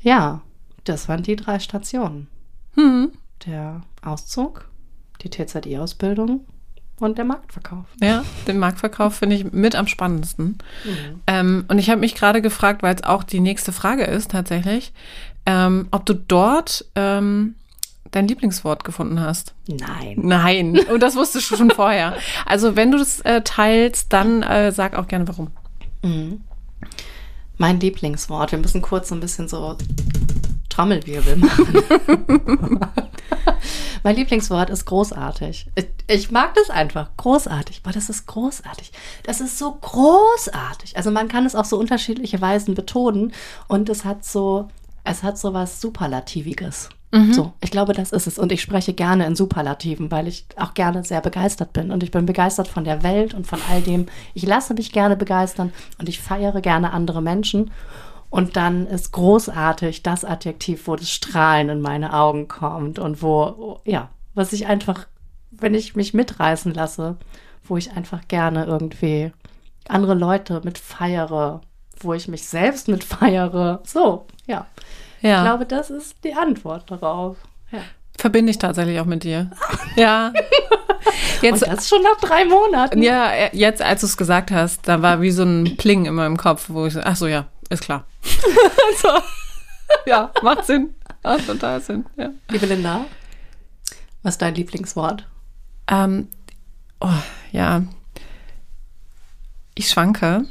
Ja, 0.00 0.42
das 0.84 1.08
waren 1.08 1.22
die 1.22 1.36
drei 1.36 1.58
Stationen. 1.58 2.28
Mhm. 2.74 3.12
Der 3.46 3.82
Auszug, 4.02 4.68
die 5.22 5.30
TZI-Ausbildung 5.30 6.46
und 6.98 7.18
der 7.18 7.24
Marktverkauf. 7.24 7.86
Ja, 8.00 8.24
den 8.46 8.58
Marktverkauf 8.58 9.16
finde 9.16 9.36
ich 9.36 9.52
mit 9.52 9.74
am 9.74 9.86
spannendsten. 9.86 10.58
Mhm. 10.84 11.20
Ähm, 11.26 11.64
und 11.68 11.78
ich 11.78 11.90
habe 11.90 12.00
mich 12.00 12.14
gerade 12.14 12.40
gefragt, 12.40 12.82
weil 12.82 12.94
es 12.94 13.04
auch 13.04 13.22
die 13.22 13.40
nächste 13.40 13.72
Frage 13.72 14.04
ist 14.04 14.30
tatsächlich, 14.30 14.92
ähm, 15.44 15.88
ob 15.90 16.06
du 16.06 16.14
dort 16.14 16.86
ähm, 16.94 17.54
dein 18.10 18.28
Lieblingswort 18.28 18.84
gefunden 18.84 19.20
hast. 19.20 19.54
Nein. 19.68 20.16
Nein. 20.22 20.78
Und 20.90 21.00
das 21.02 21.16
wusstest 21.16 21.50
du 21.50 21.56
schon 21.56 21.70
vorher. 21.70 22.14
Also 22.46 22.76
wenn 22.76 22.90
du 22.90 22.98
das 22.98 23.20
äh, 23.20 23.42
teilst, 23.42 24.12
dann 24.12 24.42
äh, 24.42 24.72
sag 24.72 24.96
auch 24.96 25.06
gerne 25.06 25.28
warum. 25.28 25.48
Mhm. 26.02 26.40
Mein 27.58 27.80
Lieblingswort. 27.80 28.52
Wir 28.52 28.58
müssen 28.58 28.82
kurz 28.82 29.08
so 29.08 29.14
ein 29.14 29.20
bisschen 29.20 29.48
so 29.48 29.76
Trommelwirbel 30.76 31.36
machen. 31.36 31.84
mein 34.02 34.16
Lieblingswort 34.16 34.68
ist 34.68 34.84
großartig. 34.84 35.68
Ich, 35.74 35.86
ich, 36.06 36.30
mag 36.30 36.54
das 36.54 36.68
einfach. 36.68 37.08
Großartig. 37.16 37.82
Boah, 37.82 37.92
das 37.92 38.10
ist 38.10 38.26
großartig. 38.26 38.92
Das 39.24 39.40
ist 39.40 39.58
so 39.58 39.72
großartig. 39.72 40.96
Also 40.96 41.10
man 41.10 41.28
kann 41.28 41.46
es 41.46 41.54
auf 41.54 41.64
so 41.64 41.78
unterschiedliche 41.78 42.40
Weisen 42.42 42.74
betonen 42.74 43.32
und 43.68 43.88
es 43.88 44.04
hat 44.04 44.24
so, 44.24 44.68
es 45.02 45.22
hat 45.22 45.38
so 45.38 45.54
was 45.54 45.80
Superlativiges. 45.80 46.90
Mhm. 47.10 47.32
So, 47.32 47.52
ich 47.62 47.70
glaube, 47.70 47.94
das 47.94 48.12
ist 48.12 48.26
es. 48.26 48.38
Und 48.38 48.52
ich 48.52 48.60
spreche 48.60 48.92
gerne 48.92 49.24
in 49.26 49.34
Superlativen, 49.34 50.10
weil 50.10 50.28
ich 50.28 50.44
auch 50.56 50.74
gerne 50.74 51.04
sehr 51.04 51.22
begeistert 51.22 51.72
bin. 51.72 51.90
Und 51.90 52.02
ich 52.02 52.10
bin 52.10 52.26
begeistert 52.26 52.68
von 52.68 52.84
der 52.84 53.02
Welt 53.02 53.32
und 53.32 53.46
von 53.46 53.60
all 53.70 53.80
dem. 53.80 54.06
Ich 54.34 54.44
lasse 54.44 54.74
mich 54.74 54.92
gerne 54.92 55.16
begeistern 55.16 55.72
und 55.98 56.10
ich 56.10 56.20
feiere 56.20 56.60
gerne 56.60 56.92
andere 56.92 57.22
Menschen. 57.22 57.70
Und 58.30 58.56
dann 58.56 58.86
ist 58.86 59.12
großartig 59.12 60.02
das 60.02 60.24
Adjektiv, 60.24 60.86
wo 60.86 60.96
das 60.96 61.10
Strahlen 61.10 61.68
in 61.68 61.80
meine 61.80 62.12
Augen 62.12 62.48
kommt 62.48 62.98
und 62.98 63.22
wo, 63.22 63.80
ja, 63.84 64.10
was 64.34 64.52
ich 64.52 64.66
einfach, 64.66 65.06
wenn 65.50 65.74
ich 65.74 65.96
mich 65.96 66.12
mitreißen 66.12 66.74
lasse, 66.74 67.16
wo 67.64 67.76
ich 67.76 67.92
einfach 67.92 68.28
gerne 68.28 68.64
irgendwie 68.64 69.32
andere 69.88 70.14
Leute 70.14 70.60
mit 70.64 70.78
feiere, 70.78 71.60
wo 72.00 72.14
ich 72.14 72.28
mich 72.28 72.46
selbst 72.46 72.88
mit 72.88 73.04
feiere. 73.04 73.80
So, 73.84 74.26
ja. 74.46 74.66
Ja. 75.22 75.38
Ich 75.38 75.44
glaube, 75.44 75.66
das 75.66 75.90
ist 75.90 76.16
die 76.24 76.34
Antwort 76.34 76.90
darauf. 76.90 77.36
Ja. 77.70 77.80
Verbinde 78.18 78.50
ich 78.50 78.58
tatsächlich 78.58 79.00
auch 79.00 79.06
mit 79.06 79.24
dir. 79.24 79.50
ja. 79.96 80.32
Jetzt, 81.42 81.62
Und 81.62 81.72
das 81.72 81.88
schon 81.88 82.02
nach 82.02 82.18
drei 82.20 82.44
Monaten. 82.44 83.02
Ja, 83.02 83.30
jetzt, 83.52 83.82
als 83.82 84.00
du 84.00 84.06
es 84.06 84.16
gesagt 84.16 84.50
hast, 84.50 84.88
da 84.88 85.02
war 85.02 85.20
wie 85.20 85.30
so 85.30 85.44
ein 85.44 85.76
Pling 85.76 86.06
in 86.06 86.14
meinem 86.14 86.36
Kopf, 86.36 86.66
wo 86.68 86.86
ich 86.86 86.94
so, 86.94 87.00
ach 87.04 87.14
so, 87.14 87.26
ja, 87.26 87.46
ist 87.68 87.82
klar. 87.82 88.04
so. 88.98 89.08
Ja, 90.06 90.32
macht 90.42 90.64
Sinn. 90.66 90.94
Macht 91.22 91.46
total 91.46 91.80
Sinn. 91.80 92.06
Ja. 92.16 92.30
Liebe 92.50 92.66
Linda, 92.66 93.06
was 94.22 94.34
ist 94.34 94.42
dein 94.42 94.54
Lieblingswort? 94.54 95.26
Ähm, 95.88 96.28
oh, 97.00 97.08
ja. 97.52 97.82
Ich 99.74 99.88
schwanke. 99.88 100.46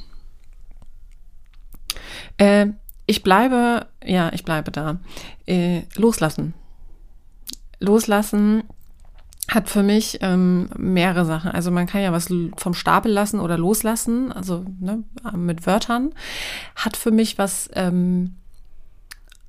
Äh, 2.38 2.68
ich 3.06 3.24
bleibe, 3.24 3.88
ja, 4.04 4.32
ich 4.34 4.44
bleibe 4.44 4.72
da. 4.72 5.00
Äh, 5.46 5.84
loslassen. 5.96 6.54
Loslassen 7.80 8.64
hat 9.48 9.70
für 9.70 9.84
mich 9.84 10.20
ähm, 10.22 10.70
mehrere 10.76 11.26
Sachen. 11.26 11.52
Also 11.52 11.70
man 11.72 11.86
kann 11.86 12.02
ja 12.02 12.12
was 12.12 12.28
vom 12.58 12.74
Stapel 12.74 13.12
lassen 13.12 13.40
oder 13.40 13.58
loslassen, 13.58 14.32
also 14.32 14.66
ne, 14.80 15.04
mit 15.36 15.68
Wörtern. 15.68 16.14
Hat 16.76 16.98
für 16.98 17.12
mich 17.12 17.38
was 17.38 17.70
ähm, 17.74 18.36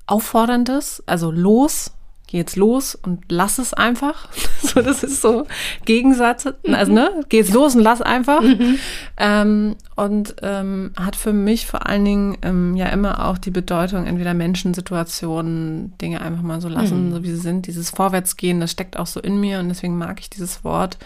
Aufforderndes, 0.05 1.03
also 1.05 1.31
los, 1.31 1.91
geh 2.27 2.37
jetzt 2.37 2.55
los 2.57 2.93
und 2.95 3.23
lass 3.29 3.57
es 3.57 3.73
einfach. 3.73 4.27
so, 4.61 4.81
das 4.81 5.03
ist 5.03 5.21
so 5.21 5.47
Gegensatz, 5.85 6.47
also 6.71 6.91
ne, 6.91 7.23
geh 7.29 7.37
jetzt 7.37 7.53
los 7.53 7.75
und 7.75 7.81
lass 7.81 8.01
einfach. 8.01 8.41
Mhm. 8.41 8.77
Ähm, 9.17 9.75
und 9.95 10.35
ähm, 10.43 10.91
hat 10.97 11.15
für 11.15 11.33
mich 11.33 11.65
vor 11.65 11.87
allen 11.87 12.05
Dingen 12.05 12.37
ähm, 12.43 12.75
ja 12.75 12.87
immer 12.87 13.25
auch 13.25 13.37
die 13.37 13.51
Bedeutung, 13.51 14.05
entweder 14.05 14.33
Menschen, 14.33 14.73
Situationen, 14.73 15.97
Dinge 15.97 16.21
einfach 16.21 16.43
mal 16.43 16.61
so 16.61 16.67
lassen, 16.67 17.07
mhm. 17.07 17.13
so 17.13 17.23
wie 17.23 17.31
sie 17.31 17.37
sind. 17.37 17.65
Dieses 17.67 17.89
Vorwärtsgehen, 17.89 18.59
das 18.59 18.71
steckt 18.71 18.97
auch 18.97 19.07
so 19.07 19.19
in 19.19 19.39
mir 19.39 19.59
und 19.59 19.69
deswegen 19.69 19.97
mag 19.97 20.19
ich 20.19 20.29
dieses 20.29 20.63
Wort 20.63 20.97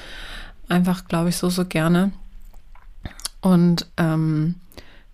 einfach, 0.67 1.07
glaube 1.07 1.29
ich, 1.29 1.37
so, 1.37 1.49
so 1.49 1.65
gerne. 1.65 2.11
Und 3.41 3.87
ähm, 3.97 4.55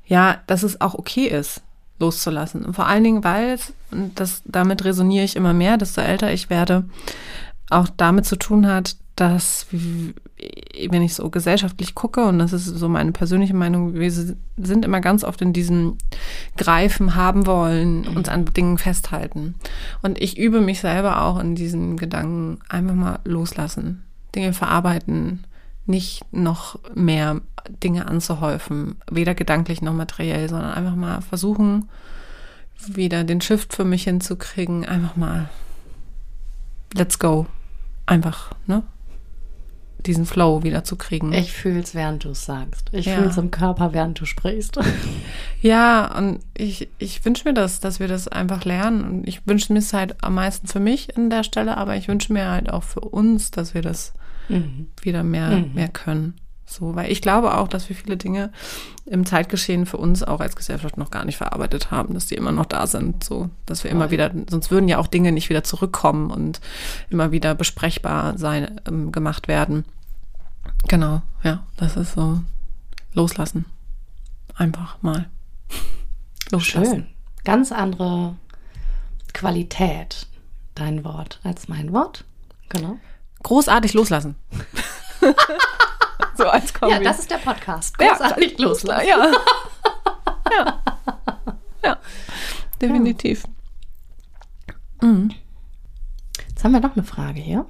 ja, 0.05 0.37
dass 0.47 0.63
es 0.63 0.79
auch 0.79 0.95
okay 0.95 1.27
ist, 1.27 1.61
loszulassen. 1.99 2.65
Und 2.65 2.73
vor 2.73 2.87
allen 2.87 3.03
Dingen, 3.03 3.23
weil 3.23 3.51
es, 3.51 3.73
und 3.91 4.19
das, 4.19 4.41
damit 4.45 4.83
resoniere 4.85 5.25
ich 5.25 5.35
immer 5.35 5.53
mehr, 5.53 5.77
desto 5.77 6.01
älter 6.01 6.31
ich 6.31 6.49
werde, 6.49 6.85
auch 7.69 7.87
damit 7.97 8.25
zu 8.25 8.35
tun 8.35 8.67
hat, 8.67 8.95
dass, 9.15 9.65
wenn 9.71 11.01
ich 11.01 11.15
so 11.15 11.29
gesellschaftlich 11.29 11.95
gucke, 11.95 12.23
und 12.25 12.37
das 12.37 12.53
ist 12.53 12.65
so 12.65 12.87
meine 12.87 13.11
persönliche 13.11 13.55
Meinung, 13.55 13.95
wir 13.95 14.11
sind 14.11 14.85
immer 14.85 15.01
ganz 15.01 15.23
oft 15.23 15.41
in 15.41 15.53
diesem 15.53 15.97
Greifen, 16.55 17.15
haben 17.15 17.47
wollen, 17.47 18.07
uns 18.07 18.29
an 18.29 18.45
Dingen 18.45 18.77
festhalten. 18.77 19.55
Und 20.03 20.21
ich 20.21 20.37
übe 20.37 20.61
mich 20.61 20.81
selber 20.81 21.23
auch 21.23 21.39
in 21.39 21.55
diesen 21.55 21.97
Gedanken, 21.97 22.59
einfach 22.69 22.93
mal 22.93 23.19
loslassen, 23.23 24.03
Dinge 24.35 24.53
verarbeiten, 24.53 25.45
nicht 25.87 26.21
noch 26.31 26.79
mehr 26.93 27.41
Dinge 27.69 28.07
anzuhäufen, 28.07 28.95
weder 29.09 29.35
gedanklich 29.35 29.81
noch 29.81 29.93
materiell, 29.93 30.49
sondern 30.49 30.71
einfach 30.71 30.95
mal 30.95 31.21
versuchen, 31.21 31.89
wieder 32.87 33.23
den 33.23 33.41
Shift 33.41 33.73
für 33.73 33.85
mich 33.85 34.03
hinzukriegen, 34.03 34.85
einfach 34.85 35.15
mal 35.15 35.49
let's 36.93 37.19
go. 37.19 37.47
Einfach, 38.05 38.51
ne? 38.65 38.83
Diesen 40.05 40.25
Flow 40.25 40.63
wieder 40.63 40.83
zu 40.83 40.95
kriegen. 40.95 41.33
Ich 41.33 41.51
fühle 41.51 41.81
es, 41.81 41.93
während 41.93 42.23
du 42.23 42.29
es 42.29 42.45
sagst. 42.45 42.89
Ich 42.93 43.07
ja. 43.07 43.15
fühle 43.15 43.29
es 43.29 43.37
im 43.37 43.51
Körper, 43.51 43.93
während 43.93 44.19
du 44.19 44.25
sprichst. 44.25 44.79
Ja, 45.59 46.15
und 46.15 46.39
ich, 46.55 46.87
ich 46.99 47.25
wünsche 47.25 47.47
mir 47.49 47.53
das, 47.55 47.79
dass 47.79 47.99
wir 47.99 48.07
das 48.07 48.27
einfach 48.27 48.63
lernen. 48.63 49.03
Und 49.03 49.27
ich 49.27 49.47
wünsche 49.47 49.73
mir 49.73 49.79
es 49.79 49.91
halt 49.91 50.23
am 50.23 50.35
meisten 50.35 50.67
für 50.67 50.79
mich 50.79 51.17
an 51.17 51.31
der 51.31 51.43
Stelle, 51.43 51.77
aber 51.77 51.95
ich 51.95 52.07
wünsche 52.07 52.31
mir 52.31 52.51
halt 52.51 52.71
auch 52.71 52.83
für 52.83 52.99
uns, 52.99 53.49
dass 53.49 53.73
wir 53.73 53.81
das 53.81 54.13
mhm. 54.49 54.87
wieder 55.01 55.23
mehr, 55.23 55.49
mhm. 55.49 55.73
mehr 55.73 55.87
können. 55.87 56.35
So, 56.69 56.95
weil 56.95 57.09
ich 57.09 57.21
glaube 57.21 57.57
auch, 57.57 57.69
dass 57.69 57.87
wir 57.87 57.95
viele 57.95 58.17
Dinge 58.17 58.51
im 59.05 59.25
Zeitgeschehen 59.25 59.85
für 59.85 59.95
uns 59.95 60.21
auch 60.21 60.41
als 60.41 60.57
Gesellschaft 60.57 60.97
noch 60.97 61.11
gar 61.11 61.23
nicht 61.23 61.37
verarbeitet 61.37 61.91
haben, 61.91 62.13
dass 62.13 62.25
die 62.25 62.35
immer 62.35 62.51
noch 62.51 62.65
da 62.65 62.87
sind, 62.87 63.23
so, 63.23 63.49
dass 63.65 63.85
wir 63.85 63.91
immer 63.91 64.11
wieder, 64.11 64.31
sonst 64.49 64.69
würden 64.69 64.89
ja 64.89 64.97
auch 64.97 65.07
Dinge 65.07 65.31
nicht 65.31 65.49
wieder 65.49 65.63
zurückkommen 65.63 66.29
und 66.29 66.59
immer 67.09 67.31
wieder 67.31 67.55
besprechbar 67.55 68.37
sein, 68.37 68.81
ähm, 68.85 69.13
gemacht 69.13 69.47
werden. 69.47 69.85
Genau, 70.89 71.21
ja, 71.41 71.65
das 71.77 71.95
ist 71.95 72.13
so 72.13 72.41
loslassen. 73.13 73.65
Einfach 74.53 75.01
mal 75.01 75.29
loslassen. 76.51 76.85
Schön. 76.85 77.05
Ganz 77.45 77.71
andere 77.71 78.35
Qualität, 79.33 80.27
dein 80.75 81.05
Wort 81.05 81.39
als 81.43 81.69
mein 81.69 81.93
Wort. 81.93 82.25
Genau. 82.67 82.97
Großartig 83.43 83.93
loslassen. 83.93 84.35
so 86.35 86.47
als 86.47 86.73
Kombi. 86.73 86.95
Ja, 86.95 86.99
das 87.01 87.19
ist 87.19 87.31
der 87.31 87.37
Podcast. 87.37 87.97
Großartig 87.97 88.59
ja, 88.59 88.65
loslassen. 88.65 89.07
Ja. 89.07 89.31
ja. 90.51 90.81
Ja. 91.83 91.97
Definitiv. 92.81 93.45
Mhm. 95.01 95.31
Jetzt 96.49 96.63
haben 96.63 96.73
wir 96.73 96.79
noch 96.79 96.95
eine 96.95 97.03
Frage 97.03 97.39
hier. 97.39 97.65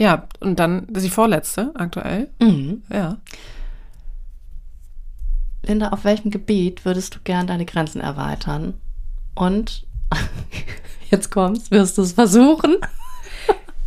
Ja, 0.00 0.26
und 0.40 0.58
dann 0.58 0.86
die 0.88 1.10
vorletzte 1.10 1.72
aktuell. 1.74 2.30
Mhm. 2.40 2.82
Ja. 2.90 3.18
Linda, 5.64 5.90
auf 5.90 6.04
welchem 6.04 6.30
Gebiet 6.30 6.84
würdest 6.84 7.14
du 7.14 7.20
gern 7.22 7.46
deine 7.46 7.66
Grenzen 7.66 8.00
erweitern? 8.00 8.74
Und 9.34 9.86
jetzt 11.10 11.30
kommst, 11.30 11.70
wirst 11.70 11.98
du 11.98 12.02
es 12.02 12.12
versuchen? 12.12 12.76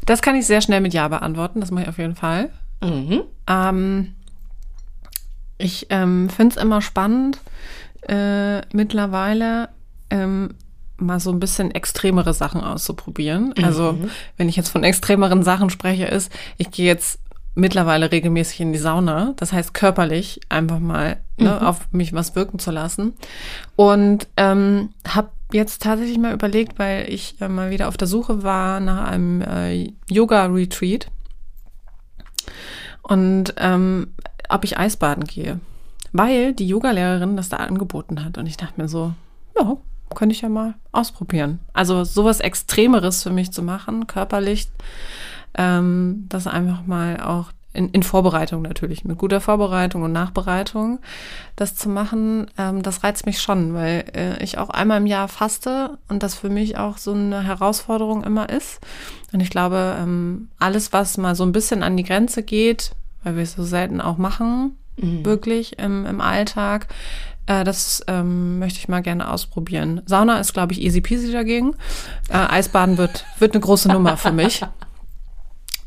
Das 0.05 0.21
kann 0.21 0.35
ich 0.35 0.45
sehr 0.45 0.61
schnell 0.61 0.81
mit 0.81 0.93
Ja 0.93 1.07
beantworten, 1.07 1.59
das 1.59 1.71
mache 1.71 1.83
ich 1.83 1.89
auf 1.89 1.97
jeden 1.97 2.15
Fall. 2.15 2.51
Mhm. 2.81 3.21
Ähm, 3.47 4.15
ich 5.57 5.87
ähm, 5.89 6.29
finde 6.29 6.55
es 6.55 6.61
immer 6.61 6.81
spannend, 6.81 7.39
äh, 8.07 8.61
mittlerweile 8.75 9.69
ähm, 10.09 10.55
mal 10.97 11.19
so 11.19 11.31
ein 11.31 11.39
bisschen 11.39 11.71
extremere 11.71 12.33
Sachen 12.33 12.61
auszuprobieren. 12.61 13.53
Also, 13.61 13.93
mhm. 13.93 14.01
Also 14.03 14.09
wenn 14.37 14.49
ich 14.49 14.55
jetzt 14.55 14.69
von 14.69 14.83
extremeren 14.83 15.43
Sachen 15.43 15.69
spreche, 15.69 16.05
ist, 16.05 16.31
ich 16.57 16.71
gehe 16.71 16.85
jetzt 16.85 17.19
mittlerweile 17.55 18.11
regelmäßig 18.11 18.61
in 18.61 18.73
die 18.73 18.79
Sauna. 18.79 19.33
Das 19.37 19.53
heißt 19.53 19.73
körperlich 19.73 20.41
einfach 20.49 20.79
mal 20.79 21.17
ne, 21.37 21.57
mhm. 21.59 21.65
auf 21.65 21.87
mich 21.91 22.13
was 22.13 22.35
wirken 22.35 22.59
zu 22.59 22.71
lassen. 22.71 23.13
Und 23.75 24.27
ähm, 24.37 24.89
habe 25.07 25.29
jetzt 25.51 25.81
tatsächlich 25.81 26.17
mal 26.17 26.33
überlegt, 26.33 26.77
weil 26.79 27.09
ich 27.09 27.39
äh, 27.39 27.47
mal 27.47 27.71
wieder 27.71 27.87
auf 27.87 27.97
der 27.97 28.07
Suche 28.07 28.43
war 28.43 28.79
nach 28.79 29.07
einem 29.07 29.41
äh, 29.41 29.93
Yoga-Retreat 30.09 31.07
und 33.01 33.53
ähm, 33.57 34.13
ob 34.49 34.63
ich 34.63 34.77
Eisbaden 34.77 35.25
gehe. 35.25 35.59
Weil 36.11 36.53
die 36.53 36.67
Yogalehrerin 36.67 37.35
das 37.35 37.49
da 37.49 37.57
angeboten 37.57 38.23
hat. 38.23 38.37
Und 38.37 38.45
ich 38.45 38.57
dachte 38.57 38.79
mir 38.81 38.87
so, 38.87 39.13
ja, 39.57 39.75
könnte 40.13 40.33
ich 40.33 40.41
ja 40.41 40.49
mal 40.49 40.75
ausprobieren. 40.91 41.59
Also 41.73 42.03
sowas 42.03 42.39
Extremeres 42.39 43.23
für 43.23 43.31
mich 43.31 43.51
zu 43.51 43.61
machen, 43.61 44.07
körperlich, 44.07 44.69
ähm, 45.57 46.25
das 46.29 46.47
einfach 46.47 46.85
mal 46.85 47.19
auch 47.19 47.51
in, 47.75 47.89
in, 47.89 48.03
Vorbereitung 48.03 48.61
natürlich, 48.61 49.05
mit 49.05 49.17
guter 49.17 49.41
Vorbereitung 49.41 50.03
und 50.03 50.11
Nachbereitung, 50.11 50.99
das 51.55 51.75
zu 51.75 51.89
machen, 51.89 52.47
ähm, 52.57 52.81
das 52.81 53.03
reizt 53.03 53.25
mich 53.25 53.41
schon, 53.41 53.73
weil 53.73 54.05
äh, 54.15 54.43
ich 54.43 54.57
auch 54.57 54.69
einmal 54.69 54.99
im 54.99 55.05
Jahr 55.05 55.27
faste 55.27 55.97
und 56.07 56.23
das 56.23 56.35
für 56.35 56.49
mich 56.49 56.77
auch 56.77 56.97
so 56.97 57.13
eine 57.13 57.43
Herausforderung 57.43 58.23
immer 58.23 58.49
ist. 58.49 58.79
Und 59.33 59.39
ich 59.39 59.49
glaube, 59.49 59.97
ähm, 59.99 60.49
alles, 60.59 60.93
was 60.93 61.17
mal 61.17 61.35
so 61.35 61.43
ein 61.43 61.51
bisschen 61.51 61.83
an 61.83 61.97
die 61.97 62.03
Grenze 62.03 62.43
geht, 62.43 62.91
weil 63.23 63.35
wir 63.35 63.43
es 63.43 63.53
so 63.53 63.63
selten 63.63 64.01
auch 64.01 64.17
machen, 64.17 64.77
mhm. 64.97 65.25
wirklich 65.25 65.79
im, 65.79 66.05
im 66.05 66.21
Alltag, 66.21 66.87
äh, 67.47 67.63
das 67.63 68.03
ähm, 68.07 68.59
möchte 68.59 68.79
ich 68.79 68.87
mal 68.87 69.01
gerne 69.01 69.29
ausprobieren. 69.29 70.01
Sauna 70.05 70.39
ist, 70.39 70.53
glaube 70.53 70.73
ich, 70.73 70.81
easy 70.81 71.01
peasy 71.01 71.31
dagegen. 71.31 71.75
Äh, 72.29 72.37
Eisbaden 72.37 72.97
wird, 72.97 73.25
wird 73.39 73.53
eine 73.53 73.61
große 73.61 73.89
Nummer 73.89 74.17
für 74.17 74.31
mich. 74.31 74.63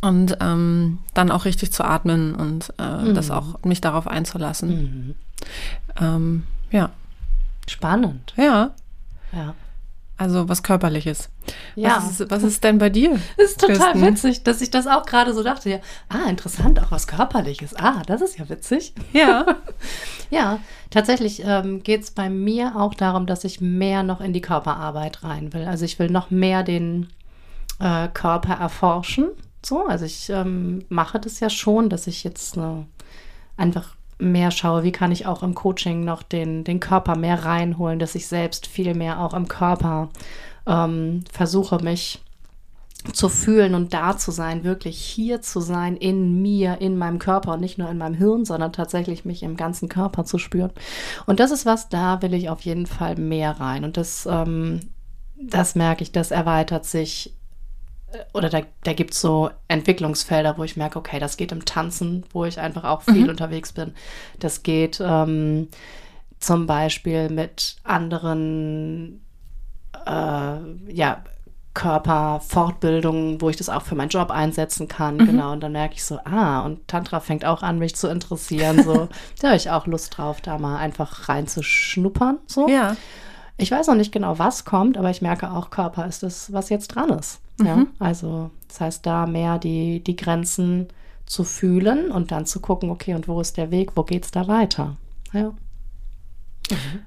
Und 0.00 0.36
ähm, 0.40 0.98
dann 1.14 1.30
auch 1.32 1.44
richtig 1.44 1.72
zu 1.72 1.84
atmen 1.84 2.36
und 2.36 2.72
äh, 2.78 3.02
mhm. 3.02 3.14
das 3.14 3.32
auch 3.32 3.62
mich 3.64 3.80
darauf 3.80 4.06
einzulassen. 4.06 4.68
Mhm. 4.68 5.14
Ähm, 6.00 6.42
ja. 6.70 6.90
Spannend. 7.66 8.32
Ja. 8.36 8.70
Ja. 9.32 9.54
Also 10.16 10.48
was 10.48 10.64
Körperliches. 10.64 11.30
Ja. 11.76 11.96
Was 11.96 12.20
ist, 12.20 12.30
was 12.30 12.42
ist 12.42 12.64
denn 12.64 12.78
bei 12.78 12.90
dir? 12.90 13.18
Das 13.36 13.50
ist 13.50 13.60
total 13.60 13.92
Kirsten? 13.92 14.02
witzig, 14.02 14.42
dass 14.42 14.60
ich 14.60 14.70
das 14.70 14.86
auch 14.88 15.06
gerade 15.06 15.32
so 15.32 15.44
dachte. 15.44 15.70
Ja, 15.70 15.78
ah, 16.08 16.28
interessant, 16.28 16.82
auch 16.82 16.90
was 16.90 17.06
Körperliches. 17.06 17.74
Ah, 17.76 18.02
das 18.06 18.20
ist 18.20 18.36
ja 18.36 18.48
witzig. 18.48 18.94
Ja. 19.12 19.46
ja, 20.30 20.58
tatsächlich 20.90 21.42
ähm, 21.44 21.84
geht 21.84 22.02
es 22.02 22.10
bei 22.10 22.30
mir 22.30 22.74
auch 22.76 22.94
darum, 22.94 23.26
dass 23.26 23.44
ich 23.44 23.60
mehr 23.60 24.02
noch 24.02 24.20
in 24.20 24.32
die 24.32 24.40
Körperarbeit 24.40 25.22
rein 25.22 25.52
will. 25.52 25.66
Also 25.66 25.84
ich 25.84 25.98
will 26.00 26.10
noch 26.10 26.30
mehr 26.30 26.64
den 26.64 27.08
äh, 27.78 28.08
Körper 28.08 28.54
erforschen 28.54 29.28
so. 29.64 29.86
Also 29.86 30.04
ich 30.04 30.30
ähm, 30.30 30.84
mache 30.88 31.18
das 31.18 31.40
ja 31.40 31.50
schon, 31.50 31.88
dass 31.88 32.06
ich 32.06 32.24
jetzt 32.24 32.56
äh, 32.56 32.84
einfach 33.56 33.96
mehr 34.18 34.50
schaue, 34.50 34.82
wie 34.82 34.92
kann 34.92 35.12
ich 35.12 35.26
auch 35.26 35.42
im 35.42 35.54
Coaching 35.54 36.04
noch 36.04 36.22
den, 36.22 36.64
den 36.64 36.80
Körper 36.80 37.16
mehr 37.16 37.44
reinholen, 37.44 37.98
dass 37.98 38.14
ich 38.14 38.26
selbst 38.26 38.66
viel 38.66 38.94
mehr 38.94 39.20
auch 39.20 39.32
im 39.32 39.46
Körper 39.46 40.08
ähm, 40.66 41.24
versuche, 41.32 41.82
mich 41.82 42.20
zu 43.12 43.28
fühlen 43.28 43.74
und 43.74 43.94
da 43.94 44.16
zu 44.16 44.32
sein, 44.32 44.64
wirklich 44.64 44.98
hier 44.98 45.40
zu 45.40 45.60
sein, 45.60 45.96
in 45.96 46.42
mir, 46.42 46.80
in 46.80 46.98
meinem 46.98 47.20
Körper 47.20 47.54
und 47.54 47.60
nicht 47.60 47.78
nur 47.78 47.88
in 47.88 47.98
meinem 47.98 48.14
Hirn, 48.14 48.44
sondern 48.44 48.72
tatsächlich 48.72 49.24
mich 49.24 49.44
im 49.44 49.56
ganzen 49.56 49.88
Körper 49.88 50.24
zu 50.24 50.38
spüren. 50.38 50.72
Und 51.24 51.38
das 51.38 51.52
ist 51.52 51.64
was, 51.64 51.88
da 51.88 52.20
will 52.22 52.34
ich 52.34 52.48
auf 52.50 52.62
jeden 52.62 52.86
Fall 52.86 53.14
mehr 53.14 53.60
rein. 53.60 53.84
Und 53.84 53.96
das, 53.96 54.26
ähm, 54.30 54.80
das 55.40 55.76
merke 55.76 56.02
ich, 56.02 56.10
das 56.10 56.32
erweitert 56.32 56.84
sich 56.84 57.37
oder 58.32 58.48
da, 58.48 58.62
da 58.84 58.92
gibt 58.92 59.12
es 59.12 59.20
so 59.20 59.50
Entwicklungsfelder, 59.68 60.56
wo 60.56 60.64
ich 60.64 60.76
merke, 60.76 60.98
okay, 60.98 61.18
das 61.18 61.36
geht 61.36 61.52
im 61.52 61.64
Tanzen, 61.64 62.24
wo 62.32 62.44
ich 62.44 62.58
einfach 62.58 62.84
auch 62.84 63.02
viel 63.02 63.24
mhm. 63.24 63.30
unterwegs 63.30 63.72
bin. 63.72 63.94
Das 64.38 64.62
geht 64.62 65.00
ähm, 65.04 65.68
zum 66.40 66.66
Beispiel 66.66 67.28
mit 67.28 67.76
anderen 67.84 69.20
äh, 70.06 70.92
ja, 70.92 71.22
Körperfortbildungen, 71.74 73.40
wo 73.40 73.50
ich 73.50 73.56
das 73.56 73.68
auch 73.68 73.82
für 73.82 73.94
meinen 73.94 74.08
Job 74.08 74.30
einsetzen 74.30 74.88
kann. 74.88 75.16
Mhm. 75.16 75.26
Genau. 75.26 75.52
Und 75.52 75.60
dann 75.60 75.72
merke 75.72 75.94
ich 75.94 76.04
so, 76.04 76.18
ah, 76.24 76.60
und 76.62 76.88
Tantra 76.88 77.20
fängt 77.20 77.44
auch 77.44 77.62
an, 77.62 77.78
mich 77.78 77.94
zu 77.94 78.08
interessieren. 78.08 78.82
So, 78.82 79.08
da 79.40 79.48
habe 79.48 79.56
ich 79.56 79.70
auch 79.70 79.86
Lust 79.86 80.16
drauf, 80.16 80.40
da 80.40 80.58
mal 80.58 80.78
einfach 80.78 81.28
reinzuschnuppern. 81.28 82.38
So. 82.46 82.68
Ja. 82.68 82.96
Ich 83.58 83.70
weiß 83.70 83.88
noch 83.88 83.96
nicht 83.96 84.12
genau, 84.12 84.38
was 84.38 84.64
kommt, 84.64 84.96
aber 84.96 85.10
ich 85.10 85.20
merke 85.20 85.50
auch, 85.50 85.70
Körper 85.70 86.06
ist 86.06 86.22
das, 86.22 86.52
was 86.52 86.68
jetzt 86.68 86.88
dran 86.88 87.10
ist. 87.10 87.40
Mhm. 87.58 87.66
Ja, 87.66 87.86
also 87.98 88.50
das 88.68 88.80
heißt, 88.80 89.06
da 89.06 89.26
mehr 89.26 89.58
die, 89.58 90.02
die 90.02 90.16
Grenzen 90.16 90.88
zu 91.26 91.44
fühlen 91.44 92.10
und 92.10 92.30
dann 92.32 92.46
zu 92.46 92.60
gucken, 92.60 92.90
okay, 92.90 93.14
und 93.14 93.28
wo 93.28 93.40
ist 93.40 93.56
der 93.56 93.70
Weg, 93.70 93.96
wo 93.96 94.04
geht 94.04 94.24
es 94.24 94.30
da 94.30 94.48
weiter? 94.48 94.96
Ja. 95.32 95.50
Mhm. 96.70 97.00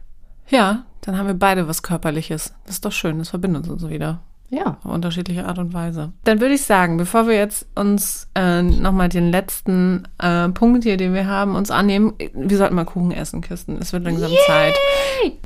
Ja, 0.49 0.85
dann 1.01 1.17
haben 1.17 1.27
wir 1.27 1.33
beide 1.33 1.67
was 1.67 1.81
Körperliches. 1.81 2.53
Das 2.65 2.75
ist 2.75 2.85
doch 2.85 2.91
schön, 2.91 3.17
das 3.19 3.29
verbindet 3.29 3.67
uns 3.69 3.87
wieder. 3.87 4.21
Ja. 4.51 4.77
Auf 4.83 4.91
unterschiedliche 4.91 5.45
Art 5.45 5.57
und 5.59 5.73
Weise. 5.73 6.11
Dann 6.25 6.41
würde 6.41 6.53
ich 6.53 6.63
sagen, 6.63 6.97
bevor 6.97 7.25
wir 7.25 7.35
jetzt 7.35 7.67
uns 7.73 8.27
äh, 8.35 8.61
nochmal 8.61 9.07
den 9.07 9.31
letzten 9.31 10.03
äh, 10.19 10.49
Punkt 10.49 10.83
hier, 10.83 10.97
den 10.97 11.13
wir 11.13 11.25
haben, 11.25 11.55
uns 11.55 11.71
annehmen, 11.71 12.13
wir 12.33 12.57
sollten 12.57 12.75
mal 12.75 12.83
Kuchen 12.83 13.11
essen, 13.11 13.39
Kirsten. 13.39 13.77
Es 13.81 13.93
wird 13.93 14.03
langsam 14.03 14.29
Yay! 14.29 14.39
Zeit. 14.45 14.73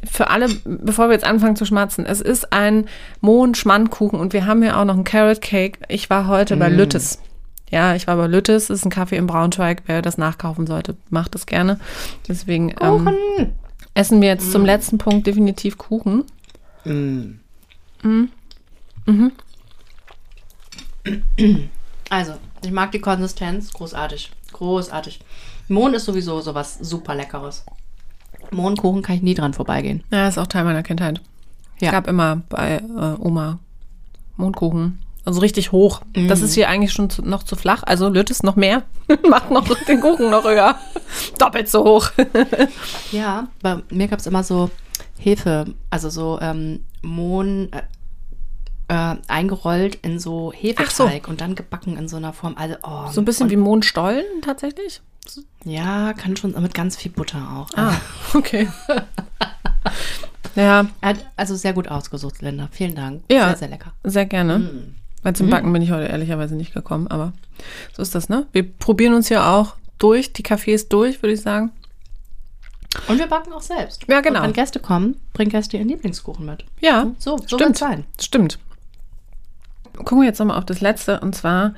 Für 0.09 0.31
alle, 0.31 0.47
bevor 0.65 1.07
wir 1.07 1.13
jetzt 1.13 1.25
anfangen 1.25 1.55
zu 1.55 1.65
schmatzen, 1.65 2.03
es 2.03 2.19
ist 2.19 2.51
ein 2.51 2.85
Mohn-Schmandkuchen 3.21 4.19
und 4.19 4.33
wir 4.33 4.47
haben 4.47 4.63
hier 4.63 4.75
auch 4.75 4.85
noch 4.85 4.95
einen 4.95 5.03
Carrot 5.03 5.39
Cake. 5.39 5.79
Ich 5.87 6.09
war 6.09 6.27
heute 6.27 6.55
mm. 6.55 6.59
bei 6.59 6.69
Lüttes. 6.69 7.21
Ja, 7.69 7.93
ich 7.93 8.07
war 8.07 8.15
bei 8.15 8.25
Lüttes, 8.25 8.71
ist 8.71 8.85
ein 8.85 8.91
Kaffee 8.91 9.17
im 9.17 9.27
Braunschweig. 9.27 9.83
Wer 9.85 10.01
das 10.01 10.17
nachkaufen 10.17 10.65
sollte, 10.65 10.97
macht 11.11 11.35
das 11.35 11.45
gerne. 11.45 11.79
Deswegen 12.27 12.73
ähm, 12.81 13.09
essen 13.93 14.19
wir 14.21 14.29
jetzt 14.29 14.47
mm. 14.47 14.51
zum 14.51 14.65
letzten 14.65 14.97
Punkt 14.97 15.27
definitiv 15.27 15.77
Kuchen. 15.77 16.23
Mm. 16.85 17.35
Mhm. 19.05 19.31
Also, 22.09 22.33
ich 22.63 22.71
mag 22.71 22.91
die 22.91 22.99
Konsistenz. 22.99 23.71
Großartig. 23.73 24.31
Großartig. 24.53 25.19
Mohn 25.67 25.93
ist 25.95 26.05
sowieso 26.05 26.41
sowas 26.41 26.77
super 26.79 27.15
Leckeres. 27.15 27.63
Mohnkuchen 28.51 29.01
kann 29.01 29.15
ich 29.15 29.21
nie 29.21 29.33
dran 29.33 29.53
vorbeigehen. 29.53 30.03
Ja, 30.11 30.27
ist 30.27 30.37
auch 30.37 30.47
Teil 30.47 30.63
meiner 30.63 30.83
Kindheit. 30.83 31.21
Ja. 31.79 31.91
gab 31.91 32.07
immer 32.07 32.41
bei 32.49 32.77
äh, 32.77 33.19
Oma 33.19 33.59
Mondkuchen. 34.37 34.99
Also 35.25 35.41
richtig 35.41 35.71
hoch. 35.71 36.01
Mm. 36.15 36.27
Das 36.27 36.41
ist 36.41 36.53
hier 36.53 36.69
eigentlich 36.69 36.93
schon 36.93 37.09
zu, 37.09 37.23
noch 37.23 37.43
zu 37.43 37.55
flach. 37.55 37.83
Also 37.83 38.07
Lötes 38.09 38.43
noch 38.43 38.55
mehr. 38.55 38.83
Macht 39.27 39.49
noch 39.51 39.67
den 39.85 39.99
Kuchen 39.99 40.29
noch 40.29 40.43
höher. 40.43 40.75
Doppelt 41.39 41.67
so 41.67 41.83
hoch. 41.83 42.11
ja, 43.11 43.47
bei 43.61 43.81
mir 43.89 44.07
gab 44.07 44.19
es 44.19 44.27
immer 44.27 44.43
so 44.43 44.69
Hefe, 45.17 45.65
also 45.89 46.09
so 46.09 46.39
ähm, 46.41 46.85
Mohn, 47.01 47.69
äh, 48.87 49.15
eingerollt 49.27 49.95
in 50.01 50.19
so 50.19 50.51
Hefeteig 50.53 50.91
so. 51.25 51.29
und 51.29 51.41
dann 51.41 51.55
gebacken 51.55 51.97
in 51.97 52.07
so 52.07 52.17
einer 52.17 52.33
Form. 52.33 52.55
Also, 52.57 52.75
oh, 52.83 53.11
so 53.11 53.21
ein 53.21 53.25
bisschen 53.25 53.49
wie 53.49 53.55
Mondstollen 53.55 54.25
tatsächlich? 54.41 55.01
Ja, 55.63 56.13
kann 56.13 56.35
schon 56.35 56.59
mit 56.61 56.73
ganz 56.73 56.95
viel 56.95 57.11
Butter 57.11 57.39
auch. 57.39 57.77
Ah, 57.77 57.99
okay. 58.35 58.67
ja. 60.55 60.85
Also 61.35 61.55
sehr 61.55 61.73
gut 61.73 61.87
ausgesucht, 61.87 62.41
Linda. 62.41 62.69
Vielen 62.71 62.95
Dank. 62.95 63.23
Ja, 63.31 63.47
sehr, 63.47 63.57
sehr 63.57 63.67
lecker. 63.69 63.93
Sehr 64.03 64.25
gerne. 64.25 64.59
Mm. 64.59 64.95
Weil 65.23 65.35
zum 65.35 65.49
Backen 65.49 65.71
mm. 65.71 65.73
bin 65.73 65.81
ich 65.81 65.91
heute 65.91 66.05
ehrlicherweise 66.05 66.55
nicht 66.55 66.73
gekommen, 66.73 67.07
aber 67.07 67.33
so 67.93 68.03
ist 68.03 68.13
das, 68.13 68.29
ne? 68.29 68.45
Wir 68.51 68.71
probieren 68.71 69.15
uns 69.15 69.29
ja 69.29 69.55
auch 69.55 69.75
durch, 69.97 70.33
die 70.33 70.43
Cafés 70.43 70.87
durch, 70.89 71.23
würde 71.23 71.33
ich 71.33 71.41
sagen. 71.41 71.71
Und 73.07 73.17
wir 73.17 73.27
backen 73.27 73.51
auch 73.51 73.61
selbst. 73.61 74.05
Ja, 74.07 74.21
genau. 74.21 74.39
Und 74.39 74.45
wenn 74.45 74.53
Gäste 74.53 74.79
kommen, 74.79 75.19
bringen 75.33 75.49
Gäste 75.49 75.77
ihren 75.77 75.89
Lieblingskuchen 75.89 76.45
mit. 76.45 76.63
Ja, 76.79 77.11
so, 77.17 77.37
so 77.45 77.57
stimmt. 77.57 77.77
sein. 77.77 78.05
Stimmt. 78.19 78.59
Gucken 79.97 80.19
wir 80.19 80.25
jetzt 80.25 80.39
nochmal 80.39 80.57
auf 80.57 80.65
das 80.65 80.81
Letzte 80.81 81.19
und 81.19 81.35
zwar, 81.35 81.73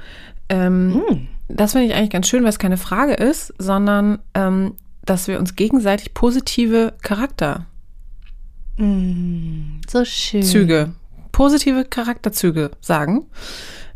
ähm, 0.49 0.95
mm. 0.95 1.27
das 1.47 1.73
finde 1.73 1.87
ich 1.87 1.93
eigentlich 1.93 2.09
ganz 2.09 2.27
schön, 2.27 2.43
weil 2.43 2.49
es 2.49 2.59
keine 2.59 2.77
Frage 2.77 3.13
ist, 3.13 3.53
sondern 3.57 4.19
ähm, 4.33 4.75
dass 5.05 5.27
wir 5.27 5.39
uns 5.39 5.55
gegenseitig 5.55 6.13
positive 6.13 6.93
Charakter 7.01 7.65
mm, 8.77 9.81
so 9.87 10.03
schön. 10.05 10.43
Züge, 10.43 10.93
positive 11.31 11.85
Charakterzüge 11.85 12.71
sagen. 12.81 13.27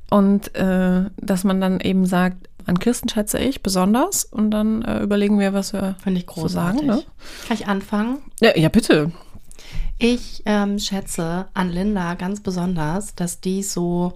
Und 0.10 0.56
äh, 0.56 1.06
dass 1.18 1.46
man 1.46 1.62
dann 1.62 1.80
eben 1.80 2.06
sagt, 2.06 2.50
an 2.66 2.80
Kirsten 2.80 3.10
schätze 3.10 3.40
ich 3.40 3.64
besonders 3.64 4.26
und 4.26 4.52
dann 4.52 4.82
äh, 4.84 5.02
überlegen 5.02 5.40
wir, 5.40 5.54
was 5.54 5.74
wir 5.74 5.96
Finde 6.04 6.20
ich 6.20 6.28
großartig. 6.28 6.82
So 6.82 6.88
sagen. 6.88 7.00
Ne? 7.00 7.04
Kann 7.48 7.58
ich 7.58 7.68
anfangen? 7.68 8.18
Ja, 8.40 8.58
ja 8.58 8.70
bitte. 8.70 9.12
Ich 10.04 10.42
ähm, 10.48 10.80
schätze 10.80 11.46
an 11.54 11.70
Linda 11.70 12.16
ganz 12.16 12.40
besonders, 12.40 13.14
dass 13.14 13.40
die 13.40 13.62
so, 13.62 14.14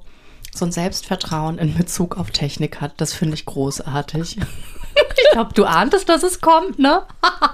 so 0.52 0.66
ein 0.66 0.72
Selbstvertrauen 0.72 1.60
in 1.60 1.76
Bezug 1.78 2.18
auf 2.18 2.32
Technik 2.32 2.82
hat. 2.82 2.94
Das 2.98 3.14
finde 3.14 3.36
ich 3.36 3.46
großartig. 3.46 4.38
ich 5.18 5.32
glaube, 5.32 5.54
du 5.54 5.64
ahntest, 5.66 6.10
dass 6.10 6.24
es 6.24 6.42
kommt, 6.42 6.80
ne? 6.80 7.04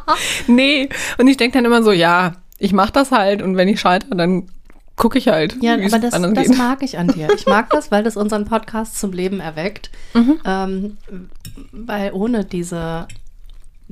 nee, 0.48 0.88
und 1.18 1.28
ich 1.28 1.36
denke 1.36 1.58
dann 1.58 1.66
immer 1.66 1.84
so, 1.84 1.92
ja, 1.92 2.38
ich 2.58 2.72
mache 2.72 2.94
das 2.94 3.12
halt 3.12 3.42
und 3.42 3.58
wenn 3.58 3.68
ich 3.68 3.82
scheitere, 3.82 4.16
dann 4.16 4.48
gucke 4.96 5.18
ich 5.18 5.28
halt. 5.28 5.62
Ja, 5.62 5.74
aber 5.74 6.00
das, 6.00 6.12
das 6.12 6.58
mag 6.58 6.84
ich 6.84 6.98
an 6.98 7.10
dir. 7.10 7.28
Ich 7.36 7.48
mag 7.48 7.70
das, 7.72 7.92
weil 7.92 8.04
das 8.04 8.16
unseren 8.16 8.46
Podcast 8.46 8.98
zum 8.98 9.12
Leben 9.12 9.42
erweckt. 9.42 9.92
Mhm. 10.14 10.40
Ähm, 10.46 10.98
weil 11.72 12.12
ohne 12.12 12.44
diese 12.44 13.08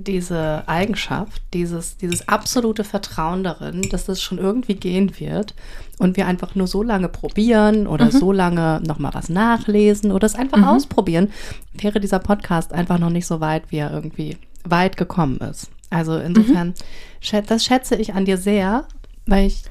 diese 0.04 0.64
Eigenschaft, 0.68 1.42
dieses, 1.54 1.98
dieses 1.98 2.28
absolute 2.28 2.84
Vertrauen 2.84 3.44
darin, 3.44 3.82
dass 3.90 4.06
das 4.06 4.22
schon 4.22 4.38
irgendwie 4.38 4.76
gehen 4.76 5.20
wird 5.20 5.54
und 5.98 6.18
wir 6.18 6.28
einfach 6.28 6.56
nur 6.56 6.68
so 6.68 6.84
lange 6.84 7.10
probieren 7.10 7.88
oder 7.88 8.06
mhm. 8.06 8.12
so 8.12 8.32
lange 8.32 8.82
nochmal 8.86 9.14
was 9.14 9.30
nachlesen 9.30 10.12
oder 10.12 10.26
es 10.26 10.36
einfach 10.36 10.58
mhm. 10.58 10.64
ausprobieren, 10.66 11.32
wäre 11.74 12.00
dieser 12.00 12.20
Podcast 12.20 12.74
einfach 12.74 13.00
noch 13.00 13.10
nicht 13.10 13.28
so 13.28 13.40
weit, 13.40 13.64
wie 13.70 13.78
er 13.78 13.92
irgendwie 13.92 14.38
weit 14.64 14.98
gekommen 14.98 15.38
ist. 15.38 15.70
Also 15.90 16.18
insofern, 16.18 16.70
mhm. 16.70 17.46
das 17.48 17.66
schätze 17.66 17.96
ich 17.96 18.14
an 18.14 18.26
dir 18.26 18.38
sehr, 18.38 18.86
weil 19.26 19.48
ich 19.48 19.64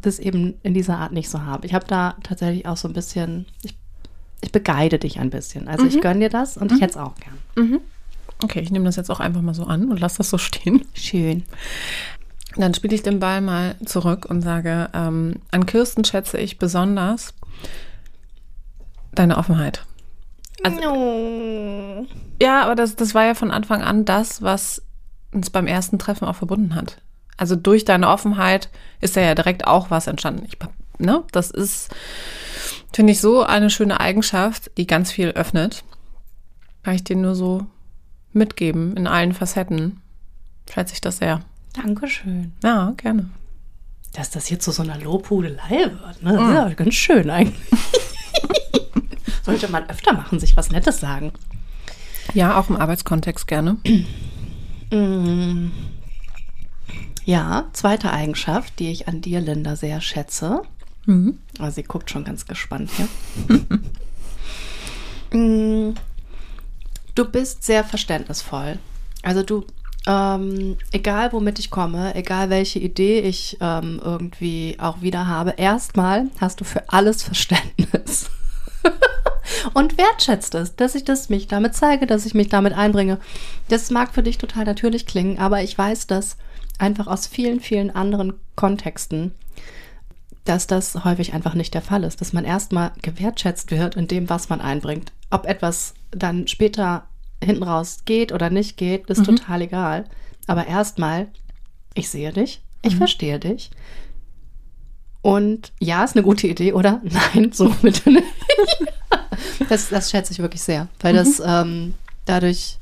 das 0.00 0.18
eben 0.18 0.54
in 0.62 0.74
dieser 0.74 0.98
Art 0.98 1.12
nicht 1.12 1.28
so 1.28 1.42
habe. 1.42 1.66
Ich 1.66 1.74
habe 1.74 1.86
da 1.86 2.16
tatsächlich 2.22 2.66
auch 2.66 2.76
so 2.76 2.88
ein 2.88 2.94
bisschen, 2.94 3.46
ich 3.62 3.74
ich 4.40 4.52
begeide 4.52 4.98
dich 4.98 5.18
ein 5.18 5.30
bisschen. 5.30 5.68
Also 5.68 5.84
mhm. 5.84 5.90
ich 5.90 6.00
gönne 6.00 6.20
dir 6.20 6.28
das 6.28 6.56
und 6.56 6.70
mhm. 6.70 6.76
ich 6.76 6.82
hätte 6.82 6.92
es 6.92 6.96
auch 6.96 7.14
gern. 7.16 7.38
Okay, 8.42 8.60
ich 8.60 8.70
nehme 8.70 8.84
das 8.84 8.96
jetzt 8.96 9.10
auch 9.10 9.20
einfach 9.20 9.42
mal 9.42 9.54
so 9.54 9.64
an 9.64 9.90
und 9.90 10.00
lasse 10.00 10.18
das 10.18 10.30
so 10.30 10.38
stehen. 10.38 10.86
Schön. 10.94 11.44
Dann 12.56 12.74
spiele 12.74 12.94
ich 12.94 13.02
den 13.02 13.20
Ball 13.20 13.40
mal 13.40 13.76
zurück 13.84 14.26
und 14.26 14.40
sage, 14.40 14.88
ähm, 14.94 15.36
an 15.50 15.66
Kirsten 15.66 16.04
schätze 16.04 16.38
ich 16.38 16.58
besonders 16.58 17.34
deine 19.14 19.36
Offenheit. 19.36 19.84
Also, 20.62 20.80
no. 20.80 22.06
Ja, 22.40 22.62
aber 22.62 22.74
das, 22.74 22.96
das 22.96 23.14
war 23.14 23.24
ja 23.24 23.34
von 23.34 23.50
Anfang 23.50 23.82
an 23.82 24.04
das, 24.04 24.42
was 24.42 24.82
uns 25.32 25.50
beim 25.50 25.66
ersten 25.66 25.98
Treffen 25.98 26.26
auch 26.26 26.36
verbunden 26.36 26.74
hat. 26.74 26.98
Also 27.36 27.56
durch 27.56 27.84
deine 27.84 28.08
Offenheit 28.08 28.70
ist 29.00 29.16
da 29.16 29.20
ja 29.20 29.34
direkt 29.34 29.66
auch 29.66 29.90
was 29.90 30.06
entstanden. 30.06 30.46
Ich, 30.46 30.56
ne, 30.98 31.24
das 31.32 31.50
ist, 31.50 31.94
finde 32.92 33.12
ich, 33.12 33.20
so 33.20 33.42
eine 33.42 33.68
schöne 33.68 34.00
Eigenschaft, 34.00 34.70
die 34.78 34.86
ganz 34.86 35.12
viel 35.12 35.28
öffnet. 35.30 35.84
Kann 36.82 36.94
ich 36.94 37.04
dir 37.04 37.16
nur 37.16 37.34
so 37.34 37.66
mitgeben 38.36 38.96
in 38.96 39.06
allen 39.06 39.32
Facetten. 39.32 40.00
Schätze 40.72 40.94
ich 40.94 41.00
das 41.00 41.18
sehr. 41.18 41.40
Dankeschön. 41.72 42.52
Ja, 42.62 42.92
gerne. 42.96 43.28
Dass 44.12 44.30
das 44.30 44.48
jetzt 44.48 44.64
zu 44.64 44.70
so, 44.70 44.82
einer 44.82 44.98
Lobhudelei 44.98 45.90
wird, 45.90 46.22
ne? 46.22 46.32
Mm. 46.32 46.48
ist 46.48 46.54
ja 46.54 46.68
ganz 46.70 46.94
schön 46.94 47.28
eigentlich. 47.28 47.56
Sollte 49.42 49.68
man 49.68 49.88
öfter 49.90 50.12
machen, 50.12 50.40
sich 50.40 50.56
was 50.56 50.70
Nettes 50.70 51.00
sagen. 51.00 51.32
Ja, 52.34 52.58
auch 52.58 52.68
im 52.68 52.76
Arbeitskontext 52.76 53.46
gerne. 53.46 53.76
Mm. 54.90 55.70
Ja, 57.24 57.66
zweite 57.72 58.12
Eigenschaft, 58.12 58.78
die 58.78 58.90
ich 58.90 59.08
an 59.08 59.20
dir, 59.20 59.40
Linda, 59.40 59.76
sehr 59.76 60.00
schätze. 60.00 60.62
Mhm. 61.06 61.38
Oh, 61.60 61.70
sie 61.70 61.82
guckt 61.82 62.10
schon 62.10 62.24
ganz 62.24 62.46
gespannt 62.46 62.90
hier. 62.96 63.08
Du 67.16 67.24
bist 67.24 67.64
sehr 67.64 67.82
verständnisvoll. 67.82 68.78
Also 69.22 69.42
du, 69.42 69.64
ähm, 70.06 70.76
egal 70.92 71.32
womit 71.32 71.58
ich 71.58 71.70
komme, 71.70 72.14
egal 72.14 72.50
welche 72.50 72.78
Idee 72.78 73.20
ich 73.20 73.56
ähm, 73.62 74.02
irgendwie 74.04 74.76
auch 74.78 75.00
wieder 75.00 75.26
habe, 75.26 75.54
erstmal 75.56 76.26
hast 76.38 76.60
du 76.60 76.64
für 76.64 76.90
alles 76.90 77.22
Verständnis. 77.22 78.28
und 79.72 79.96
wertschätzt 79.96 80.54
es, 80.54 80.76
dass 80.76 80.94
ich 80.94 81.04
das 81.04 81.30
mich 81.30 81.46
damit 81.46 81.74
zeige, 81.74 82.06
dass 82.06 82.26
ich 82.26 82.34
mich 82.34 82.50
damit 82.50 82.74
einbringe. 82.74 83.18
Das 83.68 83.90
mag 83.90 84.12
für 84.12 84.22
dich 84.22 84.36
total 84.36 84.66
natürlich 84.66 85.06
klingen, 85.06 85.38
aber 85.38 85.62
ich 85.62 85.76
weiß 85.76 86.06
das 86.06 86.36
einfach 86.78 87.06
aus 87.06 87.26
vielen, 87.26 87.60
vielen 87.60 87.90
anderen 87.90 88.34
Kontexten, 88.56 89.32
dass 90.48 90.66
das 90.66 91.04
häufig 91.04 91.34
einfach 91.34 91.54
nicht 91.54 91.74
der 91.74 91.82
Fall 91.82 92.04
ist, 92.04 92.20
dass 92.20 92.32
man 92.32 92.44
erstmal 92.44 92.92
gewertschätzt 93.02 93.70
wird 93.70 93.96
in 93.96 94.08
dem, 94.08 94.28
was 94.30 94.48
man 94.48 94.60
einbringt. 94.60 95.12
Ob 95.30 95.46
etwas 95.46 95.94
dann 96.10 96.46
später 96.48 97.08
hinten 97.42 97.64
raus 97.64 97.98
geht 98.04 98.32
oder 98.32 98.50
nicht 98.50 98.76
geht, 98.76 99.10
ist 99.10 99.18
mhm. 99.18 99.36
total 99.36 99.62
egal. 99.62 100.04
Aber 100.46 100.66
erstmal, 100.66 101.28
ich 101.94 102.08
sehe 102.08 102.32
dich, 102.32 102.62
ich 102.82 102.94
mhm. 102.94 102.98
verstehe 102.98 103.38
dich. 103.38 103.70
Und 105.22 105.72
ja, 105.80 106.04
ist 106.04 106.14
eine 106.14 106.22
gute 106.22 106.46
Idee, 106.46 106.72
oder? 106.72 107.00
Nein, 107.34 107.50
so 107.52 107.68
bitte 107.82 108.10
nicht. 108.10 108.24
das, 109.68 109.88
das 109.88 110.10
schätze 110.10 110.32
ich 110.32 110.38
wirklich 110.38 110.62
sehr, 110.62 110.88
weil 111.00 111.12
mhm. 111.12 111.16
das 111.16 111.42
ähm, 111.44 111.94
dadurch 112.24 112.78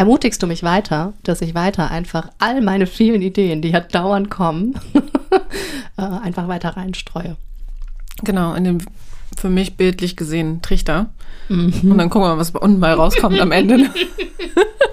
ermutigst 0.00 0.42
du 0.42 0.46
mich 0.46 0.62
weiter, 0.62 1.12
dass 1.24 1.42
ich 1.42 1.54
weiter 1.54 1.90
einfach 1.90 2.30
all 2.38 2.62
meine 2.62 2.86
vielen 2.86 3.20
Ideen, 3.20 3.60
die 3.60 3.68
ja 3.68 3.80
dauernd 3.80 4.30
kommen, 4.30 4.80
äh, 5.98 6.02
einfach 6.02 6.48
weiter 6.48 6.70
reinstreue. 6.70 7.36
Genau, 8.24 8.54
in 8.54 8.64
dem 8.64 8.78
für 9.36 9.50
mich 9.50 9.76
bildlich 9.76 10.16
gesehen 10.16 10.62
Trichter. 10.62 11.10
Mhm. 11.50 11.74
Und 11.82 11.98
dann 11.98 12.08
gucken 12.08 12.26
wir 12.26 12.34
mal, 12.34 12.38
was 12.40 12.50
bei 12.50 12.60
unten 12.60 12.78
mal 12.78 12.94
rauskommt 12.94 13.38
am 13.38 13.52
Ende. 13.52 13.90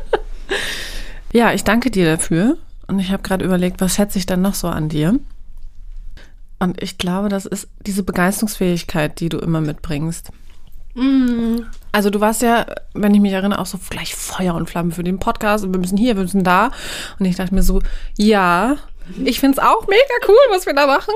ja, 1.31 1.53
ich 1.53 1.63
danke 1.63 1.89
dir 1.89 2.05
dafür. 2.05 2.57
Und 2.87 2.99
ich 2.99 3.13
habe 3.13 3.23
gerade 3.23 3.45
überlegt, 3.45 3.79
was 3.79 3.95
schätze 3.95 4.19
ich 4.19 4.25
dann 4.25 4.41
noch 4.41 4.55
so 4.55 4.67
an 4.67 4.89
dir? 4.89 5.17
Und 6.59 6.83
ich 6.83 6.97
glaube, 6.97 7.29
das 7.29 7.45
ist 7.45 7.69
diese 7.79 8.03
Begeisterungsfähigkeit, 8.03 9.21
die 9.21 9.29
du 9.29 9.37
immer 9.37 9.61
mitbringst. 9.61 10.31
Mm. 10.95 11.59
Also 11.91 12.09
du 12.09 12.19
warst 12.19 12.41
ja, 12.41 12.65
wenn 12.93 13.13
ich 13.13 13.21
mich 13.21 13.33
erinnere, 13.33 13.59
auch 13.59 13.65
so 13.65 13.79
gleich 13.89 14.15
Feuer 14.15 14.55
und 14.55 14.69
Flamme 14.69 14.91
für 14.91 15.03
den 15.03 15.19
Podcast 15.19 15.63
und 15.63 15.73
wir 15.73 15.79
müssen 15.79 15.97
hier, 15.97 16.15
wir 16.15 16.23
müssen 16.23 16.43
da. 16.43 16.71
Und 17.19 17.25
ich 17.25 17.35
dachte 17.35 17.53
mir 17.53 17.63
so, 17.63 17.81
ja, 18.17 18.77
ich 19.23 19.39
finde 19.39 19.59
es 19.59 19.65
auch 19.65 19.87
mega 19.87 20.01
cool, 20.27 20.35
was 20.49 20.65
wir 20.65 20.73
da 20.73 20.87
machen. 20.87 21.13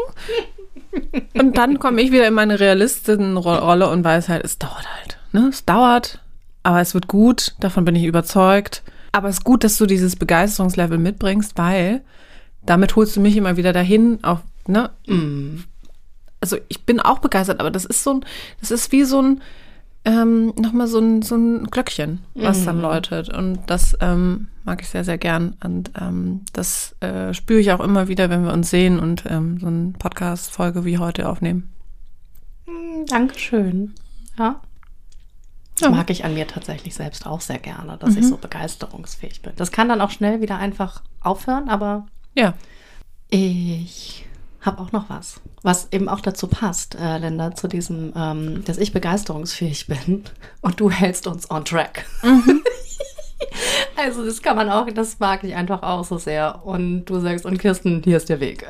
Und 1.34 1.58
dann 1.58 1.80
komme 1.80 2.02
ich 2.02 2.12
wieder 2.12 2.28
in 2.28 2.34
meine 2.34 2.60
Realistenrolle 2.60 3.90
und 3.90 4.04
weiß 4.04 4.30
halt, 4.30 4.44
es 4.44 4.58
dauert 4.58 4.88
halt. 4.98 5.18
Ne? 5.32 5.48
Es 5.50 5.66
dauert, 5.66 6.20
aber 6.64 6.82
es 6.82 6.94
wird 6.94 7.08
gut, 7.08 7.56
davon 7.60 7.86
bin 7.86 7.96
ich 7.96 8.04
überzeugt. 8.04 8.84
Aber 9.12 9.30
es 9.30 9.38
ist 9.40 9.44
gut, 9.44 9.64
dass 9.64 9.78
du 9.78 9.86
dieses 9.86 10.16
Begeisterungslevel 10.16 10.98
mitbringst, 10.98 11.58
weil 11.58 12.02
damit 12.66 12.96
holst 12.96 13.16
du 13.16 13.20
mich 13.20 13.36
immer 13.36 13.58
wieder 13.58 13.74
dahin, 13.74 14.24
auch, 14.24 14.40
ne? 14.68 14.92
Mm. 15.08 15.64
Also 16.40 16.58
ich 16.70 16.86
bin 16.86 17.00
auch 17.00 17.20
begeistert, 17.20 17.60
aber 17.60 17.72
das 17.72 17.86
ist 17.86 18.04
so 18.04 18.16
ein, 18.16 18.26
das 18.62 18.72
ist 18.72 18.92
wie 18.92 19.04
so 19.04 19.22
ein, 19.22 19.42
ähm, 20.04 20.54
nochmal 20.58 20.88
so 20.88 21.00
ein, 21.00 21.22
so 21.22 21.36
ein 21.36 21.66
Glöckchen, 21.66 22.20
was 22.34 22.62
mm. 22.62 22.66
dann 22.66 22.82
läutet. 22.82 23.30
Und 23.30 23.60
das 23.68 23.96
ähm, 24.02 24.48
mag 24.64 24.82
ich 24.82 24.90
sehr, 24.90 25.04
sehr 25.04 25.18
gern. 25.18 25.56
Und 25.64 25.92
ähm, 26.00 26.42
das 26.54 26.96
äh, 27.02 27.34
spüre 27.34 27.60
ich 27.60 27.72
auch 27.72 27.80
immer 27.80 28.08
wieder, 28.08 28.30
wenn 28.30 28.44
wir 28.44 28.54
uns 28.54 28.70
sehen 28.70 29.00
und 29.00 29.24
ähm, 29.28 29.60
so 29.60 29.68
eine 29.68 29.94
Podcast-Folge 29.98 30.86
wie 30.86 30.98
heute 30.98 31.30
aufnehmen. 31.30 31.72
Mm, 32.66 33.06
Dankeschön. 33.06 33.94
Ja. 34.40 34.62
Das 35.76 35.90
ja. 35.90 35.96
mag 35.96 36.10
ich 36.10 36.26
an 36.26 36.34
mir 36.34 36.48
tatsächlich 36.48 36.96
selbst 36.96 37.26
auch 37.26 37.42
sehr 37.42 37.60
gerne, 37.60 37.98
dass 37.98 38.12
mhm. 38.12 38.18
ich 38.18 38.28
so 38.28 38.38
begeisterungsfähig 38.38 39.42
bin. 39.42 39.54
Das 39.56 39.72
kann 39.72 39.90
dann 39.90 40.02
auch 40.02 40.12
schnell 40.12 40.42
wieder 40.42 40.58
einfach 40.58 41.02
aufhören, 41.20 41.70
aber 41.70 42.08
ja. 42.36 42.54
Ich 43.30 44.26
habe 44.62 44.82
auch 44.82 44.92
noch 44.92 45.10
was, 45.10 45.42
was 45.64 45.88
eben 45.92 46.08
auch 46.08 46.22
dazu 46.22 46.48
passt, 46.48 46.96
äh, 46.96 47.18
Linda, 47.18 47.56
zu 47.56 47.68
diesem, 47.68 48.14
ähm, 48.16 48.64
dass 48.66 48.78
ich 48.78 48.94
begeisterungsfähig 48.94 49.88
bin 49.88 50.24
und 50.62 50.80
du 50.80 50.90
hältst 50.90 51.28
uns 51.28 51.50
on 51.50 51.66
track. 51.66 52.06
Mhm. 52.24 52.62
Also 53.96 54.26
das 54.26 54.42
kann 54.42 54.56
man 54.56 54.70
auch, 54.70 54.88
das 54.90 55.20
mag 55.20 55.44
ich 55.44 55.56
einfach 55.56 55.84
auch 55.84 56.04
so 56.04 56.18
sehr. 56.18 56.66
Und 56.66 57.06
du 57.06 57.20
sagst, 57.20 57.46
und 57.46 57.58
Kirsten, 57.58 58.02
hier 58.04 58.18
ist 58.18 58.30
der 58.30 58.40
Weg. 58.40 58.68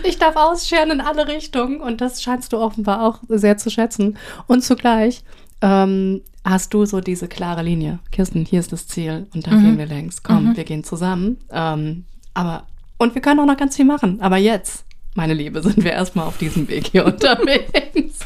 ich 0.05 0.19
darf 0.19 0.37
ausscheren 0.37 0.91
in 0.91 1.01
alle 1.01 1.29
Richtungen 1.29 1.81
und 1.81 2.01
das 2.01 2.23
scheinst 2.23 2.53
du 2.53 2.59
offenbar 2.59 3.03
auch 3.03 3.21
sehr 3.29 3.57
zu 3.57 3.71
schätzen. 3.71 4.19
Und 4.47 4.63
zugleich 4.63 5.25
ähm, 5.61 6.23
hast 6.45 6.75
du 6.75 6.85
so 6.85 7.01
diese 7.01 7.29
klare 7.29 7.63
Linie. 7.63 7.99
Kirsten, 8.11 8.45
hier 8.45 8.61
ist 8.61 8.73
das 8.73 8.87
Ziel 8.87 9.27
und 9.35 9.47
da 9.47 9.53
mhm. 9.53 9.63
gehen 9.63 9.79
wir 9.79 9.87
längs. 9.87 10.23
Komm, 10.23 10.51
mhm. 10.51 10.57
wir 10.57 10.65
gehen 10.65 10.85
zusammen. 10.85 11.39
Ähm, 11.51 12.05
aber, 12.35 12.67
und 13.03 13.15
wir 13.15 13.23
können 13.23 13.41
auch 13.41 13.47
noch 13.47 13.57
ganz 13.57 13.77
viel 13.77 13.85
machen. 13.85 14.21
Aber 14.21 14.37
jetzt, 14.37 14.85
meine 15.15 15.35
Liebe, 15.35 15.61
sind 15.63 15.83
wir 15.83 15.93
erstmal 15.93 16.27
auf 16.27 16.39
diesem 16.39 16.69
Weg 16.69 16.87
hier 16.89 17.05
unterwegs. 17.07 18.21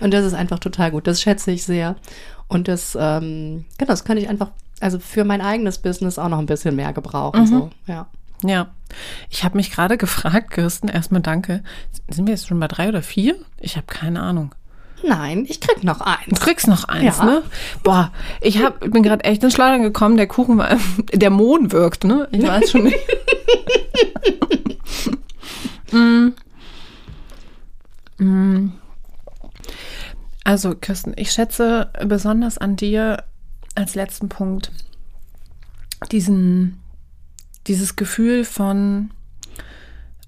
Und 0.00 0.14
das 0.14 0.24
ist 0.24 0.34
einfach 0.34 0.58
total 0.58 0.90
gut. 0.90 1.06
Das 1.06 1.20
schätze 1.20 1.50
ich 1.50 1.64
sehr. 1.64 1.96
Und 2.48 2.68
das, 2.68 2.96
ähm, 2.98 3.66
genau, 3.78 3.90
das 3.90 4.04
kann 4.04 4.16
ich 4.16 4.28
einfach, 4.28 4.50
also 4.80 4.98
für 4.98 5.24
mein 5.24 5.42
eigenes 5.42 5.78
Business 5.78 6.18
auch 6.18 6.28
noch 6.28 6.38
ein 6.38 6.46
bisschen 6.46 6.74
mehr 6.74 6.92
gebrauchen. 6.92 7.42
Mhm. 7.42 7.46
So, 7.46 7.70
ja. 7.86 8.06
Ja. 8.42 8.68
Ich 9.28 9.44
habe 9.44 9.58
mich 9.58 9.70
gerade 9.70 9.98
gefragt, 9.98 10.50
Kirsten, 10.50 10.88
erstmal 10.88 11.20
danke. 11.20 11.62
Sind 12.08 12.26
wir 12.26 12.34
jetzt 12.34 12.48
schon 12.48 12.58
bei 12.58 12.68
drei 12.68 12.88
oder 12.88 13.02
vier? 13.02 13.36
Ich 13.58 13.76
habe 13.76 13.86
keine 13.86 14.22
Ahnung. 14.22 14.54
Nein, 15.02 15.46
ich 15.48 15.60
krieg 15.60 15.82
noch 15.82 16.00
eins. 16.00 16.28
Du 16.28 16.36
kriegst 16.36 16.68
noch 16.68 16.84
eins, 16.84 17.18
ja. 17.18 17.24
ne? 17.24 17.42
Boah, 17.82 18.12
ich 18.40 18.62
hab, 18.62 18.80
bin 18.80 19.02
gerade 19.02 19.24
echt 19.24 19.42
ins 19.42 19.54
Schleudern 19.54 19.82
gekommen. 19.82 20.16
Der 20.16 20.26
Kuchen 20.26 20.58
war, 20.58 20.76
der 21.12 21.30
Mond 21.30 21.72
wirkt, 21.72 22.04
ne? 22.04 22.28
Ich 22.32 22.42
weiß 22.42 22.70
schon 22.70 22.84
nicht. 22.84 22.98
mm. 25.92 26.28
Mm. 28.18 28.72
Also, 30.44 30.74
Kirsten, 30.74 31.14
ich 31.16 31.32
schätze 31.32 31.90
besonders 32.04 32.58
an 32.58 32.76
dir 32.76 33.24
als 33.74 33.94
letzten 33.94 34.28
Punkt 34.28 34.72
diesen, 36.10 36.80
dieses 37.66 37.96
Gefühl 37.96 38.44
von 38.44 39.10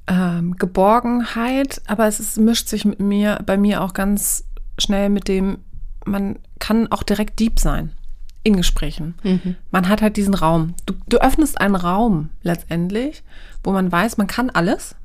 ähm, 0.07 0.57
Geborgenheit, 0.57 1.81
aber 1.87 2.07
es 2.07 2.21
ist, 2.21 2.39
mischt 2.39 2.69
sich 2.69 2.85
mit 2.85 3.01
mir, 3.01 3.41
bei 3.45 3.57
mir 3.57 3.83
auch 3.83 3.95
ganz 3.95 4.45
schnell 4.83 5.09
mit 5.09 5.29
dem, 5.29 5.59
man 6.05 6.39
kann 6.59 6.91
auch 6.91 7.03
direkt 7.03 7.41
deep 7.41 7.59
sein 7.59 7.93
in 8.43 8.57
Gesprächen. 8.57 9.15
Mhm. 9.23 9.57
Man 9.71 9.89
hat 9.89 10.03
halt 10.03 10.17
diesen 10.17 10.35
Raum. 10.35 10.75
Du, 10.87 10.95
du 11.09 11.19
öffnest 11.19 11.61
einen 11.61 11.77
Raum 11.77 12.31
letztendlich, 12.43 13.23
wo 13.63 13.73
man 13.73 13.91
weiß, 13.91 14.17
man 14.17 14.27
kann 14.27 14.51
alles, 14.51 14.97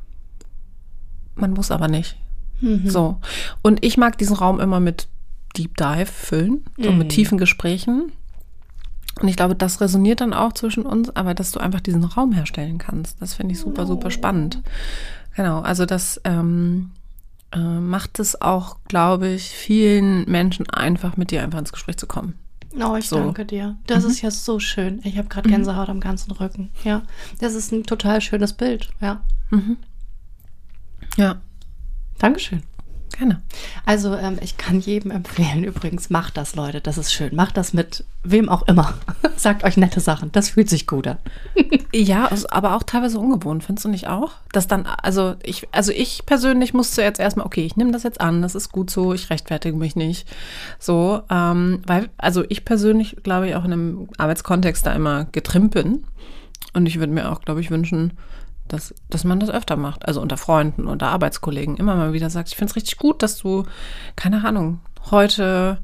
man 1.35 1.51
muss 1.51 1.71
aber 1.71 1.87
nicht. 1.87 2.17
Mhm. 2.61 2.89
So. 2.89 3.19
Und 3.61 3.85
ich 3.85 3.97
mag 3.97 4.17
diesen 4.17 4.35
Raum 4.35 4.59
immer 4.59 4.79
mit 4.79 5.07
Deep 5.55 5.77
Dive 5.77 6.07
füllen, 6.07 6.65
so 6.77 6.91
mhm. 6.91 6.97
mit 6.99 7.09
tiefen 7.09 7.37
Gesprächen. 7.37 8.11
Und 9.21 9.27
ich 9.27 9.35
glaube, 9.35 9.55
das 9.55 9.81
resoniert 9.81 10.21
dann 10.21 10.33
auch 10.33 10.53
zwischen 10.53 10.85
uns, 10.85 11.15
aber 11.15 11.33
dass 11.33 11.51
du 11.51 11.59
einfach 11.59 11.81
diesen 11.81 12.03
Raum 12.03 12.33
herstellen 12.33 12.77
kannst, 12.77 13.21
das 13.21 13.33
finde 13.33 13.53
ich 13.53 13.59
super, 13.59 13.87
super 13.87 14.11
spannend. 14.11 14.61
Genau, 15.35 15.59
also 15.61 15.85
das, 15.85 16.21
ähm, 16.23 16.91
äh, 17.51 17.59
macht 17.59 18.19
es 18.19 18.41
auch, 18.41 18.77
glaube 18.87 19.29
ich, 19.29 19.49
vielen 19.49 20.29
Menschen 20.29 20.69
einfach, 20.69 21.17
mit 21.17 21.31
dir 21.31 21.43
einfach 21.43 21.59
ins 21.59 21.71
Gespräch 21.71 21.97
zu 21.97 22.07
kommen. 22.07 22.37
Oh, 22.79 22.95
ich 22.95 23.09
so. 23.09 23.17
danke 23.17 23.45
dir. 23.45 23.77
Das 23.87 24.03
mhm. 24.03 24.11
ist 24.11 24.21
ja 24.21 24.31
so 24.31 24.59
schön. 24.59 25.01
Ich 25.03 25.17
habe 25.17 25.29
gerade 25.29 25.49
Gänsehaut 25.49 25.87
mhm. 25.87 25.93
am 25.93 25.99
ganzen 25.99 26.31
Rücken. 26.31 26.69
Ja, 26.83 27.03
das 27.39 27.55
ist 27.55 27.71
ein 27.71 27.83
total 27.83 28.21
schönes 28.21 28.53
Bild. 28.53 28.89
Ja. 29.01 29.21
Mhm. 29.49 29.77
Ja. 31.17 31.41
Dankeschön. 32.19 32.63
Gerne. 33.17 33.41
Also 33.83 34.15
ähm, 34.15 34.37
ich 34.41 34.57
kann 34.57 34.79
jedem 34.79 35.09
empfehlen, 35.09 35.63
übrigens, 35.63 36.11
macht 36.11 36.37
das, 36.37 36.55
Leute. 36.55 36.81
Das 36.81 36.99
ist 36.99 37.11
schön. 37.11 37.35
Macht 37.35 37.57
das 37.57 37.73
mit 37.73 38.03
wem 38.23 38.47
auch 38.47 38.67
immer. 38.67 38.93
Sagt 39.35 39.63
euch 39.63 39.75
nette 39.75 39.99
Sachen. 39.99 40.31
Das 40.31 40.49
fühlt 40.51 40.69
sich 40.69 40.85
gut 40.85 41.07
an. 41.07 41.17
ja, 41.93 42.29
aber 42.51 42.75
auch 42.75 42.83
teilweise 42.83 43.17
ungewohnt, 43.17 43.63
findest 43.63 43.85
du 43.85 43.89
nicht 43.89 44.07
auch? 44.07 44.33
Dass 44.51 44.67
dann, 44.67 44.85
also 44.85 45.35
ich, 45.41 45.67
also 45.71 45.91
ich 45.91 46.27
persönlich 46.27 46.75
musste 46.75 47.01
jetzt 47.01 47.19
erstmal, 47.19 47.47
okay, 47.47 47.65
ich 47.65 47.75
nehme 47.75 47.91
das 47.91 48.03
jetzt 48.03 48.21
an, 48.21 48.43
das 48.43 48.53
ist 48.53 48.71
gut 48.71 48.91
so, 48.91 49.13
ich 49.13 49.31
rechtfertige 49.31 49.75
mich 49.75 49.95
nicht. 49.95 50.27
So, 50.77 51.23
ähm, 51.31 51.81
weil, 51.87 52.09
also 52.17 52.43
ich 52.49 52.65
persönlich, 52.65 53.17
glaube 53.23 53.47
ich, 53.47 53.55
auch 53.55 53.65
in 53.65 53.73
einem 53.73 54.09
Arbeitskontext 54.17 54.85
da 54.85 54.93
immer 54.93 55.25
getrimmt 55.31 55.71
bin. 55.73 56.05
Und 56.73 56.85
ich 56.85 56.99
würde 56.99 57.13
mir 57.13 57.31
auch, 57.31 57.41
glaube 57.41 57.61
ich, 57.61 57.71
wünschen, 57.71 58.13
dass, 58.67 58.93
dass 59.09 59.23
man 59.23 59.39
das 59.39 59.49
öfter 59.49 59.75
macht. 59.75 60.07
Also 60.07 60.21
unter 60.21 60.37
Freunden, 60.37 60.87
unter 60.87 61.07
Arbeitskollegen 61.07 61.77
immer 61.77 61.95
mal 61.95 62.13
wieder 62.13 62.29
sagt, 62.29 62.49
ich 62.49 62.55
finde 62.55 62.71
es 62.71 62.75
richtig 62.75 62.97
gut, 62.97 63.23
dass 63.23 63.37
du, 63.37 63.63
keine 64.15 64.45
Ahnung, 64.45 64.79
heute 65.11 65.79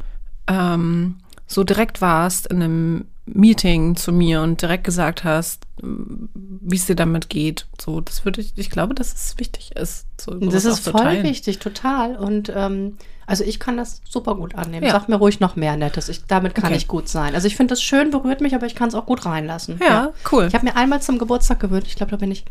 ähm, 0.47 1.17
so 1.47 1.63
direkt 1.63 2.01
warst 2.01 2.47
in 2.47 2.61
einem 2.61 3.05
Meeting 3.25 3.95
zu 3.95 4.11
mir 4.11 4.41
und 4.41 4.61
direkt 4.61 4.83
gesagt 4.83 5.23
hast, 5.23 5.65
wie 5.81 6.75
es 6.75 6.85
dir 6.85 6.95
damit 6.95 7.29
geht. 7.29 7.67
So, 7.81 8.01
das 8.01 8.25
würde 8.25 8.41
ich, 8.41 8.53
ich 8.55 8.69
glaube, 8.69 8.93
dass 8.93 9.13
es 9.13 9.37
wichtig 9.37 9.75
ist. 9.75 10.07
So, 10.19 10.33
das 10.33 10.65
ist 10.65 10.79
voll 10.89 11.01
teilen. 11.01 11.23
wichtig, 11.23 11.59
total. 11.59 12.15
Und 12.15 12.51
ähm, 12.53 12.97
also 13.25 13.43
ich 13.43 13.59
kann 13.59 13.77
das 13.77 14.01
super 14.09 14.35
gut 14.35 14.55
annehmen. 14.55 14.85
Ja. 14.85 14.91
Sag 14.91 15.07
mir 15.07 15.15
ruhig 15.15 15.39
noch 15.39 15.55
mehr 15.55 15.77
Nettes. 15.77 16.09
Ich, 16.09 16.25
damit 16.25 16.55
kann 16.55 16.65
okay. 16.65 16.75
ich 16.75 16.87
gut 16.87 17.07
sein. 17.07 17.35
Also 17.35 17.47
ich 17.47 17.55
finde 17.55 17.71
das 17.71 17.81
schön, 17.81 18.11
berührt 18.11 18.41
mich, 18.41 18.55
aber 18.55 18.65
ich 18.65 18.75
kann 18.75 18.89
es 18.89 18.95
auch 18.95 19.05
gut 19.05 19.25
reinlassen. 19.25 19.79
Ja, 19.79 19.87
ja. 19.87 20.13
cool. 20.31 20.45
Ich 20.47 20.53
habe 20.53 20.65
mir 20.65 20.75
einmal 20.75 21.01
zum 21.01 21.17
Geburtstag 21.17 21.59
gewünscht, 21.59 21.87
ich 21.87 21.95
glaube, 21.95 22.11
da 22.11 22.17
bin 22.17 22.31
ich, 22.31 22.43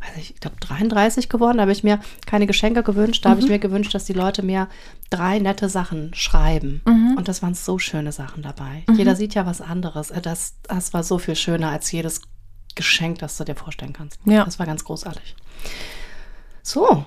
weiß 0.00 0.16
ich, 0.16 0.34
ich 0.34 0.40
glaube 0.40 0.56
33 0.60 1.28
geworden, 1.28 1.58
da 1.58 1.62
habe 1.62 1.72
ich 1.72 1.84
mir 1.84 2.00
keine 2.26 2.46
Geschenke 2.46 2.82
gewünscht. 2.82 3.24
Da 3.24 3.28
mhm. 3.28 3.32
habe 3.32 3.42
ich 3.42 3.48
mir 3.48 3.58
gewünscht, 3.58 3.94
dass 3.94 4.04
die 4.04 4.12
Leute 4.12 4.42
mir 4.42 4.68
drei 5.10 5.38
nette 5.38 5.68
Sachen 5.68 6.14
schreiben. 6.14 6.82
Mhm. 6.86 7.16
Und 7.16 7.28
das 7.28 7.42
waren 7.42 7.54
so 7.54 7.78
schöne 7.78 8.12
Sachen 8.12 8.42
dabei. 8.42 8.84
Mhm. 8.88 8.96
Jeder 8.96 9.16
sieht 9.16 9.34
ja 9.34 9.46
was 9.46 9.60
anderes. 9.60 10.10
Äh, 10.10 10.20
das, 10.20 10.54
das 10.62 10.94
war 10.94 11.02
so 11.02 11.18
viel 11.18 11.36
schöner 11.36 11.70
als 11.70 11.92
jedes 11.92 12.22
Geschenk, 12.74 13.18
das 13.18 13.36
du 13.36 13.44
dir 13.44 13.56
vorstellen 13.56 13.92
kannst. 13.92 14.18
Ja. 14.24 14.44
Das 14.44 14.58
war 14.58 14.66
ganz 14.66 14.84
großartig. 14.84 15.36
So, 16.62 17.04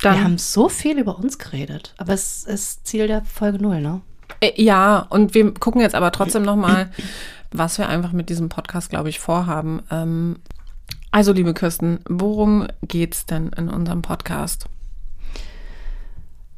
dann, 0.00 0.14
wir 0.14 0.24
haben 0.24 0.38
so 0.38 0.68
viel 0.68 0.98
über 0.98 1.18
uns 1.18 1.38
geredet, 1.38 1.94
aber 1.96 2.12
es 2.12 2.44
ist 2.44 2.86
Ziel 2.86 3.06
der 3.06 3.24
Folge 3.24 3.58
null, 3.62 3.80
ne? 3.80 4.02
Äh, 4.40 4.60
ja, 4.62 5.06
und 5.08 5.34
wir 5.34 5.54
gucken 5.54 5.80
jetzt 5.80 5.94
aber 5.94 6.12
trotzdem 6.12 6.42
noch 6.42 6.56
mal, 6.56 6.90
was 7.52 7.78
wir 7.78 7.88
einfach 7.88 8.12
mit 8.12 8.28
diesem 8.28 8.48
Podcast, 8.48 8.90
glaube 8.90 9.08
ich, 9.08 9.20
vorhaben. 9.20 9.82
Ähm, 9.90 10.36
also, 11.16 11.32
liebe 11.32 11.54
Kirsten, 11.54 12.00
worum 12.06 12.66
geht's 12.82 13.24
denn 13.24 13.48
in 13.56 13.70
unserem 13.70 14.02
Podcast? 14.02 14.66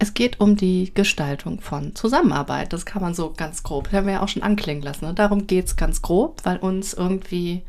Es 0.00 0.14
geht 0.14 0.40
um 0.40 0.56
die 0.56 0.92
Gestaltung 0.92 1.60
von 1.60 1.94
Zusammenarbeit. 1.94 2.72
Das 2.72 2.84
kann 2.84 3.00
man 3.00 3.14
so 3.14 3.32
ganz 3.36 3.62
grob. 3.62 3.84
Das 3.84 3.92
haben 3.92 4.06
wir 4.08 4.14
ja 4.14 4.20
auch 4.20 4.26
schon 4.26 4.42
anklingen 4.42 4.82
lassen. 4.82 5.04
Ne? 5.04 5.14
Darum 5.14 5.46
geht 5.46 5.66
es 5.66 5.76
ganz 5.76 6.02
grob, 6.02 6.40
weil 6.42 6.56
uns 6.56 6.92
irgendwie 6.92 7.62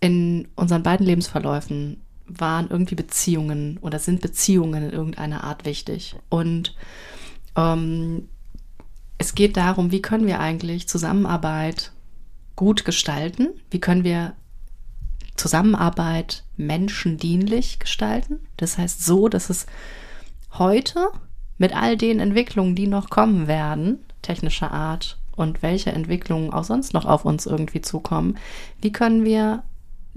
in 0.00 0.48
unseren 0.56 0.82
beiden 0.82 1.06
Lebensverläufen 1.06 2.02
waren 2.26 2.68
irgendwie 2.68 2.96
Beziehungen 2.96 3.78
oder 3.80 4.00
sind 4.00 4.20
Beziehungen 4.20 4.82
in 4.82 4.90
irgendeiner 4.90 5.44
Art 5.44 5.64
wichtig. 5.66 6.16
Und 6.30 6.74
ähm, 7.54 8.28
es 9.18 9.36
geht 9.36 9.56
darum, 9.56 9.92
wie 9.92 10.02
können 10.02 10.26
wir 10.26 10.40
eigentlich 10.40 10.88
Zusammenarbeit 10.88 11.92
gut 12.56 12.84
gestalten? 12.84 13.50
Wie 13.70 13.78
können 13.78 14.02
wir 14.02 14.34
Zusammenarbeit 15.38 16.44
menschendienlich 16.56 17.78
gestalten? 17.78 18.40
Das 18.56 18.76
heißt 18.76 19.04
so, 19.04 19.28
dass 19.28 19.50
es 19.50 19.66
heute 20.52 21.08
mit 21.56 21.74
all 21.74 21.96
den 21.96 22.20
Entwicklungen, 22.20 22.74
die 22.74 22.86
noch 22.86 23.10
kommen 23.10 23.46
werden, 23.46 23.98
technischer 24.22 24.70
Art 24.70 25.18
und 25.36 25.62
welche 25.62 25.92
Entwicklungen 25.92 26.52
auch 26.52 26.64
sonst 26.64 26.94
noch 26.94 27.04
auf 27.04 27.24
uns 27.24 27.46
irgendwie 27.46 27.80
zukommen, 27.80 28.36
wie 28.80 28.92
können 28.92 29.24
wir 29.24 29.62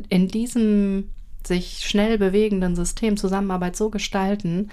in 0.09 0.27
diesem 0.27 1.09
sich 1.45 1.87
schnell 1.87 2.17
bewegenden 2.17 2.75
System 2.75 3.17
Zusammenarbeit 3.17 3.75
so 3.75 3.89
gestalten, 3.89 4.69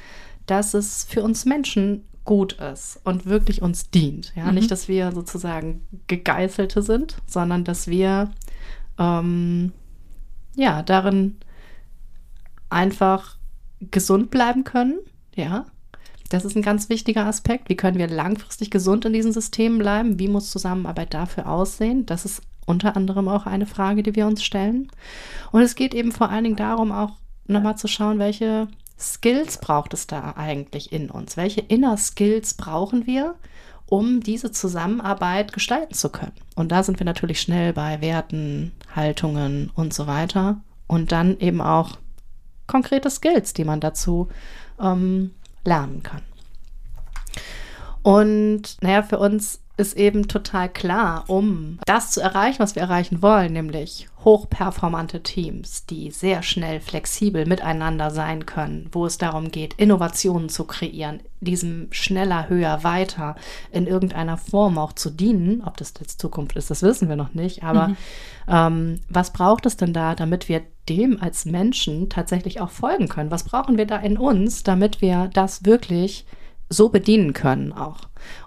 dass 0.47 0.75
es 0.75 1.05
für 1.05 1.23
uns 1.23 1.45
Menschen 1.45 2.05
gut 2.25 2.55
ist 2.55 3.01
und 3.05 3.25
wirklich 3.25 3.63
uns 3.63 3.91
dient. 3.91 4.33
Ja, 4.37 4.47
mhm. 4.47 4.55
nicht, 4.55 4.71
dass 4.71 4.89
wir 4.89 5.13
sozusagen 5.13 5.87
Gegeißelte 6.09 6.83
sind, 6.83 7.17
sondern 7.27 7.65
dass 7.65 7.89
wir 7.89 8.31
ähm, 8.99 9.73
ja 10.59 10.83
darin 10.83 11.37
einfach 12.69 13.37
gesund 13.81 14.31
bleiben 14.31 14.65
können. 14.65 14.99
Ja, 15.35 15.67
das 16.29 16.45
ist 16.45 16.57
ein 16.57 16.63
ganz 16.63 16.89
wichtiger 16.89 17.25
Aspekt. 17.27 17.69
Wie 17.69 17.77
können 17.77 17.99
wir 17.99 18.09
langfristig 18.09 18.71
gesund 18.71 19.05
in 19.05 19.13
diesen 19.13 19.33
Systemen 19.33 19.79
bleiben? 19.79 20.19
Wie 20.19 20.29
muss 20.29 20.51
Zusammenarbeit 20.51 21.15
dafür 21.15 21.49
aussehen? 21.49 22.05
Das 22.05 22.25
ist 22.25 22.43
unter 22.67 22.97
anderem 22.97 23.29
auch 23.29 23.47
eine 23.47 23.67
Frage, 23.67 24.03
die 24.03 24.15
wir 24.15 24.27
uns 24.27 24.43
stellen. 24.45 24.91
Und 25.53 25.63
es 25.63 25.75
geht 25.75 25.95
eben 25.95 26.13
vor 26.13 26.29
allen 26.29 26.45
Dingen 26.45 26.57
darum, 26.57 26.93
auch 26.93 27.13
nochmal 27.47 27.79
zu 27.79 27.89
schauen, 27.89 28.19
welche 28.19 28.69
Skills 28.99 29.61
braucht 29.61 29.95
es 29.95 30.07
da 30.07 30.35
eigentlich 30.37 30.93
in 30.93 31.09
uns? 31.09 31.37
Welche 31.37 31.61
Inner 31.61 31.97
Skills 31.97 32.55
brauchen 32.55 33.07
wir, 33.07 33.37
um 33.89 34.21
diese 34.21 34.53
Zusammenarbeit 34.53 35.53
gestalten 35.53 35.95
zu 35.95 36.11
können? 36.11 36.33
Und 36.55 36.73
da 36.73 36.83
sind 36.83 36.99
wir 36.99 37.07
natürlich 37.07 37.41
schnell 37.41 37.73
bei 37.73 38.01
Werten, 38.01 38.73
Haltungen 38.95 39.71
und 39.75 39.95
so 39.95 40.07
weiter. 40.07 40.61
Und 40.87 41.13
dann 41.13 41.39
eben 41.39 41.61
auch 41.61 41.99
konkrete 42.67 43.11
Skills, 43.11 43.53
die 43.53 43.65
man 43.65 43.81
dazu 43.81 44.29
ähm, 44.81 45.33
lernen 45.65 46.03
kann. 46.03 46.23
Und 48.03 48.77
naja, 48.81 49.03
für 49.03 49.19
uns 49.19 49.61
ist 49.79 49.97
eben 49.97 50.27
total 50.27 50.69
klar, 50.69 51.25
um 51.29 51.79
das 51.87 52.11
zu 52.11 52.21
erreichen, 52.21 52.59
was 52.59 52.75
wir 52.75 52.83
erreichen 52.83 53.23
wollen, 53.23 53.53
nämlich 53.53 54.09
hochperformante 54.25 55.23
Teams, 55.23 55.87
die 55.87 56.11
sehr 56.11 56.43
schnell 56.43 56.81
flexibel 56.81 57.47
miteinander 57.47 58.11
sein 58.11 58.45
können, 58.45 58.89
wo 58.91 59.07
es 59.07 59.19
darum 59.19 59.53
geht, 59.53 59.75
Innovationen 59.75 60.49
zu 60.49 60.65
kreieren, 60.65 61.21
diesem 61.41 61.87
schneller, 61.93 62.49
höher, 62.49 62.83
weiter 62.83 63.37
in 63.71 63.87
irgendeiner 63.87 64.37
Form 64.37 64.79
auch 64.79 64.93
zu 64.93 65.11
dienen. 65.11 65.63
Ob 65.65 65.77
das 65.77 65.95
jetzt 66.01 66.21
Zukunft 66.21 66.57
ist, 66.57 66.71
das 66.71 66.83
wissen 66.83 67.09
wir 67.09 67.17
noch 67.17 67.35
nicht. 67.35 67.63
Aber 67.63 67.89
mhm. 67.89 67.97
ähm, 68.49 69.01
was 69.09 69.33
braucht 69.33 69.65
es 69.65 69.77
denn 69.77 69.93
da, 69.93 70.17
damit 70.17 70.49
wir 70.49 70.63
dem 70.89 71.23
als 71.23 71.45
Menschen 71.45 72.09
tatsächlich 72.09 72.61
auch 72.61 72.71
folgen 72.71 73.09
können? 73.09 73.31
Was 73.31 73.45
brauchen 73.45 73.79
wir 73.79 73.87
da 73.87 73.97
in 73.99 74.19
uns, 74.19 74.65
damit 74.65 75.01
wir 75.01 75.31
das 75.33 75.65
wirklich 75.65 76.27
so 76.69 76.89
bedienen 76.89 77.33
können 77.33 77.73
auch? 77.73 78.01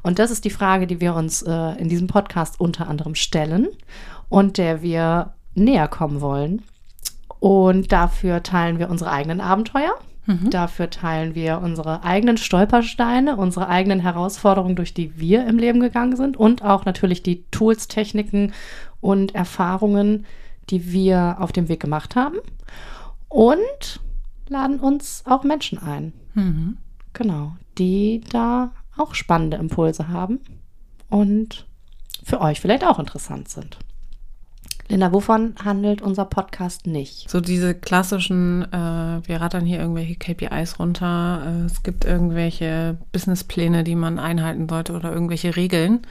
Und 0.04 0.20
das 0.20 0.32
ist 0.32 0.46
die 0.46 0.50
Frage, 0.50 0.88
die 0.88 1.02
wir 1.02 1.16
uns 1.16 1.42
äh, 1.42 1.80
in 1.80 1.90
diesem 1.90 2.08
Podcast 2.08 2.60
unter 2.60 2.88
anderem 2.88 3.16
stellen 3.16 3.68
und 4.30 4.58
der 4.58 4.82
wir 4.82 5.34
näher 5.56 5.88
kommen 5.88 6.22
wollen. 6.22 6.64
Und 7.40 7.92
dafür 7.92 8.44
teilen 8.44 8.80
wir 8.80 8.90
unsere 8.90 9.12
eigenen 9.12 9.42
Abenteuer. 9.42 9.94
Mhm. 10.28 10.52
Dafür 10.52 10.90
teilen 10.90 11.34
wir 11.34 11.60
unsere 11.60 12.04
eigenen 12.04 12.38
Stolpersteine, 12.38 13.36
unsere 13.36 13.68
eigenen 13.68 14.00
Herausforderungen, 14.00 14.76
durch 14.76 14.94
die 14.94 15.20
wir 15.20 15.48
im 15.48 15.58
Leben 15.58 15.80
gegangen 15.80 16.16
sind 16.16 16.38
und 16.38 16.64
auch 16.64 16.86
natürlich 16.86 17.24
die 17.24 17.44
Tools, 17.50 17.88
Techniken 17.88 18.54
und 19.00 19.34
Erfahrungen, 19.34 20.26
die 20.70 20.92
wir 20.92 21.38
auf 21.40 21.52
dem 21.52 21.68
Weg 21.68 21.80
gemacht 21.80 22.16
haben. 22.16 22.38
Und 23.28 24.00
laden 24.48 24.80
uns 24.80 25.24
auch 25.26 25.44
Menschen 25.44 25.80
ein. 25.80 26.14
Mhm. 26.36 26.78
Genau, 27.14 27.54
die 27.78 28.22
da 28.30 28.72
auch 28.98 29.16
spannende 29.16 29.58
Impulse 29.58 30.08
haben 30.10 30.40
und 31.10 31.66
für 32.24 32.42
euch 32.42 32.60
vielleicht 32.60 32.86
auch 32.86 33.00
interessant 33.00 33.50
sind. 33.50 33.78
Linda, 34.92 35.14
wovon 35.14 35.56
handelt 35.64 36.02
unser 36.02 36.26
Podcast 36.26 36.86
nicht? 36.86 37.30
So 37.30 37.40
diese 37.40 37.74
klassischen, 37.74 38.64
äh, 38.74 39.22
wir 39.26 39.40
rattern 39.40 39.66
hier 39.66 39.80
irgendwelche 39.80 40.16
KPIs 40.16 40.80
runter, 40.80 41.44
äh, 41.46 41.66
es 41.66 41.82
gibt 41.82 42.04
irgendwelche 42.04 42.98
Businesspläne, 43.14 43.86
die 43.86 43.96
man 43.96 44.20
einhalten 44.20 44.68
sollte 44.68 44.92
oder 44.92 45.14
irgendwelche 45.14 45.56
Regeln. 45.56 46.02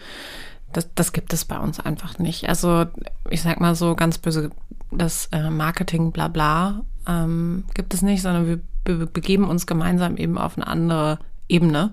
Das, 0.73 0.89
das 0.95 1.13
gibt 1.13 1.35
es 1.35 1.45
bei 1.45 1.59
uns 1.59 1.79
einfach 1.79 2.19
nicht. 2.19 2.49
Also 2.49 2.87
ich 3.29 3.43
sag 3.43 3.61
mal 3.61 3.75
so 3.75 3.95
ganz 3.95 4.17
böse, 4.17 4.51
das 4.91 5.29
äh, 5.31 5.51
Marketing 5.51 6.11
bla 6.11 6.29
bla 6.29 6.83
ähm, 7.07 7.65
gibt 7.75 7.93
es 7.93 8.01
nicht, 8.01 8.23
sondern 8.23 8.47
wir 8.47 8.61
be 8.85 9.07
begeben 9.07 9.49
uns 9.49 9.67
gemeinsam 9.67 10.17
eben 10.17 10.39
auf 10.39 10.57
eine 10.57 10.67
andere 10.67 11.19
Ebene 11.49 11.93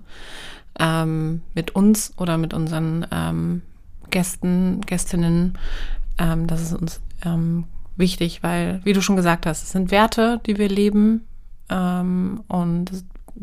ähm, 0.80 1.42
mit 1.54 1.72
uns 1.76 2.14
oder 2.18 2.38
mit 2.38 2.54
unseren 2.54 3.06
ähm, 3.12 3.62
Gästen, 4.10 4.82
Gästinnen. 4.82 5.58
Ähm, 6.18 6.48
das 6.48 6.62
ist 6.62 6.74
uns 6.74 7.02
ähm, 7.26 7.66
wichtig, 7.96 8.44
weil, 8.44 8.82
wie 8.84 8.94
du 8.94 9.02
schon 9.02 9.16
gesagt 9.16 9.46
hast, 9.46 9.64
es 9.64 9.72
sind 9.72 9.92
Werte, 9.92 10.40
die 10.46 10.58
wir 10.58 10.70
leben. 10.70 11.28
Ähm, 11.70 12.44
und 12.48 12.92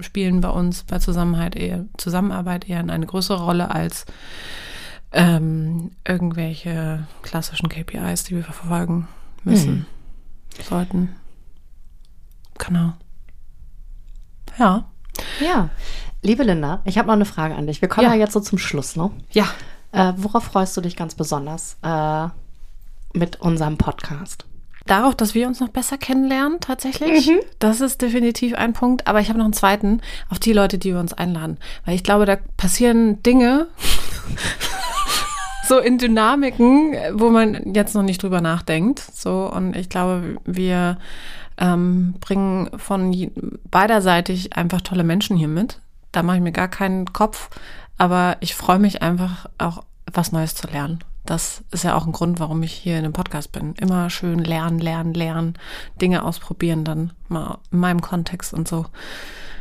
spielen 0.00 0.40
bei 0.40 0.48
uns 0.48 0.84
bei 0.84 0.98
Zusammenarbeit 0.98 1.56
eher, 1.56 1.84
Zusammenarbeit 1.96 2.68
eher 2.68 2.80
eine 2.80 3.06
größere 3.06 3.42
Rolle 3.42 3.70
als 3.70 4.06
ähm, 5.12 5.92
irgendwelche 6.06 7.06
klassischen 7.22 7.68
KPIs, 7.68 8.24
die 8.24 8.36
wir 8.36 8.42
verfolgen 8.42 9.06
müssen, 9.44 9.86
hm. 10.56 10.64
sollten. 10.64 11.08
Genau. 12.58 12.94
Ja. 14.58 14.84
Ja. 15.40 15.70
Liebe 16.22 16.42
Linda, 16.42 16.80
ich 16.84 16.98
habe 16.98 17.08
noch 17.08 17.14
eine 17.14 17.24
Frage 17.24 17.54
an 17.54 17.66
dich. 17.66 17.80
Wir 17.80 17.88
kommen 17.88 18.06
ja, 18.06 18.14
ja 18.14 18.20
jetzt 18.20 18.32
so 18.32 18.40
zum 18.40 18.58
Schluss, 18.58 18.96
ne? 18.96 19.10
Ja. 19.32 19.46
Äh, 19.92 20.14
worauf 20.16 20.44
freust 20.44 20.76
du 20.76 20.80
dich 20.80 20.96
ganz 20.96 21.14
besonders 21.14 21.76
äh, 21.82 22.28
mit 23.12 23.40
unserem 23.40 23.76
Podcast? 23.76 24.46
Darauf, 24.86 25.14
dass 25.14 25.34
wir 25.34 25.46
uns 25.46 25.60
noch 25.60 25.68
besser 25.68 25.96
kennenlernen, 25.96 26.60
tatsächlich. 26.60 27.28
Mhm. 27.28 27.40
Das 27.58 27.80
ist 27.80 28.02
definitiv 28.02 28.54
ein 28.54 28.74
Punkt. 28.74 29.06
Aber 29.06 29.20
ich 29.20 29.28
habe 29.28 29.38
noch 29.38 29.46
einen 29.46 29.54
zweiten 29.54 30.02
auf 30.28 30.38
die 30.38 30.52
Leute, 30.52 30.78
die 30.78 30.92
wir 30.92 31.00
uns 31.00 31.14
einladen. 31.14 31.58
Weil 31.86 31.94
ich 31.94 32.04
glaube, 32.04 32.26
da 32.26 32.36
passieren 32.56 33.22
Dinge, 33.22 33.68
so 35.68 35.78
in 35.78 35.96
Dynamiken, 35.96 36.96
wo 37.12 37.30
man 37.30 37.74
jetzt 37.74 37.94
noch 37.94 38.02
nicht 38.02 38.22
drüber 38.22 38.42
nachdenkt. 38.42 38.98
So, 38.98 39.50
und 39.50 39.74
ich 39.74 39.88
glaube, 39.88 40.36
wir 40.44 40.98
ähm, 41.58 42.14
bringen 42.20 42.70
von 42.78 43.30
beiderseitig 43.70 44.56
einfach 44.56 44.80
tolle 44.80 45.04
Menschen 45.04 45.36
hier 45.36 45.48
mit. 45.48 45.80
Da 46.12 46.22
mache 46.22 46.36
ich 46.36 46.42
mir 46.42 46.52
gar 46.52 46.68
keinen 46.68 47.12
Kopf. 47.12 47.50
Aber 47.96 48.36
ich 48.40 48.54
freue 48.54 48.78
mich 48.78 49.02
einfach 49.02 49.46
auch, 49.58 49.84
was 50.12 50.32
Neues 50.32 50.54
zu 50.54 50.66
lernen. 50.66 50.98
Das 51.26 51.64
ist 51.70 51.84
ja 51.84 51.94
auch 51.94 52.06
ein 52.06 52.12
Grund, 52.12 52.38
warum 52.38 52.62
ich 52.62 52.72
hier 52.72 52.98
in 52.98 53.04
dem 53.04 53.12
Podcast 53.12 53.52
bin. 53.52 53.74
Immer 53.74 54.10
schön 54.10 54.40
lernen, 54.40 54.78
lernen, 54.78 55.14
lernen, 55.14 55.54
Dinge 56.00 56.22
ausprobieren, 56.22 56.84
dann 56.84 57.12
mal 57.28 57.58
in 57.70 57.78
meinem 57.78 58.02
Kontext 58.02 58.52
und 58.52 58.68
so. 58.68 58.86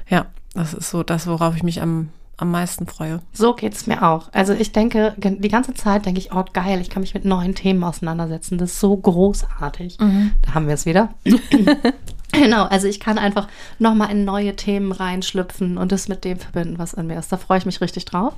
Ja, 0.09 0.25
das 0.53 0.73
ist 0.73 0.89
so 0.89 1.03
das, 1.03 1.25
worauf 1.25 1.55
ich 1.55 1.63
mich 1.63 1.81
am 1.81 2.09
am 2.37 2.51
meisten 2.51 2.87
freue. 2.87 3.21
So 3.31 3.53
geht 3.53 3.73
es 3.73 3.87
mir 3.87 4.03
auch. 4.03 4.29
Also 4.31 4.53
ich 4.53 4.71
denke, 4.71 5.13
die 5.17 5.49
ganze 5.49 5.73
Zeit 5.73 6.05
denke 6.05 6.19
ich, 6.19 6.33
oh 6.33 6.43
geil, 6.51 6.81
ich 6.81 6.89
kann 6.89 7.01
mich 7.01 7.13
mit 7.13 7.25
neuen 7.25 7.55
Themen 7.55 7.83
auseinandersetzen. 7.83 8.57
Das 8.57 8.71
ist 8.71 8.79
so 8.79 8.95
großartig. 8.97 9.99
Mhm. 9.99 10.31
Da 10.41 10.53
haben 10.53 10.67
wir 10.67 10.73
es 10.73 10.85
wieder. 10.85 11.13
genau, 12.31 12.63
also 12.63 12.87
ich 12.87 12.99
kann 12.99 13.17
einfach 13.17 13.47
nochmal 13.77 14.11
in 14.11 14.25
neue 14.25 14.55
Themen 14.55 14.91
reinschlüpfen 14.91 15.77
und 15.77 15.91
das 15.91 16.07
mit 16.07 16.25
dem 16.25 16.39
verbinden, 16.39 16.79
was 16.79 16.93
in 16.93 17.07
mir 17.07 17.19
ist. 17.19 17.31
Da 17.31 17.37
freue 17.37 17.59
ich 17.59 17.65
mich 17.65 17.81
richtig 17.81 18.05
drauf. 18.05 18.33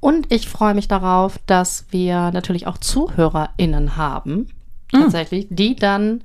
Und 0.00 0.32
ich 0.32 0.48
freue 0.48 0.74
mich 0.74 0.88
darauf, 0.88 1.38
dass 1.46 1.84
wir 1.90 2.30
natürlich 2.30 2.66
auch 2.66 2.78
ZuhörerInnen 2.78 3.96
haben, 3.96 4.48
mhm. 4.92 5.00
tatsächlich, 5.00 5.48
die 5.50 5.76
dann 5.76 6.22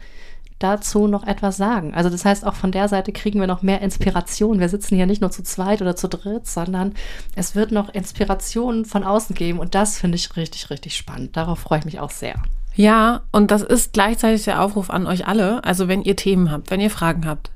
dazu 0.60 1.07
noch 1.07 1.26
etwas 1.26 1.57
sagen. 1.57 1.93
Also 1.93 2.10
das 2.10 2.26
heißt, 2.26 2.45
auch 2.45 2.53
von 2.53 2.72
der 2.72 2.88
Seite 2.88 3.12
kriegen 3.12 3.39
wir 3.39 3.47
noch 3.47 3.62
mehr 3.62 3.82
Inspiration. 3.82 4.60
Wir 4.60 4.70
sitzen 4.70 4.95
hier 4.95 5.05
nicht 5.05 5.22
nur 5.22 5.32
zu 5.32 5.41
zweit 5.43 5.82
oder 5.82 5.95
zu 5.95 6.07
dritt, 6.07 6.47
sondern 6.47 6.93
es 7.36 7.55
wird 7.55 7.72
noch 7.72 7.89
Inspiration 7.93 8.86
von 8.86 9.03
außen 9.03 9.36
geben 9.36 9.60
und 9.60 9.74
das 9.74 9.97
finde 9.97 10.18
ich 10.18 10.36
richtig, 10.36 10.70
richtig 10.70 10.95
spannend. 10.95 11.36
Darauf 11.36 11.60
freue 11.60 11.80
ich 11.80 11.86
mich 11.86 11.99
auch 11.99 12.12
sehr. 12.12 12.36
Ja, 12.76 13.22
und 13.32 13.51
das 13.51 13.62
ist 13.62 13.93
gleichzeitig 13.93 14.43
der 14.43 14.62
Aufruf 14.62 14.89
an 14.89 15.07
euch 15.07 15.28
alle. 15.28 15.64
Also 15.64 15.88
wenn 15.88 16.01
ihr 16.01 16.16
Themen 16.16 16.51
habt, 16.51 16.72
wenn 16.72 16.80
ihr 16.80 16.91
Fragen 16.91 17.26
habt, 17.26 17.51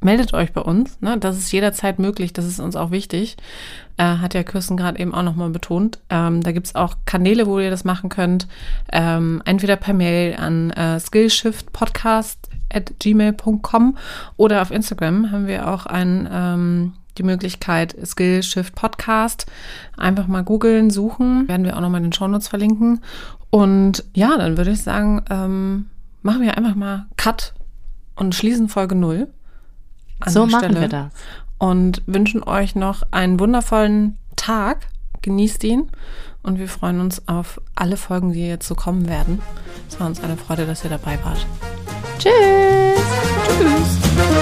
meldet 0.00 0.34
euch 0.34 0.52
bei 0.52 0.60
uns. 0.60 1.00
Ne? 1.00 1.18
Das 1.18 1.36
ist 1.36 1.52
jederzeit 1.52 1.98
möglich. 1.98 2.32
Das 2.32 2.44
ist 2.44 2.60
uns 2.60 2.76
auch 2.76 2.90
wichtig. 2.90 3.36
Äh, 3.96 4.18
hat 4.18 4.34
ja 4.34 4.42
Kirsten 4.42 4.76
gerade 4.76 4.98
eben 4.98 5.14
auch 5.14 5.22
nochmal 5.22 5.50
betont. 5.50 5.98
Ähm, 6.08 6.42
da 6.42 6.52
gibt's 6.52 6.74
auch 6.74 6.94
Kanäle, 7.04 7.46
wo 7.46 7.58
ihr 7.58 7.70
das 7.70 7.84
machen 7.84 8.08
könnt. 8.08 8.46
Ähm, 8.92 9.42
entweder 9.44 9.76
per 9.76 9.94
Mail 9.94 10.36
an 10.36 10.70
äh, 10.70 11.00
skillshiftpodcast 11.00 12.48
at 12.72 13.00
gmail.com 13.00 13.96
oder 14.36 14.62
auf 14.62 14.70
Instagram 14.70 15.32
haben 15.32 15.46
wir 15.46 15.68
auch 15.68 15.86
ein, 15.86 16.28
ähm, 16.30 16.92
die 17.16 17.22
Möglichkeit 17.22 17.96
Skillshift 18.04 18.74
Podcast. 18.74 19.46
Einfach 19.96 20.26
mal 20.26 20.44
googeln, 20.44 20.90
suchen. 20.90 21.48
Werden 21.48 21.64
wir 21.64 21.76
auch 21.76 21.80
nochmal 21.80 21.98
in 21.98 22.08
den 22.08 22.12
Shownotes 22.12 22.48
verlinken. 22.48 23.00
Und 23.50 24.04
ja, 24.14 24.36
dann 24.36 24.56
würde 24.56 24.70
ich 24.70 24.82
sagen, 24.82 25.22
ähm, 25.30 25.86
machen 26.22 26.42
wir 26.42 26.56
einfach 26.56 26.74
mal 26.74 27.06
Cut 27.16 27.54
und 28.14 28.34
schließen 28.34 28.68
Folge 28.68 28.94
null 30.24 30.32
so 30.32 30.46
machen 30.46 30.70
Stelle. 30.70 30.80
wir 30.80 30.88
das. 30.88 31.12
Und 31.58 32.02
wünschen 32.06 32.42
euch 32.42 32.74
noch 32.74 33.02
einen 33.10 33.40
wundervollen 33.40 34.16
Tag. 34.36 34.88
Genießt 35.22 35.64
ihn. 35.64 35.90
Und 36.42 36.58
wir 36.58 36.68
freuen 36.68 37.00
uns 37.00 37.26
auf 37.26 37.60
alle 37.74 37.96
Folgen, 37.96 38.32
die 38.32 38.46
jetzt 38.46 38.68
so 38.68 38.74
kommen 38.74 39.08
werden. 39.08 39.42
Es 39.88 39.98
war 39.98 40.06
uns 40.06 40.22
eine 40.22 40.36
Freude, 40.36 40.66
dass 40.66 40.84
ihr 40.84 40.90
dabei 40.90 41.18
wart. 41.24 41.44
Tschüss. 42.18 42.32
Tschüss. 43.46 44.37